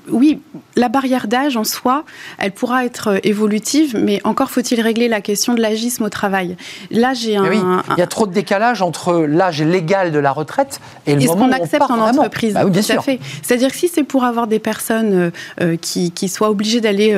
oui, 0.09 0.39
la 0.75 0.89
barrière 0.89 1.27
d'âge 1.27 1.57
en 1.57 1.63
soi, 1.63 2.03
elle 2.37 2.51
pourra 2.51 2.85
être 2.85 3.09
euh, 3.09 3.17
évolutive, 3.23 3.97
mais 3.97 4.19
encore 4.23 4.49
faut-il 4.49 4.81
régler 4.81 5.07
la 5.07 5.21
question 5.21 5.53
de 5.53 5.61
l'agisme 5.61 6.03
au 6.03 6.09
travail. 6.09 6.55
Là, 6.91 7.13
j'ai 7.13 7.37
un, 7.37 7.45
Il 7.51 7.99
y 7.99 8.01
a 8.01 8.07
trop 8.07 8.27
de 8.27 8.33
décalage 8.33 8.81
entre 8.81 9.25
l'âge 9.27 9.61
légal 9.61 10.11
de 10.11 10.19
la 10.19 10.31
retraite 10.31 10.79
et 11.05 11.15
le 11.15 11.21
et 11.21 11.27
moment 11.27 11.45
ce 11.45 11.57
qu'on 11.57 11.63
accepte 11.63 11.91
en 11.91 11.99
entreprise. 11.99 12.53
Bah 12.53 12.65
bien 12.65 12.81
sûr. 12.81 13.03
fait. 13.03 13.19
C'est-à-dire 13.41 13.69
que 13.69 13.77
si 13.77 13.87
c'est 13.87 14.03
pour 14.03 14.23
avoir 14.23 14.47
des 14.47 14.59
personnes 14.59 15.13
euh, 15.13 15.31
euh, 15.61 15.77
qui, 15.77 16.11
soient 16.27 16.49
obligées 16.49 16.81
d'aller 16.81 17.13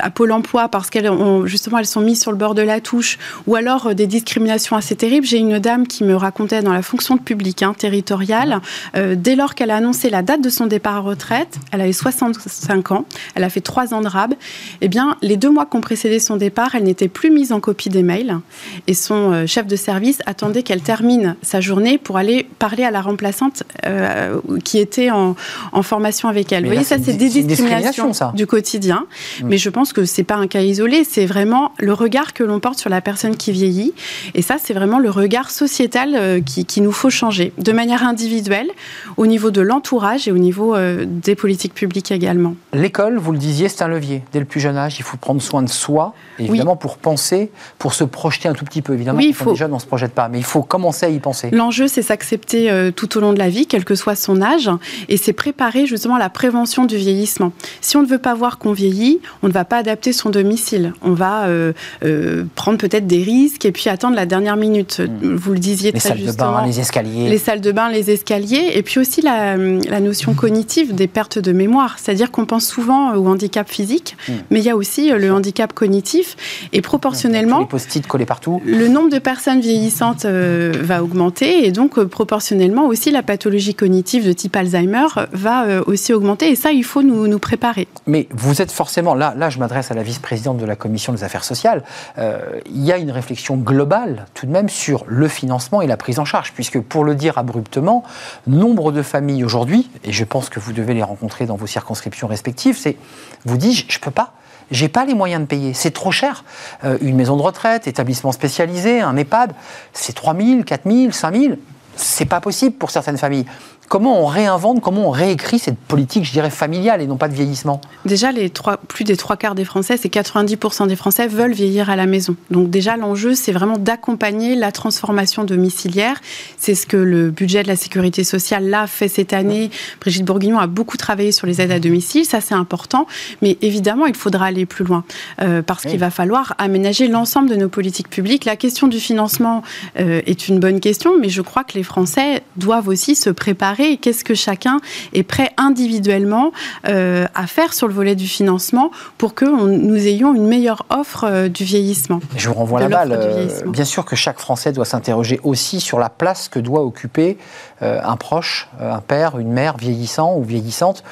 à 0.00 0.10
Pôle 0.10 0.32
Emploi 0.32 0.68
parce 0.68 0.90
qu'elles 0.90 1.10
justement 1.44 1.78
elles 1.78 1.86
sont 1.86 2.00
mises 2.00 2.20
sur 2.20 2.32
le 2.32 2.36
bord 2.36 2.54
de 2.54 2.62
la 2.62 2.80
touche, 2.80 3.18
ou 3.46 3.54
alors 3.54 3.94
des 3.94 4.06
discriminations 4.06 4.74
assez 4.74 4.96
terribles. 4.96 5.26
J'ai 5.26 5.38
une 5.38 5.58
dame 5.58 5.86
qui 5.86 6.02
me 6.02 6.16
racontait 6.16 6.62
dans 6.62 6.72
la 6.72 6.82
fonction 6.82 7.18
publique 7.18 7.62
hein, 7.62 7.74
territoriale, 7.76 8.60
dès 8.94 9.36
lors 9.36 9.54
qu'elle 9.54 9.70
a 9.70 9.76
annoncé 9.76 10.10
la 10.10 10.22
date 10.22 10.40
de 10.40 10.48
son 10.48 10.66
départ 10.66 10.96
à 10.96 11.00
retraite 11.00 11.29
retraite, 11.30 11.58
elle 11.72 11.80
avait 11.80 11.92
65 11.92 12.92
ans, 12.92 13.04
elle 13.34 13.44
a 13.44 13.50
fait 13.50 13.60
trois 13.60 13.94
ans 13.94 14.00
de 14.00 14.08
rab. 14.08 14.34
Eh 14.80 14.88
bien, 14.88 15.16
les 15.22 15.36
deux 15.36 15.50
mois 15.50 15.66
qui 15.66 15.76
ont 15.76 15.80
précédé 15.80 16.18
son 16.18 16.36
départ, 16.36 16.74
elle 16.74 16.84
n'était 16.84 17.08
plus 17.08 17.30
mise 17.30 17.52
en 17.52 17.60
copie 17.60 17.88
des 17.88 18.02
mails 18.02 18.38
et 18.86 18.94
son 18.94 19.32
euh, 19.32 19.46
chef 19.46 19.66
de 19.66 19.76
service 19.76 20.20
attendait 20.26 20.62
qu'elle 20.62 20.82
termine 20.82 21.36
sa 21.42 21.60
journée 21.60 21.98
pour 21.98 22.16
aller 22.16 22.46
parler 22.58 22.84
à 22.84 22.90
la 22.90 23.00
remplaçante 23.00 23.62
euh, 23.86 24.40
qui 24.64 24.78
était 24.78 25.10
en, 25.10 25.34
formation 25.82 26.28
avec 26.28 26.52
elle. 26.52 26.64
Vous 26.64 26.70
voyez, 26.70 26.84
ça, 26.84 26.96
c'est 27.02 27.14
des 27.14 27.28
discriminations 27.30 28.12
du 28.34 28.46
quotidien. 28.46 29.06
Mm. 29.40 29.48
Mais 29.48 29.56
je 29.56 29.70
pense 29.70 29.92
que 29.92 30.04
c'est 30.04 30.24
pas 30.24 30.36
un 30.36 30.46
cas 30.46 30.60
isolé, 30.60 31.04
c'est 31.04 31.24
vraiment 31.24 31.72
le 31.78 31.94
regard 31.94 32.34
que 32.34 32.44
l'on 32.44 32.60
porte 32.60 32.78
sur 32.78 32.90
la 32.90 33.00
personne 33.00 33.36
qui 33.36 33.50
vieillit. 33.50 33.94
Et 34.34 34.42
ça, 34.42 34.56
c'est 34.62 34.74
vraiment 34.74 34.98
le 34.98 35.10
regard 35.10 35.50
sociétal 35.50 36.14
euh, 36.14 36.40
qui, 36.40 36.66
qui 36.66 36.80
nous 36.80 36.92
faut 36.92 37.08
changer 37.08 37.52
de 37.56 37.72
manière 37.72 38.04
individuelle, 38.04 38.68
au 39.16 39.26
niveau 39.26 39.50
de 39.50 39.62
l'entourage 39.62 40.28
et 40.28 40.32
au 40.32 40.38
niveau 40.38 40.74
des 41.22 41.34
politiques 41.34 41.74
publiques 41.74 42.10
également. 42.12 42.54
L'école, 42.72 43.18
vous 43.18 43.32
le 43.32 43.38
disiez, 43.38 43.68
c'est 43.68 43.82
un 43.82 43.88
levier. 43.88 44.22
Dès 44.32 44.38
le 44.38 44.44
plus 44.44 44.60
jeune 44.60 44.76
âge, 44.76 44.98
il 44.98 45.02
faut 45.02 45.16
prendre 45.16 45.42
soin 45.42 45.62
de 45.62 45.68
soi, 45.68 46.14
évidemment, 46.38 46.76
pour 46.76 46.96
penser, 46.98 47.50
pour 47.78 47.94
se 47.94 48.04
projeter 48.04 48.48
un 48.48 48.52
tout 48.54 48.64
petit 48.64 48.82
peu. 48.82 48.94
Évidemment, 48.94 49.18
oui, 49.18 49.28
il 49.28 49.34
faut... 49.34 49.50
on 49.50 49.54
est 49.54 49.56
jeune, 49.56 49.72
on 49.72 49.76
ne 49.76 49.80
se 49.80 49.86
projette 49.86 50.12
pas, 50.12 50.28
mais 50.28 50.38
il 50.38 50.44
faut 50.44 50.62
commencer 50.62 51.06
à 51.06 51.08
y 51.08 51.18
penser. 51.18 51.50
L'enjeu, 51.50 51.88
c'est 51.88 52.02
s'accepter 52.02 52.70
euh, 52.70 52.90
tout 52.90 53.16
au 53.16 53.20
long 53.20 53.32
de 53.32 53.38
la 53.38 53.48
vie, 53.48 53.66
quel 53.66 53.84
que 53.84 53.94
soit 53.94 54.14
son 54.14 54.40
âge, 54.42 54.70
et 55.08 55.16
c'est 55.16 55.32
préparer 55.32 55.86
justement 55.86 56.18
la 56.18 56.30
prévention 56.30 56.84
du 56.84 56.96
vieillissement. 56.96 57.52
Si 57.80 57.96
on 57.96 58.02
ne 58.02 58.06
veut 58.06 58.18
pas 58.18 58.34
voir 58.34 58.58
qu'on 58.58 58.72
vieillit, 58.72 59.20
on 59.42 59.48
ne 59.48 59.52
va 59.52 59.64
pas 59.64 59.78
adapter 59.78 60.12
son 60.12 60.30
domicile. 60.30 60.94
On 61.02 61.12
va 61.12 61.44
euh, 61.44 61.72
euh, 62.04 62.44
prendre 62.54 62.78
peut-être 62.78 63.06
des 63.06 63.22
risques 63.22 63.64
et 63.64 63.72
puis 63.72 63.88
attendre 63.88 64.16
la 64.16 64.26
dernière 64.26 64.56
minute. 64.56 65.00
Hmm. 65.00 65.34
Vous 65.36 65.52
le 65.52 65.58
disiez 65.58 65.92
les 65.92 65.98
très 65.98 66.16
justement. 66.16 66.26
Les 66.26 66.32
salles 66.32 66.40
de 66.40 66.52
bain, 66.52 66.66
les 66.66 66.80
escaliers. 66.80 67.28
Les 67.28 67.38
salles 67.38 67.60
de 67.60 67.72
bain, 67.72 67.90
les 67.90 68.10
escaliers, 68.10 68.70
et 68.74 68.82
puis 68.82 69.00
aussi 69.00 69.22
la, 69.22 69.56
la 69.56 70.00
notion 70.00 70.34
cognitive 70.34 70.94
des 70.94 71.06
pertes 71.10 71.38
de 71.38 71.52
mémoire. 71.52 71.98
C'est-à-dire 71.98 72.30
qu'on 72.30 72.46
pense 72.46 72.66
souvent 72.66 73.14
au 73.14 73.26
handicap 73.28 73.68
physique, 73.68 74.16
hmm. 74.28 74.32
mais 74.50 74.60
il 74.60 74.64
y 74.64 74.70
a 74.70 74.76
aussi 74.76 75.10
le 75.10 75.32
handicap 75.32 75.72
cognitif, 75.72 76.36
et 76.72 76.80
proportionnellement, 76.80 77.60
les 77.60 77.66
post-it 77.66 78.06
collés 78.06 78.26
partout. 78.26 78.60
le 78.64 78.88
nombre 78.88 79.10
de 79.10 79.18
personnes 79.18 79.60
vieillissantes 79.60 80.24
euh, 80.24 80.72
va 80.80 81.02
augmenter, 81.02 81.66
et 81.66 81.72
donc 81.72 81.98
euh, 81.98 82.06
proportionnellement 82.06 82.86
aussi 82.86 83.10
la 83.10 83.22
pathologie 83.22 83.74
cognitive 83.74 84.26
de 84.26 84.32
type 84.32 84.56
Alzheimer 84.56 85.06
va 85.32 85.64
euh, 85.64 85.82
aussi 85.86 86.12
augmenter, 86.12 86.50
et 86.50 86.56
ça, 86.56 86.72
il 86.72 86.84
faut 86.84 87.02
nous, 87.02 87.26
nous 87.26 87.38
préparer. 87.38 87.88
Mais 88.06 88.28
vous 88.30 88.62
êtes 88.62 88.72
forcément, 88.72 89.14
là, 89.14 89.34
là 89.36 89.50
je 89.50 89.58
m'adresse 89.58 89.90
à 89.90 89.94
la 89.94 90.02
vice-présidente 90.02 90.58
de 90.58 90.66
la 90.66 90.76
Commission 90.76 91.12
des 91.12 91.24
affaires 91.24 91.44
sociales, 91.44 91.82
il 92.18 92.84
y 92.84 92.92
a 92.92 92.98
une 92.98 93.10
réflexion 93.10 93.56
globale 93.56 94.26
tout 94.34 94.46
de 94.46 94.50
même 94.50 94.68
sur 94.68 95.04
le 95.06 95.28
financement 95.28 95.82
et 95.82 95.86
la 95.86 95.96
prise 95.96 96.18
en 96.18 96.24
charge, 96.24 96.52
puisque 96.52 96.80
pour 96.80 97.04
le 97.04 97.14
dire 97.14 97.38
abruptement, 97.38 98.04
nombre 98.46 98.92
de 98.92 99.02
familles 99.02 99.44
aujourd'hui, 99.44 99.90
et 100.04 100.12
je 100.12 100.24
pense 100.24 100.48
que 100.48 100.60
vous 100.60 100.72
devez 100.72 100.89
les 100.92 101.02
rencontrer 101.02 101.46
dans 101.46 101.56
vos 101.56 101.66
circonscriptions 101.66 102.26
respectives, 102.26 102.76
c'est, 102.76 102.96
vous 103.44 103.56
dites, 103.56 103.90
je 103.90 103.98
ne 103.98 104.02
peux 104.02 104.10
pas, 104.10 104.34
j'ai 104.70 104.88
pas 104.88 105.04
les 105.04 105.14
moyens 105.14 105.42
de 105.42 105.46
payer, 105.46 105.74
c'est 105.74 105.90
trop 105.90 106.12
cher. 106.12 106.44
Euh, 106.84 106.98
une 107.00 107.16
maison 107.16 107.36
de 107.36 107.42
retraite, 107.42 107.86
établissement 107.86 108.32
spécialisé, 108.32 109.00
un 109.00 109.16
EHPAD, 109.16 109.52
c'est 109.92 110.14
3 110.14 110.34
000, 110.36 110.62
4 110.62 110.82
000, 110.90 111.12
5 111.12 111.34
000. 111.34 111.54
C'est 111.96 112.24
pas 112.24 112.40
possible 112.40 112.76
pour 112.76 112.90
certaines 112.90 113.18
familles 113.18 113.46
comment 113.90 114.22
on 114.22 114.26
réinvente, 114.26 114.80
comment 114.80 115.08
on 115.08 115.10
réécrit 115.10 115.58
cette 115.58 115.76
politique, 115.76 116.24
je 116.24 116.30
dirais, 116.30 116.48
familiale 116.48 117.02
et 117.02 117.08
non 117.08 117.16
pas 117.16 117.26
de 117.26 117.34
vieillissement 117.34 117.80
Déjà, 118.04 118.30
les 118.30 118.48
trois, 118.48 118.76
plus 118.76 119.02
des 119.02 119.16
trois 119.16 119.36
quarts 119.36 119.56
des 119.56 119.64
Français, 119.64 119.96
c'est 119.96 120.08
90% 120.08 120.86
des 120.86 120.94
Français 120.94 121.26
veulent 121.26 121.52
vieillir 121.52 121.90
à 121.90 121.96
la 121.96 122.06
maison. 122.06 122.36
Donc 122.52 122.70
déjà, 122.70 122.96
l'enjeu, 122.96 123.34
c'est 123.34 123.50
vraiment 123.50 123.78
d'accompagner 123.78 124.54
la 124.54 124.70
transformation 124.70 125.42
domiciliaire. 125.42 126.20
C'est 126.56 126.76
ce 126.76 126.86
que 126.86 126.96
le 126.96 127.30
budget 127.30 127.64
de 127.64 127.68
la 127.68 127.74
sécurité 127.74 128.22
sociale 128.22 128.70
l'a 128.70 128.86
fait 128.86 129.08
cette 129.08 129.32
année. 129.32 129.70
Brigitte 130.00 130.24
Bourguignon 130.24 130.60
a 130.60 130.68
beaucoup 130.68 130.96
travaillé 130.96 131.32
sur 131.32 131.48
les 131.48 131.60
aides 131.60 131.72
à 131.72 131.80
domicile, 131.80 132.24
ça 132.24 132.40
c'est 132.40 132.54
important. 132.54 133.08
Mais 133.42 133.58
évidemment, 133.60 134.06
il 134.06 134.14
faudra 134.14 134.46
aller 134.46 134.66
plus 134.66 134.84
loin 134.84 135.02
euh, 135.42 135.62
parce 135.62 135.82
qu'il 135.82 135.98
va 135.98 136.10
falloir 136.10 136.54
aménager 136.58 137.08
l'ensemble 137.08 137.50
de 137.50 137.56
nos 137.56 137.68
politiques 137.68 138.08
publiques. 138.08 138.44
La 138.44 138.54
question 138.54 138.86
du 138.86 139.00
financement 139.00 139.64
euh, 139.98 140.22
est 140.26 140.46
une 140.46 140.60
bonne 140.60 140.78
question, 140.78 141.18
mais 141.18 141.28
je 141.28 141.42
crois 141.42 141.64
que 141.64 141.72
les 141.74 141.82
Français 141.82 142.44
doivent 142.56 142.86
aussi 142.86 143.16
se 143.16 143.30
préparer 143.30 143.79
et 143.84 143.96
qu'est-ce 143.96 144.24
que 144.24 144.34
chacun 144.34 144.78
est 145.12 145.22
prêt 145.22 145.50
individuellement 145.56 146.52
euh, 146.88 147.26
à 147.34 147.46
faire 147.46 147.72
sur 147.72 147.88
le 147.88 147.94
volet 147.94 148.14
du 148.14 148.26
financement 148.26 148.90
pour 149.18 149.34
que 149.34 149.44
nous 149.44 150.06
ayons 150.06 150.34
une 150.34 150.46
meilleure 150.46 150.84
offre 150.90 151.24
euh, 151.24 151.48
du 151.48 151.64
vieillissement. 151.64 152.20
Je 152.36 152.48
vous 152.48 152.54
renvoie 152.54 152.80
la 152.80 152.88
balle. 152.88 153.12
Euh, 153.12 153.48
bien 153.66 153.84
sûr 153.84 154.04
que 154.04 154.16
chaque 154.16 154.38
Français 154.38 154.72
doit 154.72 154.84
s'interroger 154.84 155.40
aussi 155.42 155.80
sur 155.80 155.98
la 155.98 156.08
place 156.08 156.48
que 156.48 156.58
doit 156.58 156.82
occuper 156.82 157.38
un 157.82 158.16
proche, 158.16 158.68
un 158.78 159.00
père, 159.00 159.38
une 159.38 159.52
mère 159.52 159.78
vieillissant 159.78 160.36
ou 160.36 160.42
vieillissante. 160.42 161.02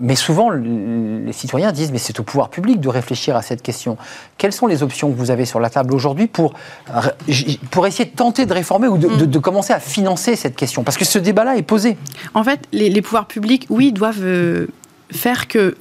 mais 0.00 0.16
souvent, 0.16 0.50
les 0.50 1.32
citoyens 1.32 1.70
disent 1.70 1.92
mais 1.92 1.98
c'est 1.98 2.18
au 2.18 2.24
pouvoir 2.24 2.48
public 2.48 2.80
de 2.80 2.88
réfléchir 2.88 3.36
à 3.36 3.42
cette 3.42 3.62
question. 3.62 3.96
Quelles 4.38 4.52
sont 4.52 4.66
les 4.66 4.82
options 4.82 5.08
que 5.12 5.16
vous 5.16 5.30
avez 5.30 5.44
sur 5.44 5.60
la 5.60 5.70
table 5.70 5.94
aujourd'hui 5.94 6.26
pour, 6.26 6.54
pour 7.70 7.86
essayer 7.86 8.06
de 8.06 8.16
tenter 8.16 8.44
de 8.44 8.52
réformer 8.52 8.88
ou 8.88 8.98
de, 8.98 9.06
mm. 9.06 9.26
de 9.26 9.38
commencer 9.38 9.72
à 9.72 9.78
financer 9.78 10.34
cette 10.34 10.56
question? 10.56 10.82
Parce 10.82 10.96
que 10.96 11.04
ce 11.04 11.18
débat-là 11.18 11.56
est 11.56 11.62
en 12.34 12.44
fait, 12.44 12.60
les, 12.72 13.02
pouvoirs 13.02 13.26
publics, 13.26 13.66
oui, 13.68 13.92
doivent 13.92 14.24
euh, 14.24 14.66
faire 15.10 15.48
que 15.48 15.74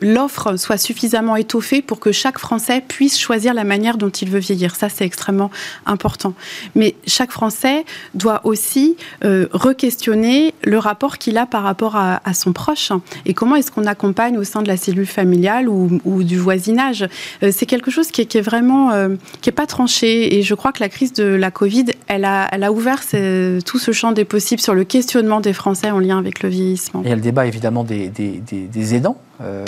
l'offre 0.00 0.56
soit 0.56 0.78
suffisamment 0.78 1.36
étoffée 1.36 1.82
pour 1.82 2.00
que 2.00 2.12
chaque 2.12 2.38
Français 2.38 2.82
puisse 2.86 3.18
choisir 3.18 3.54
la 3.54 3.64
manière 3.64 3.96
dont 3.96 4.10
il 4.10 4.30
veut 4.30 4.38
vieillir. 4.38 4.74
Ça, 4.74 4.88
c'est 4.88 5.04
extrêmement 5.04 5.50
important. 5.84 6.34
Mais 6.74 6.94
chaque 7.06 7.30
Français 7.30 7.84
doit 8.14 8.40
aussi 8.44 8.96
euh, 9.24 9.46
re-questionner 9.52 10.54
le 10.64 10.78
rapport 10.78 11.18
qu'il 11.18 11.38
a 11.38 11.46
par 11.46 11.62
rapport 11.62 11.96
à, 11.96 12.20
son 12.34 12.52
proche 12.52 12.92
et 13.24 13.34
comment 13.34 13.56
est-ce 13.56 13.70
qu'on 13.70 13.86
accompagne 13.86 14.36
au 14.36 14.44
sein 14.44 14.62
de 14.62 14.68
la 14.68 14.76
cellule 14.76 15.06
familiale 15.06 15.68
ou, 15.68 16.22
du 16.22 16.38
voisinage? 16.38 17.06
Euh, 17.42 17.50
c'est 17.52 17.66
quelque 17.66 17.90
chose 17.90 18.10
qui 18.10 18.20
est, 18.20 18.40
vraiment 18.40 18.92
euh, 18.92 19.16
qui 19.40 19.48
est 19.48 19.52
pas 19.52 19.66
tranché 19.66 20.36
et 20.36 20.42
je 20.42 20.54
crois 20.54 20.72
que 20.72 20.80
la 20.80 20.88
crise 20.88 21.12
de 21.12 21.24
la 21.24 21.50
Covid, 21.50 21.86
elle 22.08 22.24
a, 22.24 22.72
ouvert 22.72 23.00
tout 23.64 23.78
ce 23.78 23.92
champ 23.92 24.12
des 24.12 24.24
possibles 24.24 24.60
sur 24.60 24.74
le 24.74 24.84
questionnement 24.84 25.40
des 25.40 25.52
Français 25.52 25.90
en 25.90 26.00
lien 26.00 26.18
avec 26.18 26.42
le 26.42 26.48
vieillissement. 26.48 27.02
Il 27.04 27.08
y 27.08 27.12
a 27.12 27.16
le 27.16 27.22
débat 27.22 27.46
évidemment 27.46 27.84
des, 27.84 28.10
aidants 28.94 29.16
euh, 29.42 29.64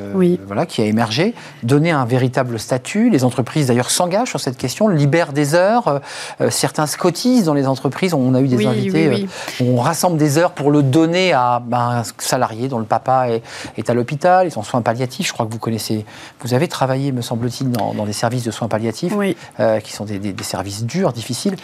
voilà, 0.47 0.67
qui 0.67 0.81
a 0.81 0.87
émergé, 0.87 1.35
donner 1.63 1.91
un 1.91 2.05
véritable 2.05 2.59
statut. 2.59 3.11
Les 3.11 3.25
entreprises 3.25 3.67
d'ailleurs 3.67 3.91
s'engagent 3.91 4.31
sur 4.31 4.41
cette 4.41 4.57
question, 4.57 4.89
libèrent 4.89 5.33
des 5.33 5.55
heures. 5.55 5.89
Euh, 5.89 5.99
euh, 6.41 6.51
certains 6.51 6.87
se 6.87 6.97
cotisent 6.97 7.45
dans 7.45 7.55
les 7.55 7.67
entreprises. 7.67 8.15
On 8.15 8.35
a 8.35 8.41
eu 8.41 8.49
des 8.49 8.67
invités. 8.67 9.29
on 9.61 9.77
rassemble 9.81 10.17
des 10.17 10.39
heures 10.39 10.53
pour 10.53 10.71
le 10.71 10.83
donner 10.83 11.33
à 11.33 11.63
ben, 11.65 12.01
un 12.01 12.03
salarié 12.19 12.69
dont 12.69 12.79
le 12.79 12.85
papa 12.85 13.29
est, 13.29 13.43
est 13.77 13.91
à 13.91 13.95
l'hôpital, 13.95 14.47
ils 14.47 14.51
sont 14.51 14.61
en 14.61 14.65
soins 14.65 14.83
palliatifs. 14.83 15.29
Je 15.29 15.33
crois 15.33 15.47
que 15.47 15.53
vous 15.53 15.59
connaissez. 15.59 16.05
Vous 16.41 16.55
avez 16.55 16.69
travaillé, 16.69 17.13
me 17.13 17.21
semble-t-il, 17.21 17.71
dans, 17.71 18.05
des 18.05 18.13
services 18.13 18.45
de 18.45 18.51
soins 18.51 18.69
palliatifs, 18.69 19.15
qui 19.85 19.93
sont 19.93 20.05
des, 20.05 20.35
services 20.43 20.85
durs, 20.85 21.13
difficiles. 21.13 21.57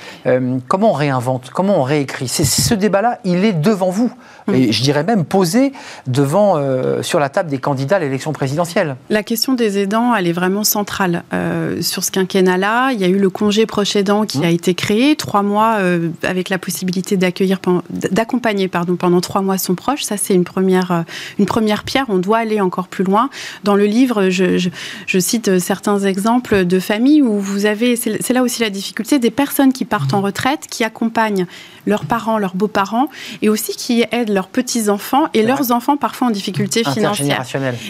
comment 0.68 0.90
on 0.90 0.94
réinvente 0.94 1.50
Comment 1.52 1.78
on 1.78 1.82
réécrit? 1.82 2.28
Ce 2.28 2.74
débat-là, 2.74 3.18
il 3.24 3.44
est 3.44 3.52
devant 3.52 3.90
vous. 3.90 4.12
Mm. 4.46 4.54
Et 4.54 4.72
je 4.72 4.82
dirais 4.82 5.04
même 5.04 5.24
posé 5.24 5.72
devant, 6.06 6.60
sur 7.02 7.18
la 7.18 7.28
table 7.28 7.48
des 7.48 7.58
candidats 7.58 7.93
l'élection 7.98 8.32
présidentielle. 8.32 8.96
La 9.10 9.22
question 9.22 9.54
des 9.54 9.78
aidants, 9.78 10.14
elle 10.14 10.26
est 10.26 10.32
vraiment 10.32 10.64
centrale. 10.64 11.24
Euh, 11.32 11.82
sur 11.82 12.04
ce 12.04 12.10
quinquennat-là, 12.10 12.92
il 12.92 13.00
y 13.00 13.04
a 13.04 13.08
eu 13.08 13.18
le 13.18 13.30
congé 13.30 13.66
proche 13.66 13.96
aidant 13.96 14.24
qui 14.24 14.38
mmh. 14.38 14.44
a 14.44 14.50
été 14.50 14.74
créé, 14.74 15.16
trois 15.16 15.42
mois 15.42 15.76
euh, 15.78 16.10
avec 16.22 16.48
la 16.48 16.58
possibilité 16.58 17.16
d'accueillir, 17.16 17.58
d'accompagner 17.90 18.68
pardon, 18.68 18.96
pendant 18.96 19.20
trois 19.20 19.42
mois 19.42 19.58
son 19.58 19.74
proche. 19.74 20.02
Ça, 20.02 20.16
c'est 20.16 20.34
une 20.34 20.44
première, 20.44 20.92
euh, 20.92 21.02
une 21.38 21.46
première 21.46 21.84
pierre. 21.84 22.06
On 22.08 22.18
doit 22.18 22.38
aller 22.38 22.60
encore 22.60 22.88
plus 22.88 23.04
loin. 23.04 23.30
Dans 23.64 23.74
le 23.74 23.86
livre, 23.86 24.30
je, 24.30 24.58
je, 25.06 25.18
cite 25.18 25.58
certains 25.58 26.00
exemples 26.00 26.64
de 26.64 26.78
familles 26.78 27.22
où 27.22 27.38
vous 27.38 27.66
avez, 27.66 27.96
c'est 27.96 28.32
là 28.32 28.42
aussi 28.42 28.60
la 28.60 28.70
difficulté, 28.70 29.18
des 29.18 29.30
personnes 29.30 29.72
qui 29.72 29.84
partent 29.84 30.14
en 30.14 30.20
retraite, 30.20 30.66
qui 30.68 30.84
accompagnent 30.84 31.46
leurs 31.86 32.04
parents, 32.04 32.38
leurs 32.38 32.54
beaux-parents, 32.54 33.08
et 33.42 33.48
aussi 33.48 33.72
qui 33.72 34.04
aident 34.10 34.30
leurs 34.30 34.48
petits-enfants 34.48 35.28
et 35.34 35.42
leurs 35.42 35.70
enfants 35.72 35.96
parfois 35.96 36.28
en 36.28 36.30
difficulté 36.30 36.82
financière. 36.84 37.44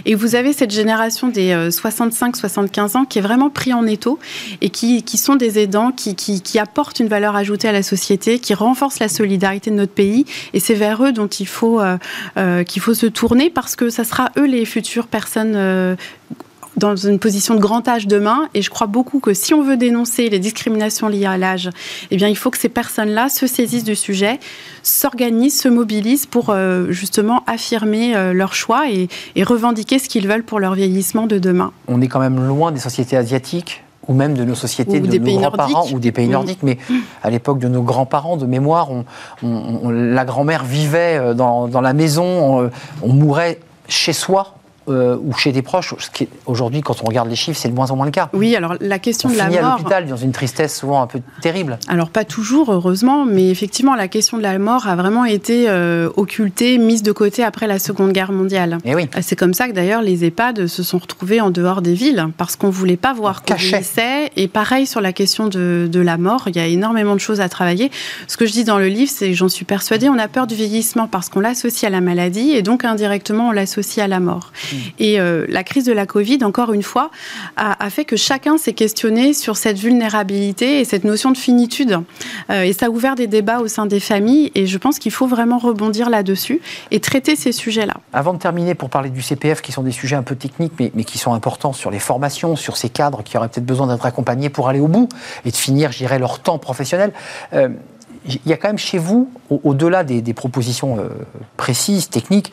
Et 0.07 0.15
vous 0.15 0.35
avez 0.35 0.53
cette 0.53 0.71
génération 0.71 1.29
des 1.29 1.55
65-75 1.55 2.97
euh, 2.97 2.99
ans 2.99 3.05
qui 3.05 3.19
est 3.19 3.23
vraiment 3.23 3.51
pris 3.51 3.73
en 3.73 3.87
étau 3.87 4.19
et 4.61 4.71
qui, 4.71 5.03
qui 5.03 5.19
sont 5.19 5.37
des 5.37 5.59
aidants, 5.59 5.93
qui, 5.93 6.15
qui, 6.15 6.59
apportent 6.59 7.01
une 7.01 7.09
valeur 7.09 7.37
ajoutée 7.37 7.69
à 7.69 7.73
la 7.73 7.83
société, 7.83 8.39
qui 8.39 8.55
renforcent 8.55 9.01
la 9.01 9.09
solidarité 9.09 9.71
de 9.71 9.77
notre 9.77 9.93
pays. 9.93 10.25
Et 10.53 10.61
c'est 10.61 10.75
vers 10.75 11.03
eux 11.05 11.13
dont 11.13 11.27
il 11.27 11.47
faut, 11.47 11.81
euh, 11.81 11.99
euh, 12.37 12.65
qu'il 12.65 12.81
faut 12.81 12.95
se 12.95 13.07
tourner 13.07 13.51
parce 13.51 13.77
que 13.77 13.91
ça 13.91 14.05
sera 14.05 14.31
eux 14.39 14.47
les 14.47 14.65
futures 14.65 15.07
personnes 15.07 15.97
dans 16.77 16.97
une 16.97 17.19
position 17.19 17.55
de 17.55 17.61
grand 17.61 17.87
âge 17.89 18.07
demain. 18.07 18.49
Et 18.55 18.63
je 18.63 18.71
crois 18.71 18.87
beaucoup 18.87 19.21
que 19.21 19.35
si 19.35 19.55
on 19.55 19.63
veut 19.63 19.77
dénoncer 19.77 20.29
les 20.29 20.39
discriminations 20.39 21.09
liées 21.09 21.27
à 21.27 21.37
l'âge, 21.37 21.71
eh 22.11 22.17
bien, 22.17 22.29
il 22.29 22.37
faut 22.37 22.51
que 22.51 22.59
ces 22.59 22.69
personnes-là 22.69 23.29
se 23.29 23.47
saisissent 23.47 23.85
du 23.85 23.97
sujet, 23.97 24.39
s'organisent, 24.83 25.61
se 25.61 25.69
mobilisent 25.69 26.27
pour 26.27 26.51
euh, 26.51 26.91
justement 26.91 27.43
affirmer 27.47 28.17
euh, 28.17 28.33
leur 28.33 28.55
choix 28.55 28.91
et, 28.91 29.09
et 29.37 29.45
revendiquer 29.45 29.99
ce 29.99 30.09
qu'ils 30.09 30.29
veulent 30.29 30.45
pour 30.45 30.61
leur 30.61 30.75
vieillissement 30.75 31.27
de 31.27 31.39
demain. 31.39 31.73
On 31.89 32.01
est 32.01 32.09
quand 32.09 32.21
même 32.21 32.47
loin 32.47 32.73
des 32.73 32.81
sociétés 32.81 33.17
asiatiques 33.17 33.83
ou 34.07 34.13
même 34.13 34.35
de 34.35 34.45
nos 34.45 34.55
sociétés, 34.55 35.01
de 35.01 35.19
nos 35.19 35.39
grands-parents 35.39 35.87
ou 35.91 35.99
des 35.99 36.13
pays 36.13 36.29
nordiques, 36.29 36.63
mais 36.63 36.77
à 37.23 37.31
l'époque 37.31 37.59
de 37.59 37.69
nos 37.69 37.83
grands-parents, 37.83 38.37
de 38.37 38.45
mémoire, 38.45 38.91
la 39.43 40.25
grand-mère 40.27 40.63
vivait 40.63 41.17
euh, 41.17 41.33
dans, 41.33 41.69
dans, 41.69 41.81
la 41.81 41.95
maison, 41.95 42.71
on 43.03 43.13
mourait 43.15 43.61
chez 43.89 44.13
soi 44.13 44.57
euh, 44.89 45.17
ou 45.17 45.33
chez 45.33 45.53
des 45.53 45.63
proches, 45.63 45.95
ce 45.99 46.11
qui 46.11 46.29
aujourd'hui, 46.47 46.81
quand 46.81 47.03
on 47.03 47.07
regarde 47.07 47.29
les 47.29 47.37
chiffres, 47.37 47.59
c'est 47.59 47.69
de 47.69 47.75
moins 47.75 47.91
en 47.91 47.97
moins 47.97 48.07
le 48.07 48.13
cas. 48.13 48.29
Oui, 48.33 48.55
alors 48.55 48.75
la 48.81 48.99
question 48.99 49.29
de 49.29 49.37
la 49.37 49.49
mort. 49.49 49.65
à 49.65 49.79
l'hôpital 49.79 50.07
dans 50.07 50.17
une 50.17 50.33
tristesse 50.33 50.79
souvent 50.79 51.03
un 51.03 51.07
peu 51.07 51.21
terrible. 51.41 51.79
Alors 51.89 52.11
pas 52.11 52.25
toujours, 52.25 52.73
heureusement, 52.73 53.25
mais 53.25 53.51
effectivement, 53.51 53.95
la 53.95 54.09
question 54.09 54.37
de 54.37 54.43
la 54.43 54.59
mort 54.59 54.87
a 54.87 54.97
vraiment 54.97 55.25
été 55.25 55.69
euh, 55.69 56.11
occultée, 56.17 56.79
mise 56.79 57.03
de 57.03 57.13
côté 57.13 57.43
après 57.43 57.67
la 57.67 57.79
Seconde 57.79 58.13
Guerre 58.13 58.33
mondiale. 58.33 58.79
Et 58.85 58.91
eh 58.91 58.95
oui. 58.95 59.09
Euh, 59.17 59.21
c'est 59.23 59.37
comme 59.37 59.55
ça 59.55 59.69
que 59.69 59.73
d'ailleurs 59.73 60.03
les 60.03 60.25
EHPAD 60.25 60.67
se 60.67 60.83
sont 60.83 60.99
retrouvés 60.99 61.41
en 61.41 61.51
dehors 61.51 61.81
des 61.83 61.95
villes, 61.95 62.29
parce 62.37 62.57
qu'on 62.57 62.71
voulait 62.71 62.97
pas 62.97 63.13
voir 63.13 63.43
qu'on 63.43 63.55
vieillissait. 63.55 64.31
Et 64.37 64.49
pareil 64.49 64.87
sur 64.87 65.01
la 65.01 65.13
question 65.13 65.49
de, 65.49 65.89
de, 65.91 66.01
la 66.01 66.19
mort, 66.19 66.45
il 66.49 66.57
y 66.57 66.61
a 66.61 66.67
énormément 66.67 67.15
de 67.15 67.21
choses 67.21 67.41
à 67.41 67.49
travailler. 67.49 67.91
Ce 68.27 68.37
que 68.37 68.47
je 68.47 68.53
dis 68.53 68.65
dans 68.65 68.79
le 68.79 68.89
livre, 68.89 69.11
c'est, 69.15 69.35
j'en 69.35 69.49
suis 69.49 69.65
persuadée, 69.65 70.09
on 70.09 70.19
a 70.19 70.29
peur 70.29 70.47
du 70.47 70.55
vieillissement 70.55 71.09
parce 71.09 71.29
qu'on 71.29 71.41
l'associe 71.41 71.85
à 71.85 71.91
la 71.91 72.01
maladie 72.01 72.51
et 72.53 72.63
donc 72.63 72.85
indirectement 72.85 73.49
on 73.49 73.53
l'associe 73.53 74.05
à 74.05 74.09
la 74.09 74.21
mort. 74.21 74.53
Et 74.99 75.21
euh, 75.21 75.47
la 75.49 75.65
crise 75.65 75.85
de 75.85 75.93
la 75.93 76.07
Covid, 76.07 76.39
encore 76.45 76.73
une 76.73 76.83
fois, 76.83 77.11
a, 77.57 77.91
fait 77.91 78.05
que 78.05 78.17
chacun 78.17 78.59
s'est 78.59 78.73
questionné 78.73 79.33
sur 79.35 79.57
cette 79.57 79.79
vulnérabilité 79.79 80.81
et 80.81 80.85
cette 80.85 81.05
notion 81.05 81.31
de 81.31 81.37
finitude. 81.37 82.01
Euh, 82.51 82.63
et 82.63 82.73
ça 82.73 82.87
a 82.87 82.89
ouvert 82.89 83.15
des 83.15 83.27
débats 83.27 83.61
au 83.61 83.69
sein 83.69 83.87
des 83.87 84.01
familles. 84.01 84.51
Et 84.55 84.67
je 84.67 84.79
pense 84.79 84.99
qu'il 84.99 85.13
faut 85.13 85.27
vraiment 85.27 85.59
rebondir 85.59 86.11
là-dessus 86.11 86.61
et 86.91 87.01
traiter 87.01 87.37
ces 87.37 87.53
sujets-là. 87.53 87.95
Avant 88.13 88.35
de 88.35 88.39
terminer, 88.39 88.75
pour 88.75 88.91
parler 88.91 89.11
du 89.11 89.23
CPF, 89.23 89.63
qui 89.63 89.73
sont 89.73 89.83
des 89.83 89.93
sujets 89.93 90.17
un 90.17 90.23
peu 90.23 90.37
techniques, 90.37 90.73
mais, 90.79 91.05
qui 91.05 91.19
sont 91.19 91.35
importants 91.35 91.73
sur 91.73 91.91
les 91.91 91.99
formations, 91.99 92.57
sur 92.57 92.77
ces 92.77 92.89
cadres 92.89 93.23
qui 93.23 93.37
auraient 93.37 93.49
peut-être 93.49 93.67
besoin 93.67 93.87
d'être 93.87 94.07
accompagnés 94.07 94.49
pour 94.49 94.69
aller 94.69 94.81
au 94.81 94.89
bout 94.89 95.09
et 95.45 95.51
de 95.51 95.57
finir, 95.57 95.93
je 95.93 95.99
dirais, 95.99 96.19
leur 96.19 96.41
temps 96.41 96.59
professionnel. 96.59 97.13
Euh, 97.53 97.69
il 98.27 98.41
y 98.47 98.55
a 98.55 98.57
quand 98.57 98.69
même 98.69 98.79
chez 98.79 98.97
vous, 98.97 99.31
au-delà 99.51 100.03
des, 100.03 100.33
propositions 100.33 100.97
précises, 101.59 102.09
techniques, 102.09 102.53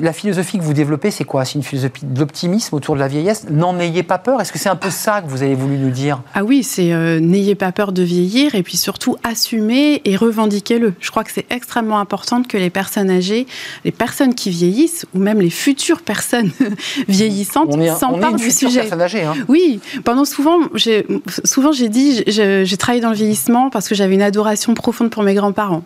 la 0.00 0.12
philosophie 0.12 0.58
que 0.58 0.62
vous 0.64 0.72
développez, 0.72 1.10
c'est 1.10 1.24
quoi? 1.24 1.44
C'est 1.44 1.54
une 1.54 1.62
philosophie 1.62 2.04
d'optimisme 2.04 2.74
autour 2.74 2.94
de 2.94 3.00
la 3.00 3.08
vieillesse? 3.08 3.46
N'en 3.50 3.78
ayez 3.78 4.02
pas 4.02 4.18
peur? 4.18 4.40
Est-ce 4.40 4.52
que 4.52 4.58
c'est 4.58 4.68
un 4.68 4.76
peu 4.76 4.90
ça 4.90 5.22
que 5.22 5.28
vous 5.28 5.42
avez 5.42 5.54
voulu 5.54 5.78
nous 5.78 5.90
dire? 5.90 6.20
Ah 6.34 6.42
oui, 6.42 6.62
c'est 6.62 6.92
euh, 6.92 7.20
n'ayez 7.20 7.54
pas 7.54 7.70
peur 7.72 7.92
de 7.92 8.02
vieillir 8.02 8.54
et 8.54 8.62
puis 8.62 8.76
surtout 8.76 9.16
assumez 9.22 10.02
et 10.04 10.16
revendiquez-le. 10.16 10.94
Je 11.00 11.10
crois 11.10 11.22
que 11.22 11.30
c'est 11.32 11.46
extrêmement 11.50 12.00
important 12.00 12.42
que 12.42 12.56
les 12.56 12.70
personnes 12.70 13.10
âgées, 13.10 13.46
les 13.84 13.92
personnes 13.92 14.34
qui 14.34 14.50
vieillissent 14.50 15.06
ou 15.14 15.18
même 15.18 15.40
les 15.40 15.50
futures 15.50 16.02
personnes 16.02 16.50
vieillissantes 17.08 17.72
s'emparent 17.98 18.34
du 18.34 18.50
sujet. 18.50 18.92
Âgée, 18.92 19.22
hein. 19.24 19.34
Oui, 19.48 19.80
pendant 20.04 20.24
souvent, 20.24 20.58
j'ai 20.74 21.06
souvent 21.44 21.72
j'ai 21.72 21.88
dit, 21.88 22.24
j'ai 22.26 22.76
travaillé 22.76 23.00
dans 23.00 23.10
le 23.10 23.16
vieillissement 23.16 23.70
parce 23.70 23.88
que 23.88 23.94
j'avais 23.94 24.14
une 24.14 24.22
adoration 24.22 24.74
profonde 24.74 25.10
pour 25.10 25.22
mes 25.22 25.34
grands-parents. 25.34 25.82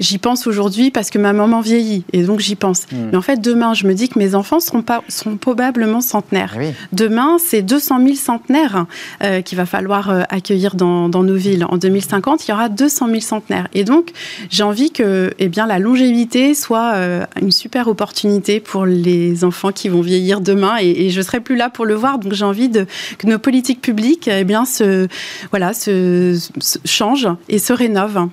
J'y 0.00 0.18
pense 0.18 0.46
aujourd'hui 0.46 0.90
parce 0.90 1.10
que 1.10 1.18
ma 1.18 1.32
maman 1.32 1.60
vieillit 1.60 2.04
et 2.12 2.22
donc 2.22 2.40
j'y 2.40 2.54
pense. 2.54 2.86
Hmm. 2.90 3.01
Mais 3.10 3.16
en 3.16 3.22
fait, 3.22 3.40
demain, 3.40 3.74
je 3.74 3.86
me 3.86 3.94
dis 3.94 4.08
que 4.08 4.18
mes 4.18 4.34
enfants 4.34 4.60
seront, 4.60 4.82
pas, 4.82 5.02
seront 5.08 5.36
probablement 5.36 6.00
centenaires. 6.00 6.56
Demain, 6.92 7.36
c'est 7.38 7.62
200 7.62 7.98
000 8.04 8.14
centenaires 8.14 8.86
euh, 9.22 9.40
qu'il 9.42 9.58
va 9.58 9.66
falloir 9.66 10.10
euh, 10.10 10.22
accueillir 10.28 10.74
dans, 10.74 11.08
nos 11.08 11.34
villes. 11.34 11.64
En 11.68 11.76
2050, 11.76 12.46
il 12.46 12.50
y 12.50 12.54
aura 12.54 12.68
200 12.68 13.08
000 13.08 13.20
centenaires. 13.20 13.68
Et 13.74 13.84
donc, 13.84 14.10
j'ai 14.50 14.62
envie 14.62 14.90
que 14.90 15.32
eh 15.38 15.48
bien, 15.48 15.66
la 15.66 15.78
longévité 15.78 16.54
soit 16.54 16.92
euh, 16.94 17.24
une 17.40 17.52
super 17.52 17.88
opportunité 17.88 18.60
pour 18.60 18.86
les 18.86 19.44
enfants 19.44 19.72
qui 19.72 19.88
vont 19.88 20.00
vieillir 20.00 20.40
demain. 20.40 20.76
Et, 20.80 21.10
je 21.10 21.18
ne 21.18 21.24
serai 21.24 21.40
plus 21.40 21.56
là 21.56 21.68
pour 21.68 21.84
le 21.84 21.94
voir. 21.94 22.18
Donc, 22.18 22.32
j'ai 22.32 22.44
envie 22.44 22.68
de, 22.68 22.86
que 23.18 23.26
nos 23.26 23.38
politiques 23.38 23.80
publiques 23.80 24.28
eh 24.28 24.44
bien, 24.44 24.64
se, 24.64 25.08
voilà, 25.50 25.72
se, 25.74 26.38
changent 26.84 27.28
et 27.48 27.58
se 27.58 27.72
rénovent. 27.72 28.28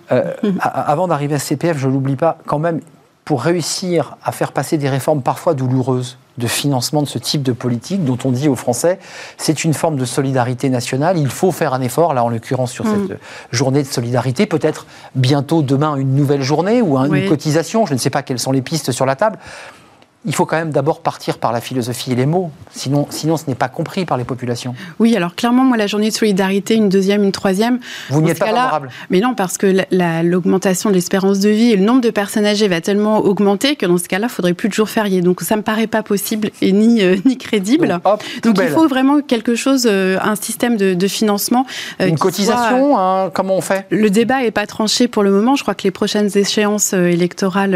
avant 0.61 1.07
d'arriver 1.07 1.36
à 1.36 1.39
CPF, 1.39 1.78
je 1.78 1.88
ne 1.88 1.93
l'oublie 1.93 2.15
pas, 2.15 2.38
quand 2.45 2.59
même, 2.59 2.80
pour 3.30 3.43
réussir 3.43 4.17
à 4.23 4.32
faire 4.32 4.51
passer 4.51 4.80
des 4.80 4.89
réformes 4.89 5.21
parfois 5.21 5.53
douloureuses 5.53 6.17
de 6.39 6.47
financement 6.47 7.03
de 7.03 7.07
ce 7.07 7.19
type 7.19 7.43
de 7.43 7.51
politique 7.51 8.03
dont 8.03 8.17
on 8.25 8.32
dit 8.32 8.47
aux 8.47 8.55
Français 8.55 8.97
c'est 9.38 9.63
une 9.63 9.75
forme 9.75 9.97
de 9.97 10.05
solidarité 10.05 10.67
nationale, 10.67 11.15
il 11.15 11.30
faut 11.30 11.51
faire 11.51 11.75
un 11.75 11.82
effort, 11.82 12.15
là 12.15 12.23
en 12.23 12.30
l'occurrence 12.30 12.71
sur 12.71 12.86
mm. 12.86 13.07
cette 13.07 13.19
journée 13.51 13.84
de 13.84 13.88
solidarité, 13.88 14.47
peut-être 14.47 14.88
bientôt 15.13 15.61
demain 15.61 15.95
une 15.97 16.15
nouvelle 16.15 16.41
journée 16.41 16.82
ou 16.82 16.97
une 16.97 17.30
cotisation, 17.30 17.86
je 17.86 17.93
ne 17.93 17.99
sais 17.99 18.09
pas 18.09 18.23
quelles 18.23 18.39
sont 18.39 18.51
les 18.51 18.63
pistes 18.63 18.91
sur 18.91 19.05
la 19.05 19.15
table 19.15 19.38
il 20.30 20.36
faut 20.36 20.45
quand 20.45 20.57
même 20.57 20.69
d'abord 20.69 21.01
partir 21.01 21.39
par 21.39 21.51
la 21.51 21.59
philosophie 21.59 22.11
et 22.11 22.15
les 22.15 22.27
mots, 22.27 22.51
sinon, 22.69 23.07
sinon 23.09 23.36
ce 23.36 23.45
n'est 23.47 23.55
pas 23.55 23.67
compris 23.67 24.05
par 24.05 24.15
les 24.15 24.23
populations. 24.25 24.75
Oui, 24.99 25.15
alors 25.15 25.34
clairement, 25.34 25.63
moi, 25.63 25.75
la 25.75 25.88
journée 25.88 26.09
de 26.09 26.13
solidarité, 26.13 26.75
une 26.75 26.88
deuxième, 26.88 27.23
une 27.23 27.32
troisième. 27.32 27.80
Vous 28.11 28.21
n'y 28.21 28.30
êtes 28.30 28.38
pas 28.38 28.45
favorable 28.45 28.91
Mais 29.09 29.21
non, 29.21 29.34
parce 29.34 29.57
que 29.57 29.65
l'augmentation 30.21 30.91
de 30.91 30.95
l'espérance 30.95 31.39
de 31.39 31.49
vie 31.49 31.71
et 31.71 31.75
le 31.75 31.84
nombre 31.84 32.01
de 32.01 32.11
personnes 32.11 32.45
âgées 32.45 32.67
va 32.67 32.80
tellement 32.80 33.17
augmenter 33.17 33.75
que 33.75 33.88
dans 33.88 33.97
ce 33.97 34.07
cas-là, 34.07 34.27
il 34.30 34.32
faudrait 34.32 34.53
plus 34.53 34.69
de 34.69 34.73
jours 34.75 34.88
fériés. 34.88 35.21
Donc 35.21 35.41
ça 35.41 35.55
ne 35.55 35.61
me 35.61 35.63
paraît 35.63 35.88
pas 35.88 36.03
possible 36.03 36.51
et 36.61 36.73
ni, 36.73 37.01
euh, 37.01 37.15
ni 37.25 37.36
crédible. 37.39 37.99
Donc, 38.43 38.59
il 38.61 38.69
faut 38.69 38.88
vraiment 38.88 39.21
quelque 39.21 39.55
chose, 39.55 39.88
euh, 39.89 40.19
un 40.21 40.36
système 40.36 40.77
de, 40.77 41.07
financement. 41.07 41.65
Euh, 42.01 42.05
une 42.05 42.19
cotisation, 42.19 42.99
hein, 42.99 43.32
comment 43.34 43.55
on 43.55 43.61
fait? 43.61 43.88
Le 43.89 44.11
débat 44.11 44.41
n'est 44.41 44.51
pas 44.51 44.67
tranché 44.67 45.07
pour 45.07 45.23
le 45.23 45.32
moment. 45.32 45.55
Je 45.55 45.63
crois 45.63 45.73
que 45.73 45.86
les 45.86 45.91
prochaines 45.91 46.30
échéances 46.38 46.93
électorales 46.93 47.71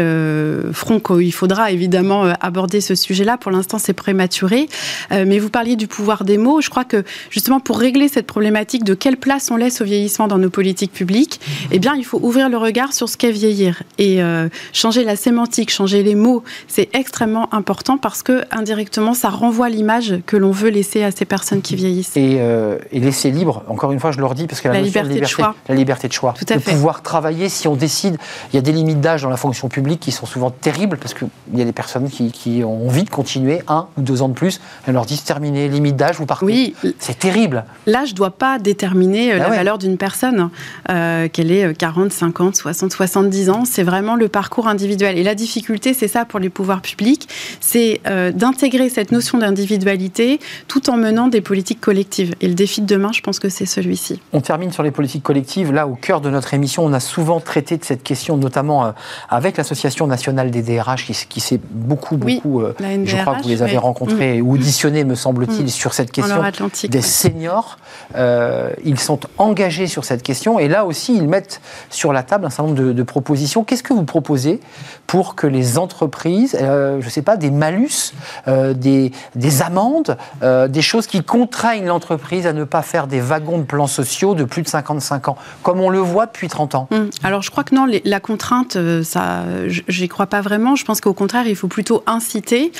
feront 0.72 1.00
qu'il 1.00 1.32
faudra 1.32 1.72
évidemment 1.72 2.32
aborder 2.44 2.80
ce 2.80 2.94
sujet-là. 2.94 3.36
Pour 3.36 3.50
l'instant, 3.50 3.78
c'est 3.78 3.92
prématuré. 3.92 4.68
Euh, 5.12 5.24
mais 5.26 5.38
vous 5.38 5.50
parliez 5.50 5.76
du 5.76 5.86
pouvoir 5.86 6.24
des 6.24 6.38
mots. 6.38 6.60
Je 6.60 6.70
crois 6.70 6.84
que 6.84 7.04
justement 7.30 7.60
pour 7.60 7.78
régler 7.78 8.08
cette 8.08 8.26
problématique 8.26 8.84
de 8.84 8.94
quelle 8.94 9.16
place 9.16 9.50
on 9.50 9.56
laisse 9.56 9.80
au 9.80 9.84
vieillissement 9.84 10.28
dans 10.28 10.38
nos 10.38 10.50
politiques 10.50 10.92
publiques, 10.92 11.40
eh 11.70 11.78
bien, 11.78 11.94
il 11.94 12.04
faut 12.04 12.18
ouvrir 12.22 12.48
le 12.48 12.56
regard 12.56 12.92
sur 12.92 13.08
ce 13.08 13.16
qu'est 13.16 13.30
vieillir 13.30 13.82
et 13.98 14.22
euh, 14.22 14.48
changer 14.72 15.04
la 15.04 15.16
sémantique, 15.16 15.70
changer 15.70 16.02
les 16.02 16.14
mots. 16.14 16.42
C'est 16.68 16.88
extrêmement 16.94 17.52
important 17.54 17.98
parce 17.98 18.22
que 18.22 18.44
indirectement, 18.50 19.14
ça 19.14 19.30
renvoie 19.30 19.68
l'image 19.68 20.16
que 20.26 20.36
l'on 20.36 20.50
veut 20.50 20.70
laisser 20.70 21.02
à 21.02 21.10
ces 21.10 21.24
personnes 21.24 21.62
qui 21.62 21.76
vieillissent. 21.76 22.16
Et, 22.16 22.36
euh, 22.38 22.78
laisser 22.92 23.30
libre. 23.30 23.62
Encore 23.68 23.92
une 23.92 24.00
fois, 24.00 24.12
je 24.12 24.20
leur 24.20 24.34
dis 24.34 24.46
parce 24.46 24.60
que 24.60 24.68
la, 24.68 24.80
liberté, 24.80 25.20
de, 25.20 25.26
choix. 25.26 25.54
la 25.68 25.74
liberté 25.74 26.08
de 26.08 26.12
choix, 26.12 26.34
Tout 26.38 26.46
à 26.48 26.56
de 26.56 26.62
pouvoir 26.62 27.02
travailler 27.02 27.48
si 27.48 27.68
on 27.68 27.76
décide. 27.76 28.16
Il 28.52 28.56
y 28.56 28.58
a 28.58 28.62
des 28.62 28.72
limites 28.72 29.00
d'âge 29.00 29.22
dans 29.22 29.30
la 29.30 29.36
fonction 29.36 29.68
publique 29.68 30.00
qui 30.00 30.12
sont 30.12 30.26
souvent 30.26 30.50
terribles 30.50 30.96
parce 30.96 31.12
qu'il 31.12 31.28
y 31.54 31.60
a 31.60 31.64
des 31.64 31.72
personnes 31.72 32.08
qui, 32.08 32.23
qui 32.30 32.62
ont 32.64 32.86
envie 32.86 33.04
de 33.04 33.10
continuer 33.10 33.62
un 33.68 33.86
ou 33.96 34.02
deux 34.02 34.22
ans 34.22 34.28
de 34.28 34.34
plus. 34.34 34.60
Elles 34.86 34.94
leur 34.94 35.06
disent 35.06 35.24
limite 35.52 35.96
d'âge, 35.96 36.16
vous 36.16 36.26
partez. 36.26 36.44
Oui. 36.44 36.74
C'est 36.98 37.18
terrible. 37.18 37.64
L'âge 37.86 38.10
ne 38.10 38.16
doit 38.16 38.30
pas 38.30 38.58
déterminer 38.58 39.32
euh, 39.32 39.38
bah 39.38 39.50
la 39.50 39.56
valeur 39.56 39.78
d'une 39.78 39.96
personne, 39.96 40.50
euh, 40.90 41.28
qu'elle 41.28 41.50
ait 41.50 41.74
40, 41.74 42.12
50, 42.12 42.56
60, 42.56 42.92
70 42.92 43.50
ans. 43.50 43.64
C'est 43.64 43.82
vraiment 43.82 44.16
le 44.16 44.28
parcours 44.28 44.68
individuel. 44.68 45.18
Et 45.18 45.22
la 45.22 45.34
difficulté, 45.34 45.94
c'est 45.94 46.08
ça 46.08 46.24
pour 46.24 46.40
les 46.40 46.50
pouvoirs 46.50 46.80
publics, 46.80 47.28
c'est 47.60 48.00
euh, 48.06 48.30
d'intégrer 48.32 48.88
cette 48.88 49.12
notion 49.12 49.38
d'individualité 49.38 50.40
tout 50.68 50.90
en 50.90 50.96
menant 50.96 51.28
des 51.28 51.40
politiques 51.40 51.80
collectives. 51.80 52.34
Et 52.40 52.48
le 52.48 52.54
défi 52.54 52.80
de 52.80 52.86
demain, 52.86 53.10
je 53.12 53.20
pense 53.20 53.38
que 53.38 53.48
c'est 53.48 53.66
celui-ci. 53.66 54.20
On 54.32 54.40
termine 54.40 54.72
sur 54.72 54.82
les 54.82 54.90
politiques 54.90 55.22
collectives. 55.22 55.72
Là, 55.72 55.86
au 55.86 55.94
cœur 55.94 56.20
de 56.20 56.30
notre 56.30 56.54
émission, 56.54 56.84
on 56.84 56.92
a 56.92 57.00
souvent 57.00 57.40
traité 57.40 57.76
de 57.76 57.84
cette 57.84 58.02
question, 58.02 58.36
notamment 58.36 58.94
avec 59.28 59.56
l'Association 59.56 60.06
nationale 60.06 60.50
des 60.50 60.62
DRH, 60.62 61.06
qui, 61.06 61.14
qui 61.28 61.40
s'est 61.40 61.60
beaucoup, 61.70 62.13
beaucoup, 62.16 62.60
euh, 62.60 62.74
je 63.04 63.16
crois 63.16 63.36
que 63.36 63.42
vous 63.42 63.48
les 63.48 63.62
avez 63.62 63.78
rencontrés 63.78 64.40
ou 64.40 64.54
auditionnés, 64.54 65.04
me 65.04 65.14
semble-t-il, 65.14 65.66
mm. 65.66 65.68
sur 65.68 65.94
cette 65.94 66.12
question 66.12 66.42
des 66.88 67.02
seniors. 67.02 67.78
Euh, 68.16 68.70
ils 68.84 68.98
sont 68.98 69.20
engagés 69.38 69.86
sur 69.86 70.04
cette 70.04 70.22
question 70.22 70.58
et 70.58 70.68
là 70.68 70.84
aussi, 70.84 71.16
ils 71.16 71.28
mettent 71.28 71.60
sur 71.90 72.12
la 72.12 72.22
table 72.22 72.46
un 72.46 72.50
certain 72.50 72.70
nombre 72.72 72.92
de, 72.92 73.02
propositions. 73.02 73.64
Qu'est-ce 73.64 73.82
que 73.82 73.92
vous 73.92 74.04
proposez 74.04 74.60
pour 75.06 75.34
que 75.34 75.46
les 75.46 75.78
entreprises, 75.78 76.56
euh, 76.60 77.00
je 77.00 77.06
ne 77.06 77.10
sais 77.10 77.22
pas, 77.22 77.36
des 77.36 77.50
malus, 77.50 78.14
des, 78.46 79.12
des, 79.34 79.62
amendes, 79.62 80.16
des 80.42 80.82
choses 80.82 81.06
qui 81.06 81.22
contraignent 81.22 81.86
l'entreprise 81.86 82.46
à 82.46 82.52
ne 82.52 82.64
pas 82.64 82.82
faire 82.82 83.06
des 83.06 83.20
wagons 83.20 83.58
de 83.58 83.64
plans 83.64 83.86
sociaux 83.86 84.34
de 84.34 84.44
plus 84.44 84.62
de 84.62 84.68
55 84.68 85.28
ans, 85.28 85.36
comme 85.62 85.80
on 85.80 85.90
le 85.90 85.98
voit 85.98 86.26
depuis 86.26 86.48
30 86.48 86.74
ans? 86.74 86.88
Mm. 86.90 86.96
Alors, 87.22 87.42
je 87.42 87.50
crois 87.50 87.64
que 87.64 87.74
non, 87.74 87.86
la 88.04 88.20
contrainte, 88.20 88.78
ça, 89.02 89.44
j'y 89.66 90.08
crois 90.08 90.26
pas 90.26 90.40
vraiment. 90.40 90.76
Je 90.76 90.84
pense 90.84 91.00
qu'au 91.00 91.14
contraire, 91.14 91.46
il 91.46 91.56
faut 91.56 91.68
plutôt 91.68 92.02
inciter. 92.06 92.72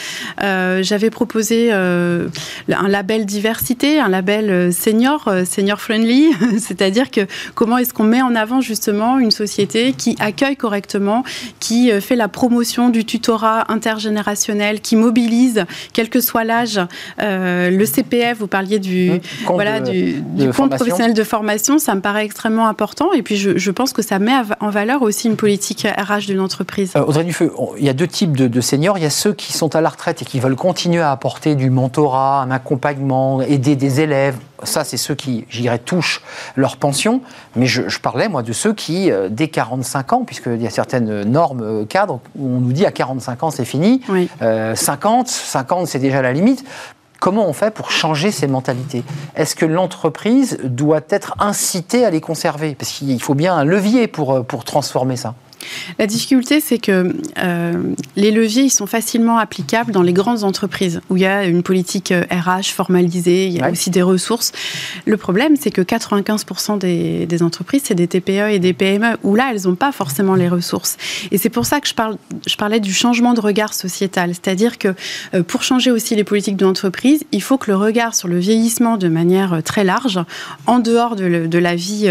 Euh, 0.43 0.83
j'avais 0.83 1.11
proposé 1.11 1.69
euh, 1.73 2.29
un 2.73 2.89
label 2.89 3.27
diversité, 3.27 3.99
un 3.99 4.09
label 4.09 4.51
euh, 4.51 4.71
senior, 4.71 5.31
senior 5.49 5.81
friendly, 5.81 6.31
c'est-à-dire 6.59 7.11
que 7.11 7.23
comment 7.55 7.79
est-ce 7.79 7.95
qu'on 7.95 8.05
met 8.05 8.23
en 8.23 8.35
avant 8.35 8.61
justement 8.61 9.19
une 9.19 9.31
société 9.31 9.93
qui 9.93 10.17
accueille 10.21 10.57
correctement, 10.57 11.25
qui 11.61 11.91
fait 12.01 12.17
la 12.17 12.29
promotion 12.29 12.89
du 12.89 13.05
tutorat 13.05 13.71
intergénérationnel, 13.73 14.81
qui 14.81 14.97
mobilise, 14.97 15.65
quel 15.93 16.09
que 16.09 16.21
soit 16.21 16.45
l'âge, 16.45 16.81
le 17.19 17.85
CPF, 17.85 18.39
vous 18.39 18.47
parliez 18.47 18.79
du, 18.79 19.11
mmh. 19.11 19.21
voilà, 19.47 19.81
du, 19.81 20.23
compte 20.57 20.75
professionnel 20.75 21.15
de 21.15 21.23
formation, 21.23 21.79
ça 21.79 21.95
me 21.95 22.01
paraît 22.01 22.25
extrêmement 22.25 22.69
important. 22.69 23.13
Et 23.13 23.23
puis 23.23 23.37
je, 23.37 23.71
pense 23.71 23.93
que 23.93 24.03
ça 24.03 24.19
met 24.19 24.33
en 24.61 24.71
valeur 24.71 25.03
aussi 25.03 25.27
une 25.27 25.37
politique 25.37 25.87
RH 25.87 26.27
d'une 26.27 26.41
entreprise. 26.41 26.93
Audrey 26.95 27.25
Dufeu, 27.25 27.53
il 27.79 27.85
y 27.85 27.89
a 27.89 27.93
deux 27.93 28.07
types 28.07 28.37
de, 28.37 28.47
de 28.47 28.61
seniors. 28.61 28.99
Il 28.99 29.03
y 29.03 29.07
a 29.07 29.11
ceux 29.15 29.33
qui 29.33 29.53
sont 29.53 29.75
à 29.77 29.81
la 29.81 29.89
retraite 29.89 30.23
et 30.23 30.25
qui 30.25 30.41
veulent 30.41 30.57
continuer 30.57 31.01
à 31.01 31.11
apporter 31.13 31.55
du 31.55 31.71
mentorat, 31.71 32.43
un 32.43 32.51
accompagnement, 32.51 33.41
aider 33.41 33.77
des 33.77 34.01
élèves. 34.01 34.37
Ça, 34.65 34.85
c'est 34.85 34.97
ceux 34.97 35.15
qui, 35.15 35.47
j'irais, 35.49 35.79
touchent 35.79 36.23
leur 36.57 36.77
pension. 36.77 37.23
Mais 37.57 37.67
je, 37.67 37.99
parlais, 38.01 38.29
moi, 38.29 38.43
de 38.43 38.53
ceux 38.53 38.75
qui, 38.75 39.11
euh, 39.11 39.29
dès 39.31 39.49
45 39.49 40.13
ans, 40.13 40.25
puisqu'il 40.25 40.61
y 40.61 40.67
a 40.67 40.71
certaines 40.71 41.23
normes 41.23 41.63
euh, 41.63 41.85
cadres 41.85 42.21
où 42.37 42.47
on 42.47 42.61
nous 42.61 42.73
dit 42.73 42.85
à 42.85 42.93
45 42.93 43.43
ans, 43.45 43.51
c'est 43.51 43.65
fini. 43.65 44.03
50, 44.75 45.29
50, 45.29 45.87
c'est 45.87 45.99
déjà 45.99 46.21
la 46.21 46.33
limite. 46.33 46.65
Comment 47.21 47.47
on 47.47 47.53
fait 47.53 47.73
pour 47.73 47.91
changer 47.91 48.31
ces 48.31 48.47
mentalités? 48.47 49.03
Est-ce 49.35 49.55
que 49.55 49.65
l'entreprise 49.65 50.59
doit 50.65 51.01
être 51.09 51.35
incitée 51.39 52.05
à 52.05 52.11
les 52.11 52.21
conserver? 52.21 52.75
Parce 52.75 52.91
qu'il 52.91 53.23
faut 53.23 53.35
bien 53.35 53.55
un 53.55 53.65
levier 53.65 54.09
pour, 54.09 54.45
pour 54.45 54.65
transformer 54.65 55.17
ça. 55.17 55.35
La 55.99 56.07
difficulté, 56.07 56.61
c'est 56.61 56.79
que 56.79 57.15
euh, 57.39 57.95
les 58.17 58.31
leviers, 58.31 58.65
ils 58.65 58.71
sont 58.71 58.87
facilement 58.87 59.39
applicables 59.39 59.93
dans 59.93 60.03
les 60.03 60.13
grandes 60.13 60.45
entreprises 60.45 61.01
où 61.11 61.17
il 61.17 61.23
y 61.23 61.27
a 61.27 61.45
une 61.45 61.63
politique 61.63 62.13
RH 62.13 62.49
euh, 62.49 62.63
formalisée, 62.65 63.47
il 63.47 63.53
y 63.53 63.61
a 63.61 63.71
aussi 63.71 63.91
des 63.91 64.03
ressources. 64.03 64.53
Le 65.07 65.17
problème, 65.17 65.57
c'est 65.59 65.71
que 65.71 65.83
95% 65.83 66.79
des, 66.79 67.27
des, 67.27 67.43
entreprises, 67.43 67.83
c'est 67.85 67.95
des 67.95 68.09
TPE 68.09 68.51
et 68.51 68.59
des 68.59 68.73
PME 68.73 69.17
où 69.23 69.35
là, 69.35 69.51
elles 69.53 69.63
n'ont 69.65 69.75
pas 69.75 69.93
forcément 69.93 70.35
les 70.35 70.49
ressources. 70.49 70.97
Et 71.31 71.39
c'est 71.39 71.51
pour 71.51 71.67
ça 71.67 71.81
que 71.81 71.89
je, 71.89 71.95
parle, 71.95 72.17
je 72.47 72.57
parlais 72.57 72.81
du 72.81 72.93
changement 72.93 73.35
de 73.35 73.41
regard 73.41 73.75
sociétal. 73.75 74.31
C'est-à-dire 74.31 74.79
que 74.79 74.95
euh, 75.35 75.43
pour 75.43 75.63
changer 75.63 75.91
aussi 75.91 76.15
les 76.15 76.25
politiques 76.25 76.57
de 76.57 76.65
l'entreprise, 76.65 77.25
il 77.33 77.43
faut 77.43 77.59
que 77.59 77.71
le 77.71 77.77
regard 77.77 78.15
sur 78.15 78.29
le 78.29 78.39
vieillissement 78.39 78.97
de 78.97 79.09
manière 79.09 79.63
très 79.63 79.85
large, 79.85 80.21
en 80.67 80.79
dehors 80.79 81.17
de, 81.17 81.47
de 81.47 81.59
la, 81.59 81.75
vie, 81.75 82.09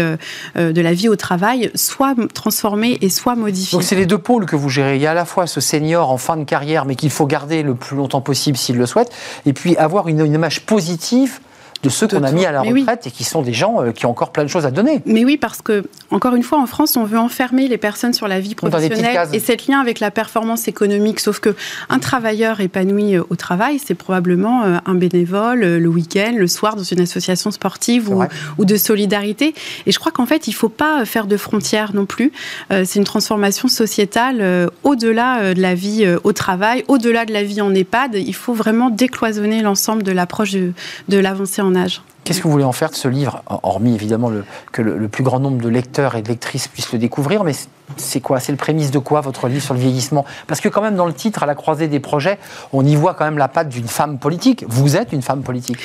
de 0.56 0.80
la 0.80 0.92
vie 0.92 1.08
au 1.08 1.16
travail, 1.16 1.70
soit 1.74 2.14
transformé 2.32 2.98
et 3.00 3.08
soit 3.08 3.36
donc 3.72 3.82
c'est 3.82 3.96
les 3.96 4.06
deux 4.06 4.18
pôles 4.18 4.46
que 4.46 4.56
vous 4.56 4.68
gérez. 4.68 4.96
Il 4.96 5.02
y 5.02 5.06
a 5.06 5.12
à 5.12 5.14
la 5.14 5.24
fois 5.24 5.46
ce 5.46 5.60
senior 5.60 6.10
en 6.10 6.18
fin 6.18 6.36
de 6.36 6.44
carrière, 6.44 6.84
mais 6.84 6.96
qu'il 6.96 7.10
faut 7.10 7.26
garder 7.26 7.62
le 7.62 7.74
plus 7.74 7.96
longtemps 7.96 8.20
possible 8.20 8.56
s'il 8.56 8.76
le 8.76 8.86
souhaite, 8.86 9.12
et 9.46 9.52
puis 9.52 9.76
avoir 9.76 10.08
une 10.08 10.24
image 10.32 10.66
positive 10.66 11.40
de 11.84 11.90
ceux 11.90 12.08
qu'on 12.08 12.22
a 12.22 12.32
mis 12.32 12.46
à 12.46 12.52
la 12.52 12.62
retraite 12.62 13.06
et 13.06 13.10
qui 13.10 13.24
sont 13.24 13.42
des 13.42 13.52
gens 13.52 13.82
euh, 13.82 13.92
qui 13.92 14.06
ont 14.06 14.10
encore 14.10 14.32
plein 14.32 14.42
de 14.42 14.48
choses 14.48 14.64
à 14.64 14.70
donner. 14.70 15.02
Mais 15.04 15.24
oui, 15.24 15.36
parce 15.36 15.60
que, 15.60 15.84
encore 16.10 16.34
une 16.34 16.42
fois, 16.42 16.58
en 16.58 16.66
France, 16.66 16.96
on 16.96 17.04
veut 17.04 17.18
enfermer 17.18 17.68
les 17.68 17.76
personnes 17.76 18.14
sur 18.14 18.26
la 18.26 18.40
vie 18.40 18.54
professionnelle 18.54 19.28
et 19.32 19.38
cette 19.38 19.66
lien 19.66 19.80
avec 19.80 20.00
la 20.00 20.10
performance 20.10 20.66
économique. 20.66 21.20
Sauf 21.20 21.40
que 21.40 21.54
un 21.90 21.98
travailleur 21.98 22.60
épanoui 22.60 23.16
euh, 23.16 23.22
au 23.28 23.36
travail, 23.36 23.78
c'est 23.84 23.94
probablement 23.94 24.64
euh, 24.64 24.78
un 24.86 24.94
bénévole 24.94 25.60
le 25.60 25.88
week-end, 25.88 26.32
le 26.36 26.46
soir, 26.46 26.74
dans 26.74 26.82
une 26.82 27.00
association 27.00 27.50
sportive 27.50 28.10
ou, 28.10 28.22
ou, 28.58 28.64
de 28.64 28.76
solidarité. 28.76 29.54
Et 29.86 29.92
je 29.92 29.98
crois 29.98 30.10
qu'en 30.10 30.26
fait, 30.26 30.46
il 30.46 30.50
ne 30.50 30.56
faut 30.56 30.70
pas 30.70 31.04
faire 31.04 31.26
de 31.26 31.36
frontières 31.36 31.94
non 31.94 32.06
plus. 32.06 32.32
c'est 32.70 32.96
une 32.96 33.04
transformation 33.04 33.68
sociétale 33.68 34.70
au-delà 34.82 35.54
de 35.54 35.60
la 35.60 35.74
vie 35.74 36.06
au 36.24 36.32
travail, 36.32 36.84
au-delà 36.88 37.24
de 37.24 37.32
la 37.32 37.42
vie 37.42 37.60
en 37.60 37.74
EHPAD. 37.74 38.14
Il 38.14 38.34
faut 38.34 38.54
vraiment 38.54 38.90
décloisonner 38.90 39.62
l'ensemble 39.62 40.02
de 40.02 40.12
l'approche 40.12 40.52
de, 40.52 40.72
de 41.08 41.18
l'avancée 41.18 41.62
en 41.62 41.73
âge. 41.76 42.00
Qu'est-ce 42.24 42.38
que 42.38 42.44
vous 42.44 42.52
voulez 42.52 42.64
en 42.64 42.72
faire 42.72 42.90
de 42.90 42.94
ce 42.94 43.06
livre 43.06 43.42
Hormis 43.62 43.94
évidemment 43.94 44.30
le, 44.30 44.44
que 44.72 44.80
le, 44.80 45.08
plus 45.08 45.22
grand 45.22 45.40
nombre 45.40 45.62
de 45.62 45.68
lecteurs 45.68 46.16
et 46.16 46.22
de 46.22 46.28
lectrices 46.28 46.68
puissent 46.68 46.92
le 46.92 46.98
découvrir, 46.98 47.44
mais 47.44 47.52
c'est 47.96 48.20
quoi 48.20 48.40
C'est 48.40 48.50
le 48.50 48.56
prémisse 48.56 48.90
de 48.90 48.98
quoi 48.98 49.20
votre 49.20 49.46
livre 49.46 49.62
sur 49.62 49.74
le 49.74 49.80
vieillissement? 49.80 50.24
Parce 50.46 50.60
que 50.60 50.68
quand 50.68 50.80
même 50.80 50.96
dans 50.96 51.06
le 51.06 51.12
titre, 51.12 51.42
à 51.42 51.46
la 51.46 51.54
croisée 51.54 51.86
des 51.86 52.00
projets, 52.00 52.38
on 52.72 52.84
y 52.84 52.96
voit 52.96 53.14
quand 53.14 53.24
même 53.24 53.36
la 53.36 53.48
patte 53.48 53.68
d'une 53.68 53.88
femme 53.88 54.18
politique. 54.18 54.64
Vous 54.66 54.96
êtes 54.96 55.12
une 55.12 55.20
femme 55.20 55.42
politique. 55.42 55.76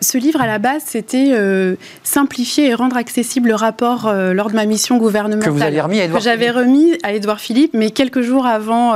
Ce 0.00 0.18
livre 0.18 0.40
à 0.40 0.46
la 0.46 0.58
base, 0.58 0.82
c'était 0.86 1.32
euh, 1.32 1.74
simplifier 2.04 2.68
et 2.68 2.74
rendre 2.74 2.96
accessible 2.96 3.48
le 3.48 3.54
rapport 3.56 4.06
euh, 4.06 4.32
lors 4.32 4.50
de 4.50 4.54
ma 4.54 4.66
mission 4.66 4.98
gouvernementale. 4.98 5.48
Que 5.48 5.54
vous 5.54 5.62
avez 5.62 5.80
remis 5.80 6.00
à 6.00 6.04
Edouard 6.04 6.20
Que 6.20 6.24
j'avais 6.24 6.50
remis 6.50 6.96
à 7.02 7.12
Édouard 7.12 7.40
Philippe, 7.40 7.72
mais 7.74 7.90
quelques 7.90 8.22
jours 8.22 8.46
avant 8.46 8.94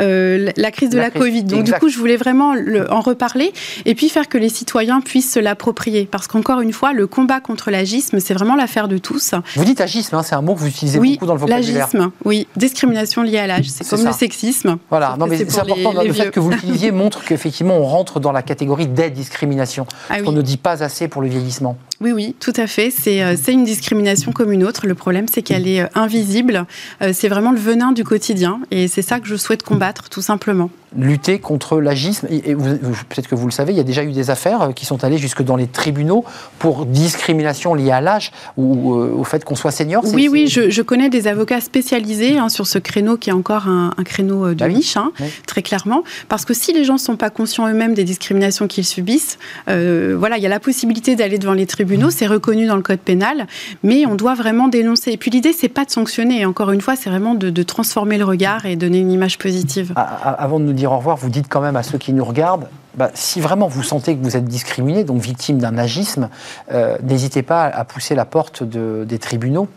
euh, 0.00 0.50
la 0.56 0.70
crise 0.70 0.90
de 0.90 0.98
la, 0.98 1.10
Covid. 1.10 1.44
Donc 1.44 1.64
du 1.64 1.72
coup, 1.72 1.88
je 1.88 1.98
voulais 1.98 2.16
vraiment 2.16 2.54
en 2.90 3.00
reparler 3.00 3.52
et 3.84 3.94
puis 3.94 4.08
faire 4.08 4.28
que 4.28 4.38
les 4.38 4.48
citoyens 4.48 5.00
puissent 5.00 5.32
se 5.32 5.40
l'approprier. 5.40 6.08
Parce 6.10 6.26
qu'encore 6.42 6.60
une 6.60 6.72
fois, 6.72 6.92
le 6.92 7.06
combat 7.06 7.40
contre 7.40 7.70
l'agisme, 7.70 8.20
c'est 8.20 8.34
vraiment 8.34 8.54
l'affaire 8.54 8.88
de 8.88 8.98
tous. 8.98 9.34
Vous 9.56 9.64
dites 9.64 9.80
agisme, 9.80 10.14
hein, 10.14 10.22
c'est 10.22 10.34
un 10.34 10.42
mot 10.42 10.54
que 10.54 10.60
vous 10.60 10.68
utilisez 10.68 10.98
beaucoup 10.98 11.26
dans 11.26 11.34
le 11.34 11.40
vocabulaire 11.40 11.88
oui, 12.24 12.46
discrimination 12.56 13.22
liée 13.22 13.38
à 13.38 13.46
l'âge. 13.46 13.68
C'est 13.70 13.88
comme 13.88 14.04
le 14.04 14.12
sexisme. 14.12 14.78
Voilà, 14.90 15.16
non, 15.18 15.26
mais 15.26 15.38
c'est 15.38 15.58
important. 15.58 16.02
le 16.02 16.12
fait 16.12 16.30
que 16.30 16.40
vous 16.40 16.50
l'utilisiez 16.50 16.90
montre 16.92 17.24
qu'effectivement, 17.24 17.76
on 17.76 17.84
rentre 17.84 18.20
dans 18.20 18.32
la 18.32 18.42
catégorie 18.42 18.86
des 18.86 19.10
discriminations. 19.10 19.86
Ah 20.10 20.16
On 20.24 20.32
ne 20.32 20.42
dit 20.42 20.56
pas 20.56 20.82
assez 20.82 21.08
pour 21.08 21.22
le 21.22 21.28
vieillissement. 21.28 21.76
Oui, 22.00 22.12
oui, 22.12 22.36
tout 22.38 22.52
à 22.54 22.68
fait. 22.68 22.90
C'est 22.90 23.22
euh, 23.24 23.34
une 23.48 23.64
discrimination 23.64 24.30
comme 24.30 24.52
une 24.52 24.62
autre. 24.62 24.86
Le 24.86 24.94
problème, 24.94 25.26
c'est 25.32 25.42
qu'elle 25.42 25.66
est 25.66 25.80
euh, 25.80 25.88
invisible. 25.96 26.64
Euh, 27.02 27.10
c'est 27.12 27.28
vraiment 27.28 27.50
le 27.50 27.58
venin 27.58 27.90
du 27.90 28.04
quotidien. 28.04 28.60
Et 28.70 28.86
c'est 28.86 29.02
ça 29.02 29.18
que 29.18 29.26
je 29.26 29.34
souhaite 29.34 29.64
combattre, 29.64 30.08
tout 30.08 30.22
simplement 30.22 30.70
lutter 30.96 31.38
contre 31.38 31.82
l'agisme. 31.82 32.26
Et 32.30 32.54
peut-être 32.54 33.28
que 33.28 33.34
vous 33.34 33.44
le 33.44 33.52
savez, 33.52 33.74
il 33.74 33.76
y 33.76 33.80
a 33.80 33.84
déjà 33.84 34.04
eu 34.04 34.12
des 34.12 34.30
affaires 34.30 34.70
qui 34.74 34.86
sont 34.86 35.04
allées 35.04 35.18
jusque 35.18 35.42
dans 35.42 35.54
les 35.54 35.66
tribunaux 35.66 36.24
pour 36.58 36.86
discrimination 36.86 37.74
liée 37.74 37.90
à 37.90 38.00
l'âge 38.00 38.32
ou 38.56 38.94
au 38.94 39.22
fait 39.22 39.44
qu'on 39.44 39.54
soit 39.54 39.70
senior. 39.70 40.02
Oui, 40.14 40.28
oui, 40.32 40.46
je, 40.46 40.80
connais 40.80 41.10
des 41.10 41.28
avocats 41.28 41.60
spécialisés 41.60 42.38
hein, 42.38 42.48
sur 42.48 42.66
ce 42.66 42.78
créneau 42.78 43.18
qui 43.18 43.28
est 43.28 43.34
encore 43.34 43.68
un, 43.68 43.92
créneau 44.02 44.54
de 44.54 44.64
ah 44.64 44.68
niche, 44.68 44.96
hein, 44.96 45.12
très 45.46 45.60
clairement. 45.60 46.04
Parce 46.30 46.46
que 46.46 46.54
si 46.54 46.72
les 46.72 46.84
gens 46.84 46.94
ne 46.94 46.98
sont 46.98 47.16
pas 47.16 47.28
conscients 47.28 47.68
eux-mêmes 47.68 47.92
des 47.92 48.04
discriminations 48.04 48.66
qu'ils 48.66 48.86
subissent, 48.86 49.36
voilà, 49.66 50.38
il 50.38 50.42
y 50.42 50.46
a 50.46 50.48
la 50.48 50.58
possibilité 50.58 51.16
d'aller 51.16 51.36
devant 51.36 51.52
les 51.52 51.66
tribunaux 51.66 51.87
c'est 52.10 52.26
reconnu 52.26 52.66
dans 52.66 52.76
le 52.76 52.82
code 52.82 52.98
pénal, 52.98 53.46
mais 53.82 54.06
on 54.06 54.14
doit 54.14 54.34
vraiment 54.34 54.68
dénoncer. 54.68 55.12
Et 55.12 55.16
puis 55.16 55.30
l'idée, 55.30 55.52
c'est 55.52 55.68
pas 55.68 55.84
de 55.84 55.90
sanctionner. 55.90 56.44
Encore 56.46 56.70
une 56.70 56.80
fois, 56.80 56.96
c'est 56.96 57.10
vraiment 57.10 57.34
de, 57.34 57.62
transformer 57.62 58.18
le 58.18 58.24
regard 58.24 58.66
et 58.66 58.76
donner 58.76 58.98
une 58.98 59.12
image 59.12 59.38
positive. 59.38 59.92
Avant 59.96 60.58
de 60.58 60.64
nous 60.64 60.72
dire 60.72 60.92
au 60.92 60.98
revoir, 60.98 61.16
vous 61.16 61.28
dites 61.28 61.48
quand 61.48 61.60
même 61.60 61.76
à 61.76 61.82
ceux 61.82 61.98
qui 61.98 62.12
nous 62.12 62.24
regardent, 62.24 62.68
bah, 62.96 63.10
si 63.14 63.40
vraiment 63.40 63.68
vous 63.68 63.82
sentez 63.82 64.16
que 64.16 64.22
vous 64.22 64.36
êtes 64.36 64.46
discriminé, 64.46 65.04
donc 65.04 65.20
victime 65.20 65.58
d'un 65.58 65.78
agisme, 65.78 66.28
euh, 66.72 66.96
n'hésitez 67.02 67.42
pas 67.42 67.64
à 67.64 67.84
pousser 67.84 68.14
la 68.14 68.24
porte 68.24 68.62
des 68.62 69.18
tribunaux 69.18 69.68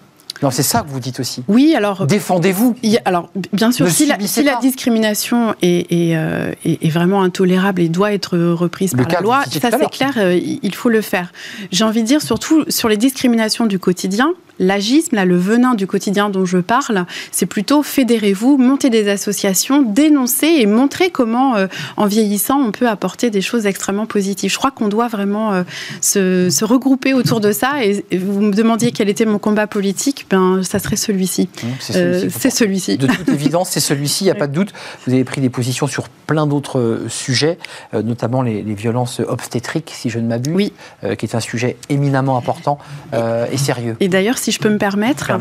non, 0.41 0.49
c'est 0.49 0.63
ça 0.63 0.81
que 0.81 0.89
vous 0.89 0.99
dites 0.99 1.19
aussi. 1.19 1.43
Oui, 1.47 1.75
alors. 1.75 2.07
Défendez-vous. 2.07 2.75
Alors, 3.05 3.29
bien 3.53 3.71
sûr, 3.71 3.87
si, 3.89 4.05
la, 4.07 4.17
discrimination 4.59 5.55
euh, 5.63 6.53
est, 6.65 6.89
vraiment 6.89 7.21
intolérable 7.21 7.81
et 7.81 7.89
doit 7.89 8.13
être 8.13 8.37
reprise 8.37 8.93
par 8.95 9.07
la 9.07 9.21
loi, 9.21 9.43
ça 9.45 9.69
c'est 9.71 9.89
clair, 9.91 10.13
euh, 10.17 10.39
il 10.41 10.73
faut 10.73 10.89
le 10.89 11.01
faire. 11.01 11.31
J'ai 11.71 11.83
envie 11.83 12.01
de 12.01 12.07
dire, 12.07 12.21
surtout 12.21 12.65
sur 12.69 12.89
les 12.89 12.97
discriminations 12.97 13.67
du 13.67 13.77
quotidien, 13.77 14.33
L'agisme, 14.61 15.15
là, 15.15 15.25
le 15.25 15.37
venin 15.37 15.73
du 15.73 15.87
quotidien 15.87 16.29
dont 16.29 16.45
je 16.45 16.59
parle, 16.59 17.07
c'est 17.31 17.47
plutôt 17.47 17.81
fédérez-vous, 17.81 18.57
montez 18.57 18.91
des 18.91 19.09
associations, 19.09 19.81
dénoncez 19.81 20.45
et 20.59 20.67
montrez 20.67 21.09
comment, 21.09 21.55
euh, 21.55 21.65
en 21.97 22.05
vieillissant, 22.05 22.59
on 22.61 22.71
peut 22.71 22.87
apporter 22.87 23.31
des 23.31 23.41
choses 23.41 23.65
extrêmement 23.65 24.05
positives. 24.05 24.51
Je 24.51 24.57
crois 24.57 24.69
qu'on 24.69 24.87
doit 24.87 25.07
vraiment 25.07 25.51
euh, 25.51 25.63
se, 25.99 26.63
regrouper 26.63 27.15
autour 27.15 27.39
de 27.39 27.51
ça. 27.51 27.83
Et, 27.83 28.05
vous 28.15 28.39
me 28.39 28.53
demandiez 28.53 28.91
quel 28.91 29.09
était 29.09 29.25
mon 29.25 29.39
combat 29.39 29.65
politique, 29.65 30.27
ben, 30.29 30.61
ça 30.61 30.77
serait 30.77 30.95
celui-ci. 30.95 31.49
Mmh, 31.63 31.67
c'est 31.79 32.49
celui-ci. 32.51 32.99
de 32.99 33.07
toute 33.07 33.29
évidence, 33.29 33.71
c'est 33.71 33.79
celui-ci, 33.79 34.25
il 34.25 34.27
n'y 34.27 34.31
a 34.31 34.35
pas 34.35 34.45
de 34.45 34.53
doute. 34.53 34.73
Vous 35.07 35.13
avez 35.13 35.23
pris 35.23 35.41
des 35.41 35.49
positions 35.49 35.87
sur 35.87 36.07
plein 36.07 36.45
d'autres 36.45 37.05
sujets, 37.09 37.57
euh, 37.95 38.03
notamment 38.03 38.43
les, 38.43 38.61
violences 38.61 39.21
obstétriques, 39.27 39.91
si 39.93 40.09
je 40.09 40.19
ne 40.19 40.27
m'abuse, 40.27 40.53
oui. 40.55 40.73
qui 41.17 41.25
est 41.25 41.35
un 41.35 41.39
sujet 41.39 41.77
éminemment 41.89 42.37
important 42.37 42.77
et 43.13 43.57
sérieux. 43.57 43.97
Et 43.99 44.07
d'ailleurs, 44.07 44.37
si 44.37 44.50
je 44.51 44.59
peux 44.59 44.69
me 44.69 44.77
permettre, 44.77 45.31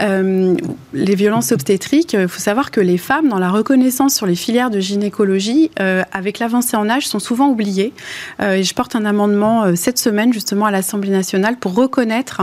euh, 0.00 0.56
les 0.92 1.14
violences 1.14 1.52
obstétriques, 1.52 2.12
il 2.12 2.28
faut 2.28 2.40
savoir 2.40 2.70
que 2.70 2.80
les 2.80 2.98
femmes, 2.98 3.28
dans 3.28 3.38
la 3.38 3.50
reconnaissance 3.50 4.14
sur 4.14 4.26
les 4.26 4.34
filières 4.34 4.70
de 4.70 4.80
gynécologie, 4.80 5.70
euh, 5.80 6.02
avec 6.12 6.38
l'avancée 6.38 6.76
en 6.76 6.88
âge, 6.88 7.06
sont 7.06 7.18
souvent 7.18 7.48
oubliées. 7.48 7.92
Euh, 8.40 8.54
et 8.54 8.62
je 8.62 8.74
porte 8.74 8.94
un 8.96 9.04
amendement 9.04 9.74
cette 9.76 9.98
semaine, 9.98 10.32
justement, 10.32 10.66
à 10.66 10.70
l'Assemblée 10.70 11.10
nationale 11.10 11.56
pour 11.56 11.74
reconnaître 11.74 12.42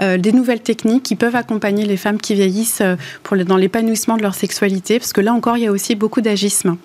des 0.00 0.32
nouvelles 0.32 0.60
techniques 0.60 1.02
qui 1.02 1.16
peuvent 1.16 1.36
accompagner 1.36 1.84
les 1.84 1.96
femmes 1.96 2.18
qui 2.18 2.34
vieillissent 2.34 2.82
pour 3.22 3.36
dans 3.36 3.56
l'épanouissement 3.56 4.16
de 4.16 4.22
leur 4.22 4.34
sexualité, 4.34 4.98
parce 4.98 5.12
que 5.12 5.20
là 5.20 5.32
encore, 5.32 5.56
il 5.56 5.64
y 5.64 5.66
a 5.66 5.72
aussi 5.72 5.94
beaucoup 5.94 6.20
d'agisme. 6.20 6.76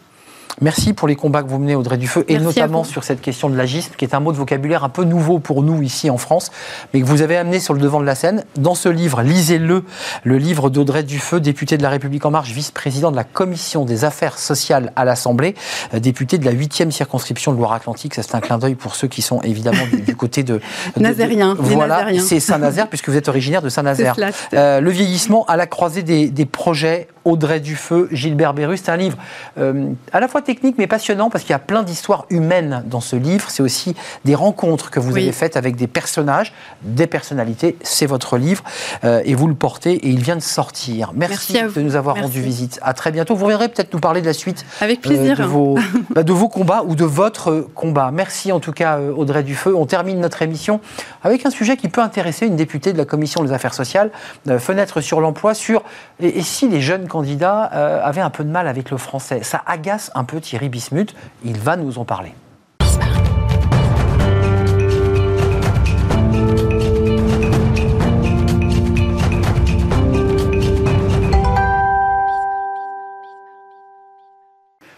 Merci 0.60 0.94
pour 0.94 1.08
les 1.08 1.16
combats 1.16 1.44
que 1.44 1.48
vous 1.48 1.60
menez, 1.60 1.76
Audrey 1.76 1.98
Dufeu, 1.98 2.26
et 2.28 2.38
notamment 2.38 2.84
sur 2.84 3.04
cette 3.04 3.22
question 3.22 3.50
de 3.50 3.56
l'agisme, 3.56 3.94
qui 3.98 4.06
est 4.06 4.14
un 4.14 4.20
mot 4.20 4.32
de 4.32 4.38
vocabulaire 4.38 4.84
un 4.84 4.90
peu 4.90 5.04
nouveau 5.04 5.40
pour 5.40 5.64
nous 5.64 5.82
ici 5.82 6.10
en 6.10 6.18
France, 6.18 6.52
mais 6.94 7.02
que 7.02 7.06
vous 7.06 7.22
avez 7.22 7.38
amené 7.38 7.60
sur 7.60 7.74
le 7.74 7.80
devant 7.80 8.00
de 8.00 8.06
la 8.06 8.16
scène. 8.16 8.44
Dans 8.58 8.76
ce 8.76 8.90
livre, 8.90 9.22
lisez-le, 9.22 9.84
le 10.24 10.38
livre 10.38 10.70
d'Audrey 10.70 11.04
Dufeu, 11.04 11.40
députée 11.40 11.78
de 11.78 11.84
La 11.84 11.90
République 11.90 12.26
En 12.26 12.32
Marche, 12.32 12.52
vice-président 12.52 13.12
de 13.12 13.16
la 13.16 13.24
Commission 13.24 13.86
des 13.86 14.06
affaires 14.06 14.38
sociales 14.38 14.92
à 14.96 15.06
l'Assemblée, 15.06 15.56
euh, 15.94 16.00
députée 16.00 16.38
de 16.38 16.46
la 16.46 16.54
8e 16.54 16.92
circonscription 16.92 17.54
de 17.54 17.58
Loire-Atlantique. 17.58 18.16
Ça, 18.16 18.24
c'est 18.24 18.36
un 18.36 18.42
clin 18.42 18.58
d'œil 18.58 18.76
pour 18.76 18.96
ceux 18.96 19.08
qui 19.08 19.22
sont 19.22 19.42
évidemment 19.42 19.84
du, 20.06 20.16
côté 20.16 20.44
de. 20.44 20.60
Nazérien. 20.98 21.56
Voilà, 21.58 22.08
c'est 22.20 22.40
Saint-Nazaire, 22.40 22.88
puisque 22.88 23.10
vous 23.10 23.18
êtes 23.18 23.28
originaire 23.28 23.62
de 23.62 23.70
Saint-Nazaire. 23.70 24.16
Euh, 24.54 24.82
le 24.82 24.92
vieillissement 24.92 25.46
à 25.46 25.56
la 25.58 25.68
croisée 25.68 26.04
des, 26.04 26.30
des 26.30 26.46
projets 26.46 27.08
Audrey 27.26 27.60
Dufeu, 27.60 28.08
Gilbert 28.12 28.54
Béru. 28.54 28.78
C'est 28.78 28.90
un 28.90 28.98
livre 28.98 29.18
euh, 29.58 29.92
à 30.12 30.20
la 30.20 30.28
fois 30.28 30.42
technique 30.42 30.76
mais 30.78 30.88
passionnant 30.88 31.30
parce 31.30 31.44
qu'il 31.44 31.52
y 31.52 31.56
a 31.56 31.60
plein 31.60 31.84
d'histoires 31.84 32.26
humaines 32.30 32.84
dans 32.86 33.02
ce 33.02 33.16
livre. 33.16 33.50
C'est 33.50 33.64
aussi 33.64 33.96
des 34.26 34.36
rencontres 34.36 34.90
que 34.90 35.00
vous 35.00 35.18
avez 35.18 35.32
faites 35.32 35.58
avec 35.58 35.76
des 35.76 35.88
personnages, 35.88 36.54
des 36.82 37.08
personnalités. 37.08 37.76
C'est 37.82 38.06
votre 38.06 38.38
livre 38.38 38.64
euh, 39.04 39.22
et 39.26 39.36
vous 39.36 39.48
le 39.48 39.56
portez 39.56 39.94
et 39.94 40.08
il 40.08 40.22
vient 40.22 40.36
de 40.36 40.42
sortir. 40.42 41.12
Merci, 41.16 41.54
de 41.54 41.82
nous 41.82 41.96
avoir 41.96 42.16
rendu 42.16 42.42
visite. 42.42 42.80
À 42.82 42.94
très 42.94 43.12
bientôt. 43.12 43.36
Vous 43.36 43.46
reviendrez 43.46 43.70
peut-être 43.70 43.94
nous 43.94 44.00
parler 44.00 44.22
de 44.22 44.26
la 44.26 44.34
suite. 44.34 44.66
Avec 44.82 45.02
plaisir. 45.02 45.38
de, 45.38 45.44
vos, 45.44 45.78
bah, 46.10 46.24
de, 46.24 46.34
vos, 46.34 46.50
combats 46.50 46.84
ou 46.86 46.96
de 46.96 47.06
votre 47.06 47.68
combat. 47.76 48.12
Merci 48.12 48.52
en 48.52 48.60
tout 48.60 48.74
cas 48.74 49.00
Audrey 49.00 49.44
Dufeu. 49.44 49.76
On 49.76 49.86
termine 49.86 50.20
notre 50.20 50.42
émission 50.42 50.80
avec 51.24 51.46
un 51.46 51.50
sujet 51.50 51.78
qui 51.78 51.88
peut 51.88 52.02
intéresser 52.02 52.48
une 52.48 52.56
députée 52.56 52.94
de 52.94 52.98
la 52.98 53.06
Commission 53.06 53.44
des 53.44 53.52
affaires 53.52 53.74
sociales, 53.74 54.12
fenêtre 54.60 55.02
sur 55.02 55.22
l'emploi, 55.22 55.54
sur 55.54 55.84
et 56.20 56.42
si 56.42 56.68
les 56.68 56.82
jeunes 56.82 57.08
candidat 57.12 57.70
euh, 57.74 58.02
avait 58.02 58.22
un 58.22 58.30
peu 58.30 58.46
de 58.46 58.50
mal 58.50 58.68
avec 58.68 58.90
le 58.90 58.98
français. 58.98 59.44
Ça 59.44 59.62
agace 59.66 60.12
un 60.16 60.24
peu 60.24 60.40
Thierry 60.40 60.70
Bismuth. 60.70 61.14
Il 61.44 61.60
va 61.60 61.76
nous 61.76 62.00
en 62.00 62.06
parler. 62.06 62.34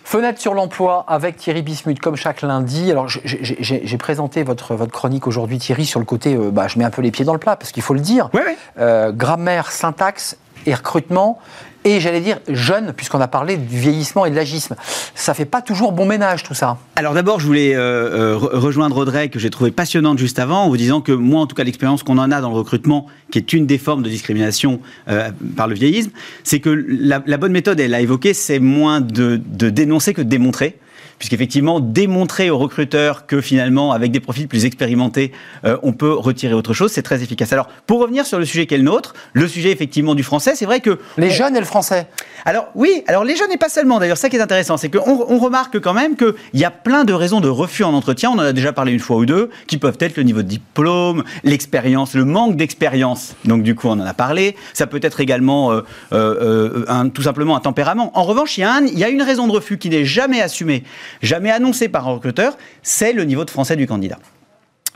Fenêtre 0.04 0.40
sur 0.40 0.54
l'emploi 0.54 1.04
avec 1.08 1.38
Thierry 1.38 1.64
Bismuth, 1.64 2.00
comme 2.00 2.16
chaque 2.16 2.44
lundi. 2.44 2.92
Alors, 2.92 3.08
j'ai 3.08 3.98
présenté 3.98 4.44
votre, 4.44 4.76
votre 4.76 4.92
chronique 4.92 5.26
aujourd'hui, 5.26 5.58
Thierry, 5.58 5.88
sur 5.88 6.00
le 6.00 6.06
côté, 6.06 6.36
euh, 6.36 6.52
bah, 6.52 6.68
je 6.68 6.78
mets 6.78 6.86
un 6.86 6.92
peu 6.92 7.02
les 7.02 7.10
pieds 7.10 7.26
dans 7.26 7.34
le 7.34 7.40
plat, 7.40 7.56
parce 7.56 7.72
qu'il 7.72 7.82
faut 7.82 7.96
le 7.96 8.00
dire. 8.00 8.30
Euh, 8.78 9.12
grammaire, 9.12 9.72
syntaxe 9.72 10.38
et 10.68 10.76
recrutement 10.76 11.40
et 11.86 12.00
j'allais 12.00 12.22
dire 12.22 12.40
jeune, 12.48 12.94
puisqu'on 12.94 13.20
a 13.20 13.28
parlé 13.28 13.58
du 13.58 13.78
vieillissement 13.78 14.26
et 14.26 14.32
de 14.32 14.36
l'agisme. 14.36 14.76
Ça 15.16 15.34
fait 15.34 15.46
pas 15.46 15.62
toujours 15.62 15.92
bon 15.92 16.06
ménage 16.06 16.44
tout 16.44 16.54
ça. 16.54 16.78
Alors 16.96 17.14
d'abord, 17.14 17.40
je 17.40 17.48
voulais 17.48 17.76
euh, 17.76 18.36
euh, 18.36 18.38
rejoindre 18.38 18.98
Audrey, 18.98 19.30
que 19.30 19.40
j'ai 19.40 19.50
trouvé 19.50 19.72
passionnante 19.72 20.18
juste 20.18 20.40
avant, 20.40 20.64
en 20.64 20.70
vous 20.70 20.78
disant 20.78 21.02
que 21.02 21.12
moi, 21.12 21.42
en 21.42 21.48
tout 21.48 21.56
cas, 21.56 21.64
l'expérience 21.64 22.04
qu'on 22.04 22.18
en 22.18 22.32
a 22.32 22.42
dans 22.42 22.50
le 22.50 22.56
recrutement, 22.56 23.08
qui 23.32 23.40
est 23.40 23.54
une 23.54 23.66
des 23.66 23.78
formes 23.78 24.04
de 24.04 24.10
discrimination 24.10 24.80
euh, 25.10 25.32
par 25.56 25.68
le 25.68 25.76
vieillisme, 25.76 26.12
c'est 26.44 26.60
que 26.60 26.70
la, 26.70 27.20
bonne 27.20 27.52
méthode, 27.52 27.80
elle 27.80 27.94
a 27.94 28.02
évoqué, 28.02 28.34
c'est 28.34 28.60
moins 28.60 29.02
de 29.02 29.38
dénoncer 29.38 30.14
que 30.14 30.22
de 30.22 30.30
démontrer 30.30 30.78
puisqu'effectivement, 31.20 31.80
démontrer 31.80 32.50
aux 32.50 32.58
recruteurs 32.58 33.26
que 33.26 33.42
finalement, 33.42 33.92
avec 33.92 34.12
des 34.12 34.20
profils 34.20 34.48
plus 34.48 34.66
expérimentés, 34.66 35.32
euh, 35.66 35.78
on 35.84 35.94
peut 35.94 36.14
retirer 36.14 36.54
autre 36.54 36.74
chose, 36.74 36.92
c'est 36.92 37.02
très 37.02 37.24
efficace. 37.24 37.54
Alors, 37.54 37.68
pour 37.88 38.00
revenir 38.00 38.26
sur 38.26 38.40
le 38.40 38.46
sujet 38.46 38.66
qui 38.66 38.76
est 38.76 38.78
le 38.78 38.84
nôtre, 38.84 39.14
le 39.34 39.48
sujet 39.48 39.72
effectivement 39.72 40.16
du 40.16 40.24
français, 40.24 40.54
c'est 40.56 40.66
vrai 40.66 40.80
que... 40.80 41.00
Les 41.18 41.30
jeunes 41.30 41.56
et 41.56 41.60
le 41.60 41.66
français. 41.66 42.08
Alors 42.46 42.68
oui, 42.76 43.04
alors 43.08 43.24
les 43.24 43.36
jeunes 43.36 43.52
et 43.52 43.58
pas 43.58 43.70
seulement, 43.70 44.00
d'ailleurs, 44.00 44.18
ça 44.18 44.30
qui 44.30 44.36
est 44.36 44.42
intéressant, 44.42 44.78
c'est 44.78 44.90
qu'on 44.90 45.26
on 45.30 45.38
remarque 45.40 45.80
quand 45.80 45.94
même 45.94 46.16
qu'il 46.16 46.34
y 46.54 46.66
a 46.66 46.72
plein 46.72 47.04
de 47.04 47.14
raisons 47.14 47.40
de 47.40 47.50
refus 47.50 47.84
en 47.84 47.94
entretien, 47.94 48.32
on 48.32 48.34
en 48.34 48.40
a 48.40 48.54
déjà 48.54 48.74
parlé 48.74 48.92
une 48.92 49.00
fois 49.00 49.18
ou 49.18 49.26
deux, 49.26 49.50
qui 49.68 49.78
peuvent 49.78 49.98
être 50.00 50.18
le 50.18 50.24
niveau 50.24 50.42
de 50.42 50.48
diplôme, 50.48 51.24
l'expérience, 51.44 52.14
le 52.16 52.26
manque 52.26 52.56
d'expérience, 52.56 53.36
donc 53.46 53.64
du 53.64 53.76
coup 53.76 53.88
on 53.88 53.94
en 53.94 54.06
a 54.06 54.14
parlé, 54.14 54.56
ça 54.74 54.88
peut 54.88 55.00
être 55.02 55.22
également 55.22 55.72
euh, 55.72 55.82
euh, 56.12 56.86
un, 56.88 57.10
tout 57.10 57.22
simplement 57.22 57.56
un 57.56 57.60
tempérament. 57.60 58.12
En 58.18 58.24
revanche, 58.24 58.58
il 58.58 58.62
y, 58.62 58.64
a 58.64 58.82
il 58.82 59.00
y 59.00 59.04
a 59.04 59.10
une 59.10 59.22
raison 59.22 59.48
de 59.48 59.52
refus 59.52 59.78
qui 59.78 59.90
n'est 59.90 60.06
jamais 60.06 60.42
assumée 60.42 60.84
jamais 61.22 61.52
annoncé 61.52 61.90
par 61.90 62.08
un 62.08 62.14
recruteur, 62.14 62.58
c'est 62.82 63.14
le 63.14 63.24
niveau 63.24 63.46
de 63.46 63.50
français 63.50 63.76
du 63.76 63.88
candidat. 63.88 64.20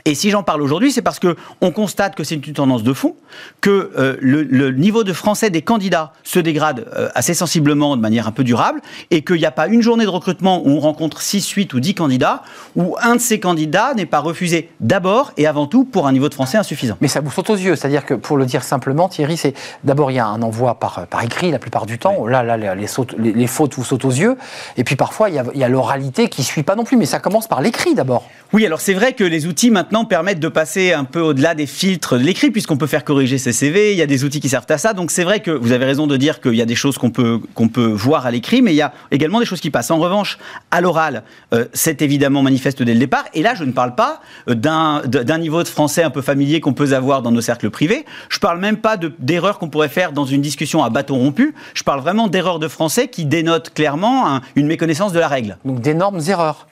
Et 0.08 0.14
si 0.14 0.30
j'en 0.30 0.42
parle 0.42 0.62
aujourd'hui, 0.62 0.90
c'est 0.90 1.02
parce 1.02 1.18
que 1.18 1.36
on 1.60 1.70
constate 1.70 2.14
que 2.14 2.24
c'est 2.24 2.34
une 2.34 2.54
tendance 2.54 2.82
de 2.82 2.94
fond, 2.94 3.14
que 3.60 3.90
euh, 3.98 4.16
le, 4.22 4.70
niveau 4.70 5.04
de 5.04 5.12
français 5.12 5.50
des 5.50 5.60
candidats 5.60 6.14
se 6.24 6.38
dégrade 6.38 6.86
euh, 6.96 7.10
assez 7.14 7.34
sensiblement 7.34 7.94
de 7.94 8.00
manière 8.00 8.26
un 8.26 8.32
peu 8.32 8.42
durable, 8.42 8.80
et 9.10 9.20
qu'il 9.20 9.36
n'y 9.36 9.44
a 9.44 9.50
pas 9.50 9.66
une 9.66 9.82
journée 9.82 10.04
de 10.04 10.10
recrutement 10.10 10.62
où 10.64 10.70
on 10.70 10.80
rencontre 10.80 11.20
6, 11.20 11.46
8 11.46 11.74
ou 11.74 11.80
10 11.80 11.94
candidats, 11.94 12.42
où 12.74 12.96
un 13.02 13.16
de 13.16 13.20
ces 13.20 13.38
candidats 13.38 13.92
n'est 13.92 14.06
pas 14.06 14.20
refusé 14.20 14.70
d'abord 14.80 15.32
et 15.36 15.46
avant 15.46 15.66
tout 15.66 15.84
pour 15.84 16.06
un 16.06 16.12
niveau 16.12 16.30
de 16.30 16.34
français 16.34 16.56
insuffisant. 16.56 16.96
Mais 17.02 17.08
ça 17.08 17.20
vous 17.20 17.30
saute 17.30 17.50
aux 17.50 17.56
yeux, 17.56 17.76
c'est-à-dire 17.76 18.06
que 18.06 18.14
pour 18.14 18.38
le 18.38 18.46
dire 18.46 18.64
simplement, 18.64 19.10
Thierry, 19.10 19.36
c'est 19.36 19.52
d'abord 19.84 20.10
il 20.10 20.14
y 20.14 20.20
a 20.20 20.26
un 20.26 20.40
envoi 20.40 20.76
par, 20.76 21.06
par 21.06 21.22
écrit 21.22 21.50
la 21.50 21.58
plupart 21.58 21.84
du 21.84 21.98
temps, 21.98 22.26
là, 22.26 22.42
là 22.42 22.56
les, 22.56 22.86
les, 23.18 23.46
fautes 23.46 23.74
vous 23.74 23.84
sautent 23.84 24.06
aux 24.06 24.10
yeux, 24.10 24.38
et 24.78 24.84
puis 24.84 24.96
parfois 24.96 25.28
il 25.28 25.34
y 25.34 25.62
a, 25.62 25.66
a 25.66 25.68
l'oralité 25.68 26.30
qui 26.30 26.40
ne 26.40 26.46
suit 26.46 26.62
pas 26.62 26.76
non 26.76 26.84
plus, 26.84 26.96
mais 26.96 27.04
ça 27.04 27.18
commence 27.18 27.46
par 27.46 27.60
l'écrit 27.60 27.94
d'abord. 27.94 28.24
Oui, 28.54 28.64
alors 28.64 28.80
c'est 28.80 28.94
vrai 28.94 29.12
que 29.12 29.24
les 29.24 29.46
outils 29.46 29.70
maintenant 29.70 29.97
permettent 30.04 30.40
de 30.40 30.48
passer 30.48 30.92
un 30.92 31.04
peu 31.04 31.20
au-delà 31.20 31.54
des 31.54 31.66
filtres 31.66 32.18
de 32.18 32.22
l'écrit, 32.22 32.50
puisqu'on 32.50 32.76
peut 32.76 32.86
faire 32.86 33.04
corriger 33.04 33.38
ses 33.38 33.52
CV, 33.52 33.92
il 33.92 33.98
y 33.98 34.02
a 34.02 34.06
des 34.06 34.24
outils 34.24 34.40
qui 34.40 34.48
servent 34.48 34.66
à 34.68 34.78
ça. 34.78 34.92
Donc 34.92 35.10
c'est 35.10 35.24
vrai 35.24 35.40
que 35.40 35.50
vous 35.50 35.72
avez 35.72 35.84
raison 35.84 36.06
de 36.06 36.16
dire 36.16 36.40
qu'il 36.40 36.54
y 36.54 36.62
a 36.62 36.66
des 36.66 36.74
choses 36.74 36.98
qu'on 36.98 37.10
peut, 37.10 37.40
peut 37.72 37.86
voir 37.86 38.26
à 38.26 38.30
l'écrit, 38.30 38.62
mais 38.62 38.72
il 38.72 38.76
y 38.76 38.82
a 38.82 38.92
également 39.10 39.40
des 39.40 39.46
choses 39.46 39.60
qui 39.60 39.70
passent. 39.70 39.90
En 39.90 39.98
revanche, 39.98 40.38
à 40.70 40.80
l'oral, 40.80 41.22
euh, 41.52 41.64
c'est 41.72 42.02
évidemment 42.02 42.42
manifeste 42.42 42.82
dès 42.82 42.94
le 42.94 43.00
départ. 43.00 43.24
Et 43.34 43.42
là, 43.42 43.54
je 43.54 43.64
ne 43.64 43.72
parle 43.72 43.94
pas 43.94 44.20
d'un, 44.46 45.02
niveau 45.38 45.62
de 45.62 45.68
français 45.68 46.02
un 46.02 46.10
peu 46.10 46.22
familier 46.22 46.60
qu'on 46.60 46.72
peut 46.72 46.92
avoir 46.92 47.22
dans 47.22 47.30
nos 47.30 47.40
cercles 47.40 47.70
privés. 47.70 48.04
Je 48.28 48.38
parle 48.38 48.60
même 48.60 48.76
pas 48.76 48.96
d'erreurs 49.18 49.58
qu'on 49.58 49.68
pourrait 49.68 49.88
faire 49.88 50.12
dans 50.12 50.24
une 50.24 50.40
discussion 50.40 50.82
à 50.82 50.90
bâton 50.90 51.18
rompu. 51.18 51.54
Je 51.74 51.82
parle 51.82 52.00
vraiment 52.00 52.28
d'erreurs 52.28 52.58
de 52.58 52.68
français 52.68 53.08
qui 53.08 53.24
dénotent 53.24 53.70
clairement 53.74 54.40
une 54.56 54.66
méconnaissance 54.66 55.12
de 55.12 55.18
la 55.18 55.28
règle. 55.28 55.58
Donc 55.64 55.80
d'énormes 55.80 56.20
erreurs. 56.28 56.67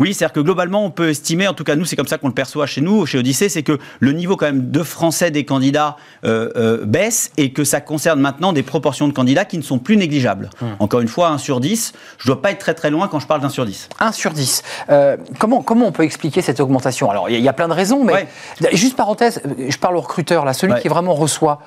Oui, 0.00 0.14
c'est-à-dire 0.14 0.32
que 0.32 0.40
globalement, 0.40 0.84
on 0.84 0.90
peut 0.90 1.10
estimer, 1.10 1.48
en 1.48 1.54
tout 1.54 1.64
cas 1.64 1.76
nous, 1.76 1.84
c'est 1.84 1.96
comme 1.96 2.06
ça 2.06 2.18
qu'on 2.18 2.28
le 2.28 2.34
perçoit 2.34 2.66
chez 2.66 2.80
nous, 2.80 3.06
chez 3.06 3.18
Odyssée, 3.18 3.48
c'est 3.48 3.62
que 3.62 3.78
le 4.00 4.12
niveau 4.12 4.36
quand 4.36 4.46
même 4.46 4.70
de 4.70 4.82
français 4.82 5.30
des 5.30 5.44
candidats 5.44 5.96
euh, 6.24 6.50
euh, 6.56 6.84
baisse 6.84 7.30
et 7.36 7.52
que 7.52 7.64
ça 7.64 7.80
concerne 7.80 8.20
maintenant 8.20 8.52
des 8.52 8.62
proportions 8.62 9.08
de 9.08 9.12
candidats 9.12 9.44
qui 9.44 9.58
ne 9.58 9.62
sont 9.62 9.78
plus 9.78 9.96
négligeables. 9.96 10.50
Hum. 10.60 10.68
Encore 10.78 11.00
une 11.00 11.08
fois, 11.08 11.28
1 11.28 11.38
sur 11.38 11.60
10, 11.60 11.92
je 12.18 12.24
ne 12.24 12.34
dois 12.34 12.42
pas 12.42 12.50
être 12.50 12.58
très 12.58 12.74
très 12.74 12.90
loin 12.90 13.08
quand 13.08 13.20
je 13.20 13.26
parle 13.26 13.40
d'un 13.40 13.48
sur 13.48 13.64
10. 13.64 13.88
1 14.00 14.12
sur 14.12 14.32
10. 14.32 14.62
Euh, 14.90 15.16
comment, 15.38 15.62
comment 15.62 15.86
on 15.86 15.92
peut 15.92 16.04
expliquer 16.04 16.42
cette 16.42 16.60
augmentation? 16.60 17.10
Alors, 17.10 17.28
il 17.30 17.40
y, 17.40 17.48
a 17.48 17.52
plein 17.52 17.68
de 17.68 17.72
raisons, 17.72 18.04
mais 18.04 18.26
juste 18.72 18.96
parenthèse, 18.96 19.40
je 19.68 19.76
parle 19.78 19.96
au 19.96 20.00
recruteur, 20.00 20.44
là, 20.44 20.52
celui 20.52 20.80
qui 20.80 20.88
vraiment 20.88 21.14
reçoit 21.14 21.60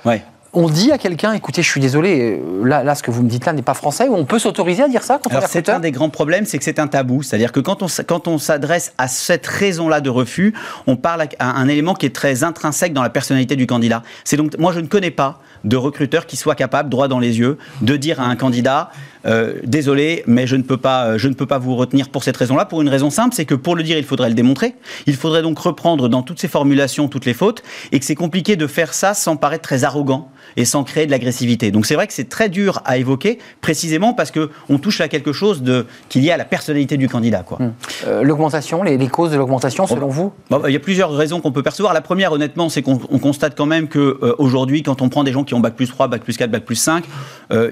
on 0.53 0.69
dit 0.69 0.91
à 0.91 0.97
quelqu'un, 0.97 1.31
écoutez, 1.33 1.61
je 1.61 1.69
suis 1.69 1.79
désolé, 1.79 2.39
euh, 2.41 2.65
là, 2.65 2.83
là, 2.83 2.95
ce 2.95 3.03
que 3.03 3.11
vous 3.11 3.23
me 3.23 3.29
dites 3.29 3.45
là 3.45 3.53
n'est 3.53 3.61
pas 3.61 3.73
français, 3.73 4.09
ou 4.09 4.15
on 4.15 4.25
peut 4.25 4.39
s'autoriser 4.39 4.83
à 4.83 4.89
dire 4.89 5.03
ça 5.03 5.19
quand 5.21 5.29
C'est 5.47 5.69
un 5.69 5.79
des 5.79 5.91
grands 5.91 6.09
problèmes, 6.09 6.45
c'est 6.45 6.57
que 6.57 6.63
c'est 6.63 6.79
un 6.79 6.87
tabou. 6.87 7.23
C'est-à-dire 7.23 7.51
que 7.51 7.61
quand 7.61 7.81
on, 7.81 7.87
quand 8.05 8.27
on 8.27 8.37
s'adresse 8.37 8.93
à 8.97 9.07
cette 9.07 9.47
raison-là 9.47 10.01
de 10.01 10.09
refus, 10.09 10.53
on 10.87 10.97
parle 10.97 11.27
à 11.39 11.51
un 11.51 11.67
élément 11.67 11.93
qui 11.93 12.05
est 12.05 12.15
très 12.15 12.43
intrinsèque 12.43 12.91
dans 12.93 13.03
la 13.03 13.09
personnalité 13.09 13.55
du 13.55 13.65
candidat. 13.65 14.03
C'est 14.25 14.37
donc, 14.37 14.57
moi, 14.57 14.73
je 14.73 14.81
ne 14.81 14.87
connais 14.87 15.11
pas 15.11 15.39
de 15.63 15.77
recruteur 15.77 16.25
qui 16.25 16.37
soit 16.37 16.55
capable, 16.55 16.89
droit 16.89 17.07
dans 17.07 17.19
les 17.19 17.39
yeux, 17.39 17.57
de 17.81 17.95
dire 17.95 18.19
à 18.19 18.25
un 18.25 18.35
candidat 18.35 18.91
euh, 19.25 19.53
désolé, 19.63 20.23
mais 20.25 20.47
je 20.47 20.55
ne 20.55 20.63
peux 20.63 20.77
pas, 20.77 21.05
euh, 21.05 21.17
je 21.17 21.27
ne 21.27 21.33
peux 21.33 21.45
pas 21.45 21.59
vous 21.59 21.75
retenir 21.75 22.09
pour 22.09 22.23
cette 22.23 22.35
raison-là. 22.35 22.65
Pour 22.65 22.81
une 22.81 22.89
raison 22.89 23.09
simple, 23.09 23.35
c'est 23.35 23.45
que 23.45 23.53
pour 23.53 23.75
le 23.75 23.83
dire, 23.83 23.97
il 23.97 24.03
faudrait 24.03 24.29
le 24.29 24.35
démontrer. 24.35 24.75
Il 25.05 25.15
faudrait 25.15 25.43
donc 25.43 25.59
reprendre 25.59 26.09
dans 26.09 26.23
toutes 26.23 26.39
ces 26.39 26.47
formulations 26.47 27.07
toutes 27.07 27.25
les 27.25 27.33
fautes, 27.33 27.61
et 27.91 27.99
que 27.99 28.05
c'est 28.05 28.15
compliqué 28.15 28.55
de 28.55 28.67
faire 28.67 28.93
ça 28.93 29.13
sans 29.13 29.37
paraître 29.37 29.63
très 29.63 29.83
arrogant 29.83 30.29
et 30.57 30.65
sans 30.65 30.83
créer 30.83 31.05
de 31.05 31.11
l'agressivité. 31.11 31.71
Donc 31.71 31.85
c'est 31.85 31.95
vrai 31.95 32.07
que 32.07 32.13
c'est 32.13 32.29
très 32.29 32.49
dur 32.49 32.81
à 32.85 32.97
évoquer, 32.97 33.39
précisément 33.61 34.13
parce 34.13 34.31
que 34.31 34.49
on 34.69 34.77
touche 34.77 35.01
à 35.01 35.07
quelque 35.07 35.33
chose 35.33 35.61
de 35.61 35.85
qui 36.09 36.19
est 36.19 36.21
lié 36.21 36.31
à 36.31 36.37
la 36.37 36.45
personnalité 36.45 36.97
du 36.97 37.07
candidat. 37.07 37.43
Quoi. 37.43 37.59
Hum. 37.61 37.73
Euh, 38.07 38.23
l'augmentation, 38.23 38.83
les, 38.83 38.97
causes 39.07 39.31
de 39.31 39.37
l'augmentation, 39.37 39.87
selon 39.87 40.07
vous 40.07 40.31
bah, 40.49 40.61
Il 40.67 40.73
y 40.73 40.77
a 40.77 40.79
plusieurs 40.79 41.11
raisons 41.11 41.41
qu'on 41.41 41.51
peut 41.51 41.63
percevoir. 41.63 41.93
La 41.93 42.01
première, 42.01 42.31
honnêtement, 42.31 42.69
c'est 42.69 42.81
qu'on 42.81 42.97
constate 42.97 43.57
quand 43.57 43.65
même 43.65 43.87
que 43.87 44.19
aujourd'hui, 44.37 44.83
quand 44.83 45.01
on 45.01 45.09
prend 45.09 45.23
des 45.23 45.31
gens 45.31 45.43
qui 45.43 45.53
ont 45.53 45.59
bac 45.59 45.75
plus 45.75 45.87
3, 45.87 46.07
bac 46.07 46.23
plus 46.23 46.37
4, 46.37 46.49
bac 46.49 46.63
plus 46.63 46.75
5, 46.75 47.03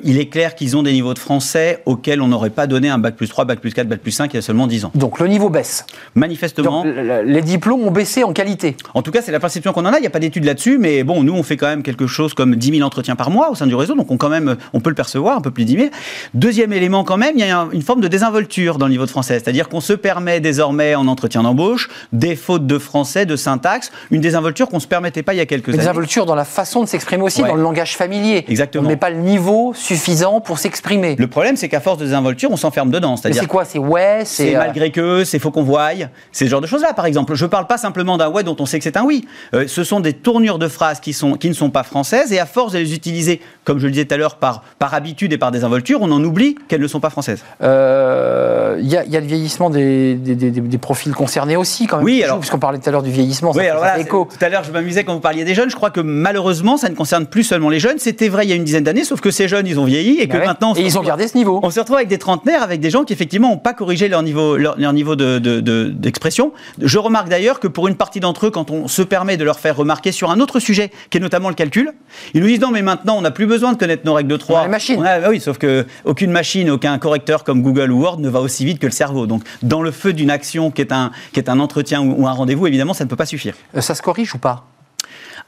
il 0.04 0.20
est 0.20 0.28
clair 0.28 0.56
qu'ils 0.56 0.76
ont 0.78 0.84
des 0.84 0.92
niveaux 0.92 1.14
de 1.14 1.20
français 1.20 1.82
auxquels 1.86 2.22
on 2.22 2.28
n'aurait 2.28 2.50
pas 2.50 2.68
donné 2.68 2.90
un 2.90 2.98
bac 2.98 3.16
plus 3.16 3.28
3, 3.28 3.46
bac 3.46 3.60
plus 3.60 3.74
4, 3.74 3.88
bac 3.88 4.00
plus 4.00 4.12
5 4.12 4.34
il 4.34 4.38
y 4.38 4.40
a 4.40 4.42
seulement 4.42 4.68
10 4.68 4.86
ans. 4.86 4.92
Donc 4.96 5.20
le 5.20 5.28
niveau 5.28 5.50
baisse 5.50 5.86
Manifestement. 6.16 6.84
Donc, 6.84 6.96
les 7.26 7.42
diplômes 7.42 7.82
ont 7.82 7.92
baissé 7.92 8.24
en 8.24 8.34
qualité 8.34 8.76
En 8.94 9.02
tout 9.02 9.12
cas, 9.12 9.22
c'est 9.22 9.32
la 9.32 9.40
perception 9.40 9.74
qu'on 9.74 9.86
en 9.86 9.94
a. 9.94 9.98
Il 9.98 10.02
n'y 10.02 10.08
a 10.08 10.12
pas 10.12 10.20
d'études 10.20 10.46
là-dessus, 10.46 10.78
mais 10.78 11.04
bon, 11.04 11.24
nous, 11.24 11.34
on 11.34 11.44
fait 11.44 11.58
quand 11.58 11.68
même 11.68 11.84
quelque 11.84 12.08
chose 12.08 12.34
comme 12.34 12.56
10 12.56 12.69
000 12.72 12.86
entretiens 12.86 13.16
par 13.16 13.30
mois 13.30 13.50
au 13.50 13.56
sein 13.56 13.68
du 13.68 13.76
réseau, 13.76 13.96
donc 13.96 14.12
on, 14.12 14.18
quand 14.18 14.30
même, 14.30 14.58
on 14.74 14.80
peut 14.80 14.90
le 14.90 14.96
percevoir, 14.96 15.38
un 15.38 15.42
peu 15.42 15.52
plus 15.52 15.64
de 15.64 15.70
10 15.70 15.78
000. 15.78 15.90
Deuxième 16.34 16.74
élément, 16.74 17.04
quand 17.04 17.18
même, 17.18 17.34
il 17.36 17.46
y 17.46 17.50
a 17.50 17.68
une 17.72 17.82
forme 17.82 18.02
de 18.02 18.08
désinvolture 18.08 18.78
dans 18.78 18.86
le 18.86 18.92
niveau 18.92 19.06
de 19.06 19.12
français, 19.12 19.40
c'est-à-dire 19.40 19.70
qu'on 19.70 19.82
se 19.82 19.94
permet 19.94 20.40
désormais 20.40 20.96
en 20.96 21.08
entretien 21.08 21.44
d'embauche 21.44 21.90
des 22.14 22.36
fautes 22.36 22.68
de 22.68 22.78
français, 22.78 23.26
de 23.26 23.36
syntaxe, 23.36 23.92
une 24.12 24.22
désinvolture 24.22 24.68
qu'on 24.68 24.78
ne 24.78 24.82
se 24.82 24.88
permettait 24.88 25.24
pas 25.24 25.34
il 25.34 25.38
y 25.38 25.42
a 25.42 25.46
quelques 25.46 25.70
années. 25.70 25.78
Désinvolture 25.78 26.26
dans 26.26 26.36
la 26.36 26.46
façon 26.46 26.84
de 26.84 26.88
s'exprimer 26.88 27.24
aussi, 27.24 27.42
dans 27.42 27.56
le 27.56 27.62
langage 27.62 27.96
familier. 27.96 28.46
Exactement. 28.48 28.86
On 28.86 28.90
met 28.90 28.98
pas 28.98 29.10
le 29.10 29.18
niveau 29.18 29.74
suffisant 29.76 30.42
pour 30.42 30.60
s'exprimer. 30.60 31.16
Le 31.18 31.28
problème, 31.28 31.56
c'est 31.56 31.70
qu'à 31.70 31.80
force 31.80 31.98
de 31.98 32.06
désinvolture, 32.06 32.52
on 32.52 32.58
s'enferme 32.58 32.92
dedans. 32.92 33.16
C'est 33.18 33.48
quoi? 33.48 33.66
C'est 33.66 33.80
ouais, 33.80 34.22
c'est. 34.26 34.56
Euh, 34.56 34.60
malgré 34.60 34.92
que, 34.92 35.24
c'est 35.24 35.40
faut 35.40 35.52
qu'on 35.52 35.64
voie. 35.64 35.90
C'est 36.32 36.46
ce 36.46 36.50
genre 36.50 36.62
de 36.62 36.68
choses-là, 36.68 36.94
par 36.94 37.06
exemple. 37.06 37.36
Je 37.36 37.46
ne 37.46 37.50
parle 37.50 37.68
pas 37.68 37.78
simplement 37.78 38.18
d'un 38.18 38.30
ouais 38.30 38.44
dont 38.44 38.56
on 38.60 38.66
sait 38.66 38.78
que 38.78 38.84
c'est 38.84 38.98
un 38.98 39.04
oui. 39.04 39.28
Euh, 39.54 39.68
ce 39.68 39.84
sont 39.84 40.00
des 40.00 40.14
tournures 40.14 40.60
de 40.60 40.68
phrases 40.68 41.00
qui, 41.00 41.14
sont, 41.14 41.34
qui 41.34 41.50
ne 41.50 41.54
sont 41.54 41.70
pas 41.70 41.84
françaises 41.84 42.32
et 42.34 42.40
à 42.40 42.46
force 42.46 42.59
de 42.68 42.78
les 42.80 42.94
utiliser 42.94 43.42
comme 43.70 43.78
je 43.78 43.86
le 43.86 43.92
disais 43.92 44.06
tout 44.06 44.16
à 44.16 44.18
l'heure, 44.18 44.38
par, 44.38 44.64
par 44.80 44.96
habitude 44.96 45.32
et 45.32 45.38
par 45.38 45.52
désinvolture, 45.52 46.00
on 46.02 46.10
en 46.12 46.24
oublie 46.24 46.56
qu'elles 46.68 46.82
ne 46.82 46.88
sont 46.88 47.00
pas 47.00 47.12
françaises. 47.12 47.44
Euh, 47.62 48.78
Il 48.82 48.88
y, 48.88 48.98
a, 48.98 49.06
y, 49.06 49.16
a 49.16 49.20
le 49.20 49.28
vieillissement 49.28 49.70
des, 49.70 50.16
des, 50.16 50.34
des, 50.34 50.50
des, 50.50 50.78
profils 50.80 51.14
concernés 51.14 51.56
aussi, 51.56 51.86
quand 51.86 51.98
même. 51.98 52.06
Oui, 52.06 52.24
alors. 52.24 52.40
Puisqu'on 52.40 52.58
parlait 52.58 52.80
tout 52.80 52.90
à 52.90 52.92
l'heure 52.92 53.04
du 53.04 53.12
vieillissement, 53.12 53.52
oui, 53.52 53.58
ça 53.58 53.70
alors 53.70 53.84
voilà, 53.84 54.00
écho. 54.00 54.28
Tout 54.28 54.44
à 54.44 54.50
l'heure, 54.50 54.64
je 54.64 54.72
m'amusais 54.72 55.04
quand 55.04 55.14
vous 55.14 55.20
parliez 55.20 55.44
des 55.44 55.54
jeunes. 55.54 55.70
Je 55.70 55.76
crois 55.76 55.92
que 55.92 56.00
malheureusement, 56.00 56.78
ça 56.78 56.90
ne 56.90 56.96
concerne 56.96 57.28
plus 57.28 57.44
seulement 57.44 57.70
les 57.70 57.80
jeunes. 57.80 58.00
C'était 58.00 58.28
vrai 58.28 58.48
il 58.48 58.50
y 58.50 58.54
a 58.54 58.56
une 58.56 58.64
dizaine 58.64 58.84
d'années, 58.84 59.04
sauf 59.04 59.22
que 59.22 59.30
ces 59.30 59.48
jeunes, 59.48 59.68
ils 59.68 59.80
ont 59.80 59.86
vieilli 59.86 60.20
et 60.20 60.28
que 60.28 60.38
ouais. 60.38 60.48
maintenant. 60.48 60.74
Et 60.74 60.82
ils 60.82 60.98
ont 60.98 61.04
gardé 61.04 61.28
ce 61.28 61.38
niveau. 61.38 61.60
On 61.62 61.70
se 61.70 61.80
retrouve 61.80 61.98
avec 61.98 62.08
des 62.08 62.18
trentenaires, 62.18 62.64
avec 62.64 62.80
des 62.80 62.90
gens 62.90 63.04
qui 63.04 63.14
effectivement 63.14 63.52
n'ont 63.52 63.58
pas 63.58 63.74
corrigé 63.74 64.08
leur 64.08 64.24
niveau, 64.24 64.58
leur, 64.58 64.80
leur 64.80 64.94
niveau 64.94 65.16
d'expression. 65.16 66.54
De, 66.80 66.82
de, 66.82 66.88
je 66.88 66.98
remarque 66.98 67.30
d'ailleurs 67.30 67.60
que 67.60 67.68
pour 67.68 67.88
une 67.88 67.98
partie 67.98 68.20
d'entre 68.20 68.48
eux, 68.48 68.50
quand 68.50 68.72
on 68.72 68.88
se 68.88 69.04
permet 69.04 69.38
de 69.38 69.44
leur 69.44 69.60
faire 69.60 69.76
remarquer 69.76 70.12
sur 70.12 70.32
un 70.32 70.40
autre 70.40 70.60
sujet, 70.60 70.90
qui 71.12 71.20
est 71.20 71.22
notamment 71.22 71.50
le 71.50 71.56
calcul, 71.56 71.92
ils 72.34 72.42
nous 72.42 72.48
disent 72.48 72.62
non, 72.62 72.72
mais 72.72 72.82
maintenant, 72.82 73.16
on 73.16 73.22
n'a 73.22 73.30
plus 73.30 73.46
besoin 73.46 73.59
de 73.60 73.78
connaître 73.78 74.06
nos 74.06 74.14
règles 74.14 74.30
de 74.30 74.38
3. 74.38 74.56
On 74.56 74.62
a 74.62 74.64
les 74.66 74.70
machines. 74.70 75.06
A, 75.06 75.20
bah 75.20 75.28
oui, 75.30 75.40
sauf 75.40 75.58
que 75.58 75.86
aucune 76.06 76.32
machine, 76.32 76.70
aucun 76.70 76.98
correcteur 76.98 77.44
comme 77.44 77.62
Google 77.62 77.92
ou 77.92 78.02
Word 78.02 78.20
ne 78.20 78.30
va 78.30 78.42
aussi 78.42 78.66
vite 78.66 78.80
que 78.80 78.88
le 78.88 78.92
cerveau. 78.92 79.28
Donc, 79.28 79.44
dans 79.62 79.82
le 79.82 79.92
feu 79.92 80.14
d'une 80.14 80.32
action 80.32 80.72
qui 80.72 80.82
est 80.82 80.92
un, 80.92 81.12
qui 81.34 81.40
est 81.40 81.50
un 81.50 81.60
entretien 81.60 82.02
ou, 82.02 82.24
ou 82.24 82.28
un 82.28 82.32
rendez-vous, 82.32 82.68
évidemment, 82.68 82.94
ça 82.94 83.04
ne 83.04 83.10
peut 83.10 83.16
pas 83.16 83.26
suffire. 83.26 83.56
Euh, 83.76 83.82
ça 83.82 83.96
se 83.96 84.02
corrige 84.02 84.34
ou 84.36 84.38
pas? 84.38 84.66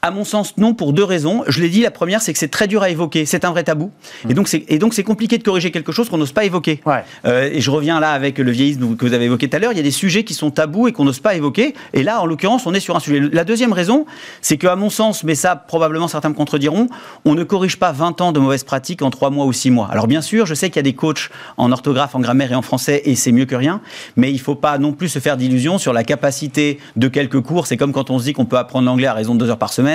À 0.04 0.10
mon 0.10 0.24
sens, 0.24 0.56
non, 0.56 0.74
pour 0.74 0.92
deux 0.92 1.04
raisons. 1.04 1.44
Je 1.46 1.60
l'ai 1.60 1.68
dit, 1.68 1.80
la 1.80 1.92
première, 1.92 2.22
c'est 2.22 2.32
que 2.32 2.38
c'est 2.40 2.48
très 2.48 2.66
dur 2.66 2.82
à 2.82 2.90
évoquer. 2.90 3.24
C'est 3.24 3.44
un 3.44 3.52
vrai 3.52 3.62
tabou. 3.62 3.92
Mmh. 4.24 4.30
Et 4.32 4.34
donc, 4.34 4.48
c'est, 4.48 4.64
et 4.66 4.78
donc, 4.80 4.94
c'est 4.94 5.04
compliqué 5.04 5.38
de 5.38 5.44
corriger 5.44 5.70
quelque 5.70 5.92
chose 5.92 6.08
qu'on 6.08 6.18
n'ose 6.18 6.32
pas 6.32 6.44
évoquer. 6.44 6.80
Ouais. 6.84 7.04
Euh, 7.24 7.48
et 7.52 7.60
je 7.60 7.70
reviens 7.70 8.00
là 8.00 8.10
avec 8.10 8.38
le 8.38 8.50
vieillisme 8.50 8.96
que 8.96 9.06
vous 9.06 9.12
avez 9.12 9.26
évoqué 9.26 9.48
tout 9.48 9.56
à 9.56 9.60
l'heure. 9.60 9.70
Il 9.70 9.76
y 9.76 9.80
a 9.80 9.84
des 9.84 9.92
sujets 9.92 10.24
qui 10.24 10.34
sont 10.34 10.50
tabous 10.50 10.88
et 10.88 10.92
qu'on 10.92 11.04
n'ose 11.04 11.20
pas 11.20 11.36
évoquer. 11.36 11.74
Et 11.92 12.02
là, 12.02 12.20
en 12.20 12.26
l'occurrence, 12.26 12.66
on 12.66 12.74
est 12.74 12.80
sur 12.80 12.96
un 12.96 12.98
sujet. 12.98 13.20
La 13.32 13.44
deuxième 13.44 13.72
raison, 13.72 14.04
c'est 14.40 14.56
qu'à 14.56 14.74
mon 14.74 14.90
sens, 14.90 15.22
mais 15.22 15.36
ça, 15.36 15.54
probablement, 15.54 16.08
certains 16.08 16.30
me 16.30 16.34
contrediront, 16.34 16.88
on 17.24 17.36
ne 17.36 17.44
corrige 17.44 17.78
pas 17.78 17.92
20 17.92 18.20
ans 18.22 18.32
de 18.32 18.40
mauvaises 18.40 18.64
pratiques 18.64 19.02
en 19.02 19.10
3 19.10 19.30
mois 19.30 19.46
ou 19.46 19.52
6 19.52 19.70
mois. 19.70 19.86
Alors, 19.88 20.08
bien 20.08 20.20
sûr, 20.20 20.46
je 20.46 20.54
sais 20.54 20.68
qu'il 20.68 20.76
y 20.76 20.80
a 20.80 20.82
des 20.82 20.94
coachs 20.94 21.30
en 21.56 21.70
orthographe, 21.70 22.16
en 22.16 22.20
grammaire 22.20 22.50
et 22.50 22.56
en 22.56 22.62
français, 22.62 23.02
et 23.04 23.14
c'est 23.14 23.30
mieux 23.30 23.46
que 23.46 23.54
rien. 23.54 23.80
Mais 24.16 24.30
il 24.30 24.36
ne 24.36 24.40
faut 24.40 24.56
pas 24.56 24.78
non 24.78 24.94
plus 24.94 25.10
se 25.10 25.20
faire 25.20 25.36
d'illusions 25.36 25.78
sur 25.78 25.92
la 25.92 26.02
capacité 26.02 26.80
de 26.96 27.06
quelques 27.06 27.40
cours. 27.40 27.68
C'est 27.68 27.76
comme 27.76 27.92
quand 27.92 28.10
on 28.10 28.18
se 28.18 28.24
dit 28.24 28.32
qu'on 28.32 28.46
peut 28.46 28.58
apprendre 28.58 28.86
l'anglais 28.86 29.06
à 29.06 29.14
raison 29.14 29.36
de 29.36 29.44
2 29.44 29.50
heures 29.50 29.58
par 29.58 29.72
semaine. 29.72 29.91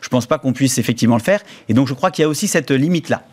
Je 0.00 0.08
pense 0.08 0.26
pas 0.26 0.38
qu'on 0.38 0.52
puisse 0.52 0.78
effectivement 0.78 1.16
le 1.16 1.22
faire. 1.22 1.40
Et 1.68 1.74
donc, 1.74 1.88
je 1.88 1.94
crois 1.94 2.10
qu'il 2.10 2.22
y 2.22 2.26
a 2.26 2.28
aussi 2.28 2.48
cette 2.48 2.70
limite-là. 2.70 3.24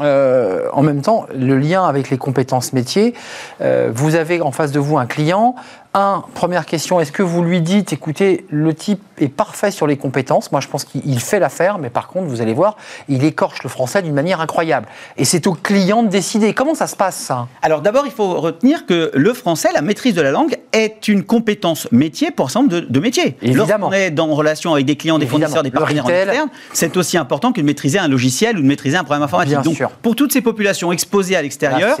Euh, 0.00 0.68
en 0.72 0.82
même 0.82 1.02
temps, 1.02 1.26
le 1.34 1.58
lien 1.58 1.84
avec 1.84 2.10
les 2.10 2.18
compétences 2.18 2.72
métiers, 2.72 3.14
euh, 3.60 3.90
vous 3.94 4.14
avez 4.14 4.40
en 4.40 4.52
face 4.52 4.72
de 4.72 4.78
vous 4.78 4.98
un 4.98 5.06
client. 5.06 5.54
Un, 5.94 6.24
première 6.34 6.64
question, 6.64 7.00
est-ce 7.00 7.12
que 7.12 7.22
vous 7.22 7.42
lui 7.42 7.60
dites, 7.60 7.92
écoutez, 7.92 8.46
le 8.48 8.72
type 8.72 9.02
est 9.18 9.28
parfait 9.28 9.70
sur 9.70 9.86
les 9.86 9.98
compétences, 9.98 10.50
moi 10.50 10.62
je 10.62 10.68
pense 10.68 10.84
qu'il 10.84 11.20
fait 11.20 11.38
l'affaire, 11.38 11.76
mais 11.76 11.90
par 11.90 12.08
contre, 12.08 12.28
vous 12.28 12.40
allez 12.40 12.54
voir, 12.54 12.78
il 13.10 13.24
écorche 13.24 13.62
le 13.62 13.68
français 13.68 14.00
d'une 14.00 14.14
manière 14.14 14.40
incroyable. 14.40 14.86
Et 15.18 15.26
c'est 15.26 15.46
au 15.46 15.52
client 15.52 16.02
de 16.02 16.08
décider. 16.08 16.54
Comment 16.54 16.74
ça 16.74 16.86
se 16.86 16.96
passe 16.96 17.16
ça? 17.16 17.46
Alors 17.60 17.82
d'abord, 17.82 18.06
il 18.06 18.12
faut 18.12 18.40
retenir 18.40 18.86
que 18.86 19.10
le 19.12 19.34
français, 19.34 19.68
la 19.74 19.82
maîtrise 19.82 20.14
de 20.14 20.22
la 20.22 20.30
langue, 20.30 20.56
est 20.72 21.08
une 21.08 21.24
compétence 21.24 21.86
métier 21.92 22.30
pour 22.30 22.50
nombre 22.54 22.70
de, 22.70 22.80
de 22.80 23.00
métiers. 23.00 23.36
Évidemment. 23.42 23.90
Lorsqu'on 23.90 23.92
est 23.92 24.10
dans 24.10 24.26
relation 24.34 24.72
avec 24.72 24.86
des 24.86 24.96
clients, 24.96 25.18
des 25.18 25.26
Évidemment. 25.26 25.54
fournisseurs, 25.54 25.62
des 25.62 25.70
partenaires 25.70 26.08
externes, 26.08 26.48
c'est 26.72 26.96
aussi 26.96 27.18
important 27.18 27.52
que 27.52 27.60
de 27.60 27.66
maîtriser 27.66 27.98
un 27.98 28.08
logiciel 28.08 28.58
ou 28.58 28.62
de 28.62 28.66
maîtriser 28.66 28.96
un 28.96 29.04
programme 29.04 29.24
informatique. 29.24 29.52
Bien 29.52 29.61
Donc, 29.64 29.76
sûr. 29.76 29.90
pour 29.90 30.16
toutes 30.16 30.32
ces 30.32 30.40
populations 30.40 30.92
exposées 30.92 31.36
à 31.36 31.42
l'extérieur, 31.42 31.96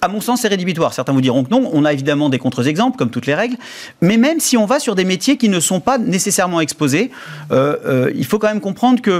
à 0.00 0.08
mon 0.08 0.20
sens, 0.20 0.42
c'est 0.42 0.48
rédhibitoire. 0.48 0.92
Certains 0.92 1.12
vous 1.12 1.20
diront 1.20 1.44
que 1.44 1.50
non. 1.50 1.70
On 1.72 1.84
a 1.84 1.92
évidemment 1.92 2.28
des 2.28 2.38
contre-exemples, 2.38 2.96
comme 2.96 3.10
toutes 3.10 3.26
les 3.26 3.34
règles. 3.34 3.56
Mais 4.00 4.16
même 4.16 4.40
si 4.40 4.56
on 4.56 4.66
va 4.66 4.78
sur 4.78 4.94
des 4.94 5.04
métiers 5.04 5.36
qui 5.36 5.48
ne 5.48 5.60
sont 5.60 5.80
pas 5.80 5.98
nécessairement 5.98 6.60
exposés, 6.60 7.10
euh, 7.50 7.76
euh, 7.86 8.12
il 8.14 8.24
faut 8.24 8.38
quand 8.38 8.48
même 8.48 8.60
comprendre 8.60 9.00
que, 9.00 9.10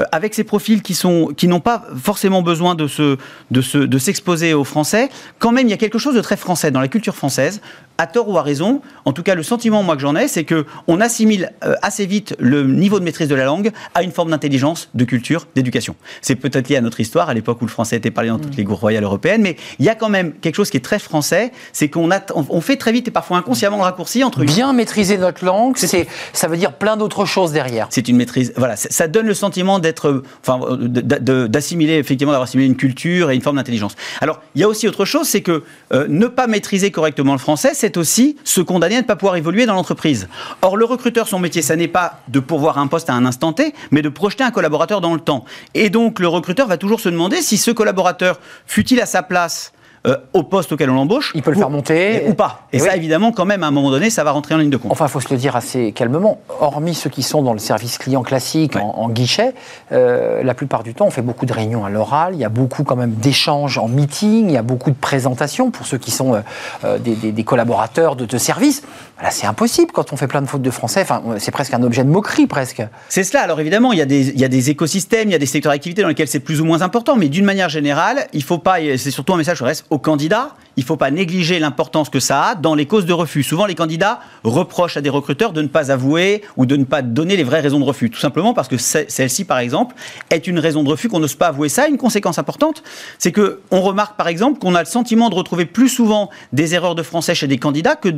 euh, 0.00 0.04
avec 0.12 0.34
ces 0.34 0.44
profils 0.44 0.82
qui 0.82 0.94
sont, 0.94 1.32
qui 1.36 1.46
n'ont 1.46 1.60
pas 1.60 1.84
forcément 2.02 2.42
besoin 2.42 2.74
de 2.74 2.88
se, 2.88 3.16
de 3.50 3.60
se, 3.60 3.78
de 3.78 3.98
s'exposer 3.98 4.54
aux 4.54 4.64
Français, 4.64 5.08
quand 5.38 5.52
même, 5.52 5.68
il 5.68 5.70
y 5.70 5.74
a 5.74 5.78
quelque 5.78 5.98
chose 5.98 6.14
de 6.14 6.20
très 6.20 6.36
français 6.36 6.70
dans 6.70 6.80
la 6.80 6.88
culture 6.88 7.14
française. 7.14 7.60
À 7.98 8.06
tort 8.06 8.28
ou 8.28 8.38
à 8.38 8.42
raison, 8.42 8.80
en 9.04 9.12
tout 9.12 9.22
cas, 9.22 9.34
le 9.34 9.42
sentiment 9.42 9.82
moi 9.82 9.94
que 9.94 10.02
j'en 10.02 10.16
ai, 10.16 10.26
c'est 10.28 10.44
que 10.44 10.66
on 10.88 11.00
assimile 11.00 11.52
assez 11.82 12.06
vite 12.06 12.34
le 12.38 12.64
niveau 12.64 12.98
de 12.98 13.04
maîtrise 13.04 13.28
de 13.28 13.34
la 13.34 13.44
langue 13.44 13.70
à 13.94 14.02
une 14.02 14.10
forme 14.10 14.30
d'intelligence, 14.30 14.88
de 14.94 15.04
culture, 15.04 15.46
d'éducation. 15.54 15.94
C'est 16.20 16.34
peut-être 16.34 16.68
lié 16.68 16.76
à 16.76 16.80
notre 16.80 17.00
histoire, 17.00 17.28
à 17.28 17.34
l'époque 17.34 17.62
où 17.62 17.66
le 17.66 17.70
français 17.70 17.96
était 17.96 18.10
parlé 18.10 18.30
dans 18.30 18.38
toutes 18.38 18.56
les 18.56 18.64
cours 18.64 18.80
royales 18.80 19.04
européennes, 19.04 19.42
mais 19.42 19.56
il 19.78 19.84
y 19.84 19.88
a 19.88 19.94
quand 19.94 20.08
même 20.08 20.32
quelque 20.32 20.56
chose 20.56 20.70
qui 20.70 20.76
est 20.76 20.84
très 20.84 20.98
français, 20.98 21.52
c'est 21.72 21.88
qu'on 21.88 22.08
on 22.34 22.60
fait 22.60 22.76
très 22.76 22.92
vite 22.92 23.08
et 23.08 23.10
parfois 23.10 23.38
inconsciemment 23.38 23.76
le 23.76 23.82
raccourci 23.82 24.24
entre 24.24 24.44
bien 24.44 24.72
maîtriser 24.72 25.18
notre 25.18 25.44
langue, 25.44 25.76
c'est 25.76 26.06
ça 26.32 26.48
veut 26.48 26.56
dire 26.56 26.72
plein 26.72 26.96
d'autres 26.96 27.24
choses 27.24 27.52
derrière. 27.52 27.86
C'est 27.90 28.08
une 28.08 28.16
maîtrise, 28.16 28.52
voilà, 28.56 28.76
ça 28.76 29.08
donne 29.08 29.26
le 29.26 29.34
sentiment 29.34 29.78
d'être, 29.78 30.22
enfin, 30.40 30.60
d'assimiler 30.78 31.94
effectivement 31.94 32.32
d'avoir 32.32 32.48
assimilé 32.48 32.68
une 32.68 32.76
culture 32.76 33.30
et 33.30 33.34
une 33.34 33.42
forme 33.42 33.56
d'intelligence. 33.56 33.94
Alors 34.20 34.40
il 34.54 34.60
y 34.60 34.64
a 34.64 34.68
aussi 34.68 34.88
autre 34.88 35.04
chose, 35.04 35.28
c'est 35.28 35.42
que 35.42 35.62
euh, 35.92 36.06
ne 36.08 36.26
pas 36.26 36.46
maîtriser 36.46 36.90
correctement 36.90 37.32
le 37.32 37.38
français, 37.38 37.70
c'est 37.84 37.98
aussi 37.98 38.38
se 38.44 38.62
condamner 38.62 38.96
à 38.96 39.02
ne 39.02 39.06
pas 39.06 39.14
pouvoir 39.14 39.36
évoluer 39.36 39.66
dans 39.66 39.74
l'entreprise. 39.74 40.26
Or 40.62 40.78
le 40.78 40.86
recruteur, 40.86 41.28
son 41.28 41.38
métier, 41.38 41.60
ça 41.60 41.76
n'est 41.76 41.86
pas 41.86 42.20
de 42.28 42.40
pourvoir 42.40 42.78
un 42.78 42.86
poste 42.86 43.10
à 43.10 43.12
un 43.12 43.26
instant 43.26 43.52
T, 43.52 43.74
mais 43.90 44.00
de 44.00 44.08
projeter 44.08 44.42
un 44.42 44.50
collaborateur 44.50 45.02
dans 45.02 45.12
le 45.12 45.20
temps. 45.20 45.44
Et 45.74 45.90
donc 45.90 46.18
le 46.18 46.26
recruteur 46.26 46.66
va 46.66 46.78
toujours 46.78 46.98
se 46.98 47.10
demander 47.10 47.42
si 47.42 47.58
ce 47.58 47.70
collaborateur 47.70 48.40
fut-il 48.64 49.02
à 49.02 49.06
sa 49.06 49.22
place 49.22 49.74
euh, 50.06 50.16
au 50.34 50.42
poste 50.42 50.70
auquel 50.72 50.90
on 50.90 50.94
l'embauche. 50.94 51.32
Il 51.34 51.42
peut 51.42 51.50
le 51.50 51.56
faire 51.56 51.70
monter. 51.70 52.26
Et, 52.26 52.30
ou 52.30 52.34
pas. 52.34 52.66
Et, 52.72 52.76
et 52.76 52.80
ça, 52.80 52.90
oui. 52.90 52.96
évidemment, 52.96 53.32
quand 53.32 53.46
même, 53.46 53.62
à 53.62 53.68
un 53.68 53.70
moment 53.70 53.90
donné, 53.90 54.10
ça 54.10 54.22
va 54.22 54.32
rentrer 54.32 54.54
en 54.54 54.58
ligne 54.58 54.70
de 54.70 54.76
compte. 54.76 54.92
Enfin, 54.92 55.06
il 55.06 55.10
faut 55.10 55.20
se 55.20 55.32
le 55.32 55.38
dire 55.38 55.56
assez 55.56 55.92
calmement. 55.92 56.40
Hormis 56.60 56.94
ceux 56.94 57.08
qui 57.08 57.22
sont 57.22 57.42
dans 57.42 57.54
le 57.54 57.58
service 57.58 57.96
client 57.96 58.22
classique, 58.22 58.74
ouais. 58.74 58.82
en, 58.82 58.88
en, 58.88 59.08
guichet, 59.08 59.54
euh, 59.92 60.42
la 60.42 60.54
plupart 60.54 60.82
du 60.82 60.92
temps, 60.92 61.06
on 61.06 61.10
fait 61.10 61.22
beaucoup 61.22 61.46
de 61.46 61.52
réunions 61.52 61.84
à 61.86 61.90
l'oral. 61.90 62.34
Il 62.34 62.40
y 62.40 62.44
a 62.44 62.50
beaucoup, 62.50 62.84
quand 62.84 62.96
même, 62.96 63.12
d'échanges 63.14 63.78
en 63.78 63.88
meeting. 63.88 64.48
Il 64.48 64.52
y 64.52 64.58
a 64.58 64.62
beaucoup 64.62 64.90
de 64.90 64.96
présentations 64.96 65.70
pour 65.70 65.86
ceux 65.86 65.98
qui 65.98 66.10
sont 66.10 66.42
euh, 66.84 66.98
des, 66.98 67.14
des, 67.14 67.32
des, 67.32 67.44
collaborateurs 67.44 68.14
de, 68.16 68.26
de 68.26 68.38
service. 68.38 68.82
Là, 69.22 69.30
c'est 69.30 69.46
impossible 69.46 69.92
quand 69.92 70.12
on 70.12 70.16
fait 70.16 70.26
plein 70.26 70.42
de 70.42 70.46
fautes 70.46 70.60
de 70.62 70.70
français. 70.70 71.00
Enfin, 71.00 71.22
c'est 71.38 71.50
presque 71.50 71.72
un 71.72 71.82
objet 71.82 72.04
de 72.04 72.10
moquerie, 72.10 72.46
presque. 72.46 72.82
C'est 73.08 73.24
cela. 73.24 73.42
Alors, 73.42 73.58
évidemment, 73.58 73.92
il 73.92 73.98
y, 73.98 74.02
a 74.02 74.06
des, 74.06 74.28
il 74.28 74.40
y 74.40 74.44
a 74.44 74.48
des 74.48 74.68
écosystèmes, 74.68 75.30
il 75.30 75.32
y 75.32 75.36
a 75.36 75.38
des 75.38 75.46
secteurs 75.46 75.72
d'activité 75.72 76.02
dans 76.02 76.08
lesquels 76.08 76.28
c'est 76.28 76.40
plus 76.40 76.60
ou 76.60 76.66
moins 76.66 76.82
important. 76.82 77.16
Mais 77.16 77.28
d'une 77.28 77.46
manière 77.46 77.70
générale, 77.70 78.26
il 78.34 78.40
ne 78.40 78.44
faut 78.44 78.58
pas, 78.58 78.76
c'est 78.98 79.10
surtout 79.10 79.32
un 79.32 79.38
message, 79.38 79.58
je 79.58 79.64
reste 79.64 79.86
aux 79.94 79.98
candidats, 79.98 80.56
il 80.76 80.80
ne 80.80 80.86
faut 80.86 80.96
pas 80.96 81.12
négliger 81.12 81.60
l'importance 81.60 82.10
que 82.10 82.18
ça 82.18 82.42
a 82.42 82.54
dans 82.56 82.74
les 82.74 82.86
causes 82.86 83.06
de 83.06 83.12
refus. 83.12 83.44
Souvent, 83.44 83.64
les 83.64 83.76
candidats 83.76 84.18
reprochent 84.42 84.96
à 84.96 85.00
des 85.00 85.08
recruteurs 85.08 85.52
de 85.52 85.62
ne 85.62 85.68
pas 85.68 85.92
avouer 85.92 86.42
ou 86.56 86.66
de 86.66 86.74
ne 86.74 86.84
pas 86.84 87.00
donner 87.00 87.36
les 87.36 87.44
vraies 87.44 87.60
raisons 87.60 87.78
de 87.78 87.84
refus. 87.84 88.10
Tout 88.10 88.18
simplement 88.18 88.54
parce 88.54 88.66
que 88.66 88.76
celle-ci, 88.76 89.44
par 89.44 89.58
exemple, 89.58 89.94
est 90.30 90.48
une 90.48 90.58
raison 90.58 90.82
de 90.82 90.88
refus 90.88 91.08
qu'on 91.08 91.20
n'ose 91.20 91.36
pas 91.36 91.46
avouer. 91.46 91.68
Ça 91.68 91.84
a 91.84 91.86
une 91.86 91.96
conséquence 91.96 92.40
importante, 92.40 92.82
c'est 93.18 93.30
que 93.30 93.60
on 93.70 93.82
remarque, 93.82 94.16
par 94.16 94.26
exemple, 94.26 94.58
qu'on 94.58 94.74
a 94.74 94.80
le 94.80 94.86
sentiment 94.86 95.30
de 95.30 95.36
retrouver 95.36 95.64
plus 95.64 95.88
souvent 95.88 96.28
des 96.52 96.74
erreurs 96.74 96.96
de 96.96 97.04
français 97.04 97.36
chez 97.36 97.46
des 97.46 97.58
candidats 97.58 97.94
que, 97.94 98.08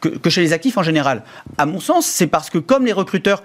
que 0.00 0.30
chez 0.30 0.40
les 0.40 0.52
actifs 0.52 0.78
en 0.78 0.84
général. 0.84 1.24
À 1.58 1.66
mon 1.66 1.80
sens, 1.80 2.06
c'est 2.06 2.28
parce 2.28 2.48
que 2.48 2.58
comme 2.58 2.86
les 2.86 2.92
recruteurs 2.92 3.42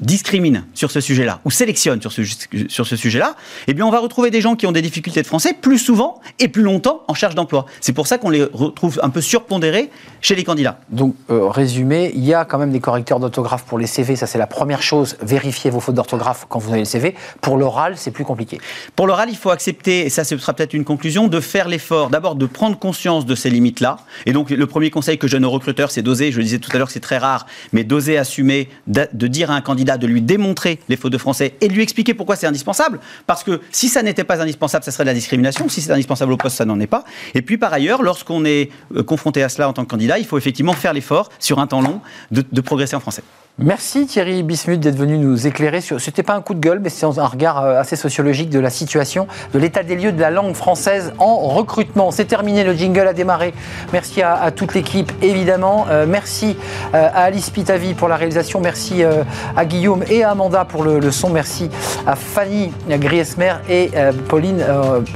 discrimine 0.00 0.64
sur 0.74 0.90
ce 0.90 1.00
sujet-là 1.00 1.40
ou 1.44 1.50
sélectionne 1.50 2.00
sur 2.00 2.12
ce, 2.12 2.22
sur 2.68 2.86
ce 2.86 2.96
sujet-là, 2.96 3.36
eh 3.66 3.74
bien 3.74 3.86
on 3.86 3.90
va 3.90 3.98
retrouver 3.98 4.30
des 4.30 4.40
gens 4.40 4.56
qui 4.56 4.66
ont 4.66 4.72
des 4.72 4.82
difficultés 4.82 5.22
de 5.22 5.26
français 5.26 5.54
plus 5.54 5.78
souvent 5.78 6.20
et 6.38 6.48
plus 6.48 6.62
longtemps 6.62 7.02
en 7.08 7.14
charge 7.14 7.34
d'emploi. 7.34 7.66
C'est 7.80 7.92
pour 7.92 8.06
ça 8.06 8.18
qu'on 8.18 8.30
les 8.30 8.44
retrouve 8.44 9.00
un 9.02 9.10
peu 9.10 9.20
surpondérés 9.20 9.90
chez 10.20 10.34
les 10.34 10.44
candidats. 10.44 10.80
Donc, 10.90 11.14
euh, 11.30 11.48
résumé, 11.48 12.12
il 12.14 12.24
y 12.24 12.34
a 12.34 12.44
quand 12.44 12.58
même 12.58 12.70
des 12.70 12.80
correcteurs 12.80 13.20
d'orthographe 13.20 13.64
pour 13.64 13.78
les 13.78 13.86
CV, 13.86 14.16
ça 14.16 14.26
c'est 14.26 14.38
la 14.38 14.46
première 14.46 14.82
chose, 14.82 15.16
vérifiez 15.22 15.70
vos 15.70 15.80
fautes 15.80 15.94
d'orthographe 15.94 16.46
quand 16.48 16.58
vous 16.58 16.70
avez 16.70 16.80
le 16.80 16.84
CV. 16.84 17.14
Pour 17.40 17.56
l'oral, 17.56 17.94
c'est 17.96 18.10
plus 18.10 18.24
compliqué. 18.24 18.60
Pour 18.96 19.06
l'oral, 19.06 19.28
il 19.30 19.36
faut 19.36 19.50
accepter, 19.50 20.06
et 20.06 20.10
ça 20.10 20.24
ce 20.24 20.36
sera 20.38 20.52
peut-être 20.52 20.74
une 20.74 20.84
conclusion, 20.84 21.28
de 21.28 21.40
faire 21.40 21.68
l'effort 21.68 22.10
d'abord 22.10 22.34
de 22.34 22.46
prendre 22.46 22.78
conscience 22.78 23.26
de 23.26 23.34
ces 23.34 23.50
limites-là. 23.50 23.98
Et 24.26 24.32
donc 24.32 24.50
le 24.50 24.66
premier 24.66 24.90
conseil 24.90 25.18
que 25.18 25.26
je 25.26 25.32
donne 25.32 25.44
aux 25.44 25.50
recruteurs, 25.50 25.90
c'est 25.90 26.02
d'oser, 26.02 26.32
je 26.32 26.38
le 26.38 26.44
disais 26.44 26.58
tout 26.58 26.70
à 26.72 26.78
l'heure 26.78 26.86
que 26.86 26.92
c'est 26.92 27.00
très 27.00 27.18
rare, 27.18 27.46
mais 27.72 27.84
d'oser 27.84 28.16
assumer, 28.16 28.68
de 28.86 29.26
dire 29.26 29.50
à 29.50 29.54
un 29.54 29.60
candidat 29.64 29.98
de 29.98 30.06
lui 30.06 30.22
démontrer 30.22 30.78
les 30.88 30.96
fautes 30.96 31.12
de 31.12 31.18
français 31.18 31.54
et 31.60 31.68
de 31.68 31.72
lui 31.72 31.82
expliquer 31.82 32.14
pourquoi 32.14 32.36
c'est 32.36 32.46
indispensable. 32.46 33.00
Parce 33.26 33.42
que 33.42 33.60
si 33.72 33.88
ça 33.88 34.02
n'était 34.02 34.24
pas 34.24 34.40
indispensable, 34.40 34.84
ça 34.84 34.92
serait 34.92 35.04
de 35.04 35.08
la 35.08 35.14
discrimination. 35.14 35.68
Si 35.68 35.80
c'est 35.80 35.90
indispensable 35.90 36.32
au 36.32 36.36
poste, 36.36 36.56
ça 36.56 36.64
n'en 36.64 36.78
est 36.78 36.86
pas. 36.86 37.04
Et 37.34 37.42
puis 37.42 37.58
par 37.58 37.72
ailleurs, 37.72 38.02
lorsqu'on 38.02 38.44
est 38.44 38.70
confronté 39.06 39.42
à 39.42 39.48
cela 39.48 39.68
en 39.68 39.72
tant 39.72 39.84
que 39.84 39.90
candidat, 39.90 40.18
il 40.18 40.26
faut 40.26 40.38
effectivement 40.38 40.74
faire 40.74 40.92
l'effort 40.92 41.30
sur 41.38 41.58
un 41.58 41.66
temps 41.66 41.80
long 41.80 42.00
de, 42.30 42.44
de 42.50 42.60
progresser 42.60 42.94
en 42.94 43.00
français. 43.00 43.22
Merci 43.60 44.06
Thierry 44.06 44.42
Bismuth 44.42 44.80
d'être 44.80 44.96
venu 44.96 45.16
nous 45.16 45.46
éclairer 45.46 45.80
sur. 45.80 46.00
C'était 46.00 46.24
pas 46.24 46.34
un 46.34 46.40
coup 46.40 46.54
de 46.54 46.58
gueule, 46.58 46.80
mais 46.82 46.88
c'est 46.88 47.06
un 47.06 47.26
regard 47.26 47.62
euh, 47.62 47.78
assez 47.78 47.94
sociologique 47.94 48.50
de 48.50 48.58
la 48.58 48.68
situation, 48.68 49.28
de 49.52 49.60
l'état 49.60 49.84
des 49.84 49.94
lieux 49.94 50.10
de 50.10 50.20
la 50.20 50.30
langue 50.30 50.54
française 50.54 51.12
en 51.20 51.36
recrutement. 51.36 52.10
C'est 52.10 52.24
terminé, 52.24 52.64
le 52.64 52.74
jingle 52.74 53.06
a 53.06 53.12
démarré. 53.12 53.54
Merci 53.92 54.22
à, 54.22 54.50
toute 54.50 54.74
l'équipe, 54.74 55.12
évidemment. 55.22 55.86
Euh, 55.88 56.04
merci 56.04 56.56
euh, 56.94 57.08
à 57.14 57.26
Alice 57.26 57.50
Pitavi 57.50 57.94
pour 57.94 58.08
la 58.08 58.16
réalisation. 58.16 58.60
Merci 58.60 59.04
à 59.04 59.64
Guillaume 59.64 60.02
et 60.10 60.24
à 60.24 60.32
Amanda 60.32 60.64
pour 60.64 60.82
le, 60.82 61.12
son. 61.12 61.30
Merci 61.30 61.70
à 62.08 62.16
Fanny 62.16 62.72
Griesmer 62.88 63.54
et 63.68 63.90
Pauline 64.28 64.64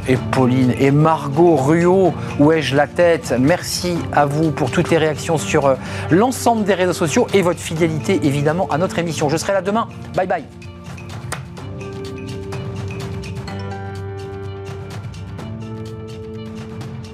et 0.06 0.16
Pauline 0.16 0.74
et 0.78 0.92
Margot 0.92 1.56
Ruot. 1.56 2.14
Où 2.38 2.52
ai-je 2.52 2.76
la 2.76 2.86
tête? 2.86 3.34
Merci 3.36 3.96
à 4.12 4.26
vous 4.26 4.52
pour 4.52 4.70
toutes 4.70 4.90
les 4.90 4.98
réactions 4.98 5.38
sur 5.38 5.74
l'ensemble 6.10 6.62
des 6.62 6.74
réseaux 6.74 6.92
sociaux 6.92 7.26
et 7.34 7.42
votre 7.42 7.58
fidélité 7.58 8.20
évidemment 8.28 8.68
à 8.70 8.78
notre 8.78 8.98
émission. 8.98 9.28
Je 9.28 9.36
serai 9.36 9.52
là 9.54 9.62
demain. 9.62 9.88
Bye 10.14 10.26
bye. 10.26 10.44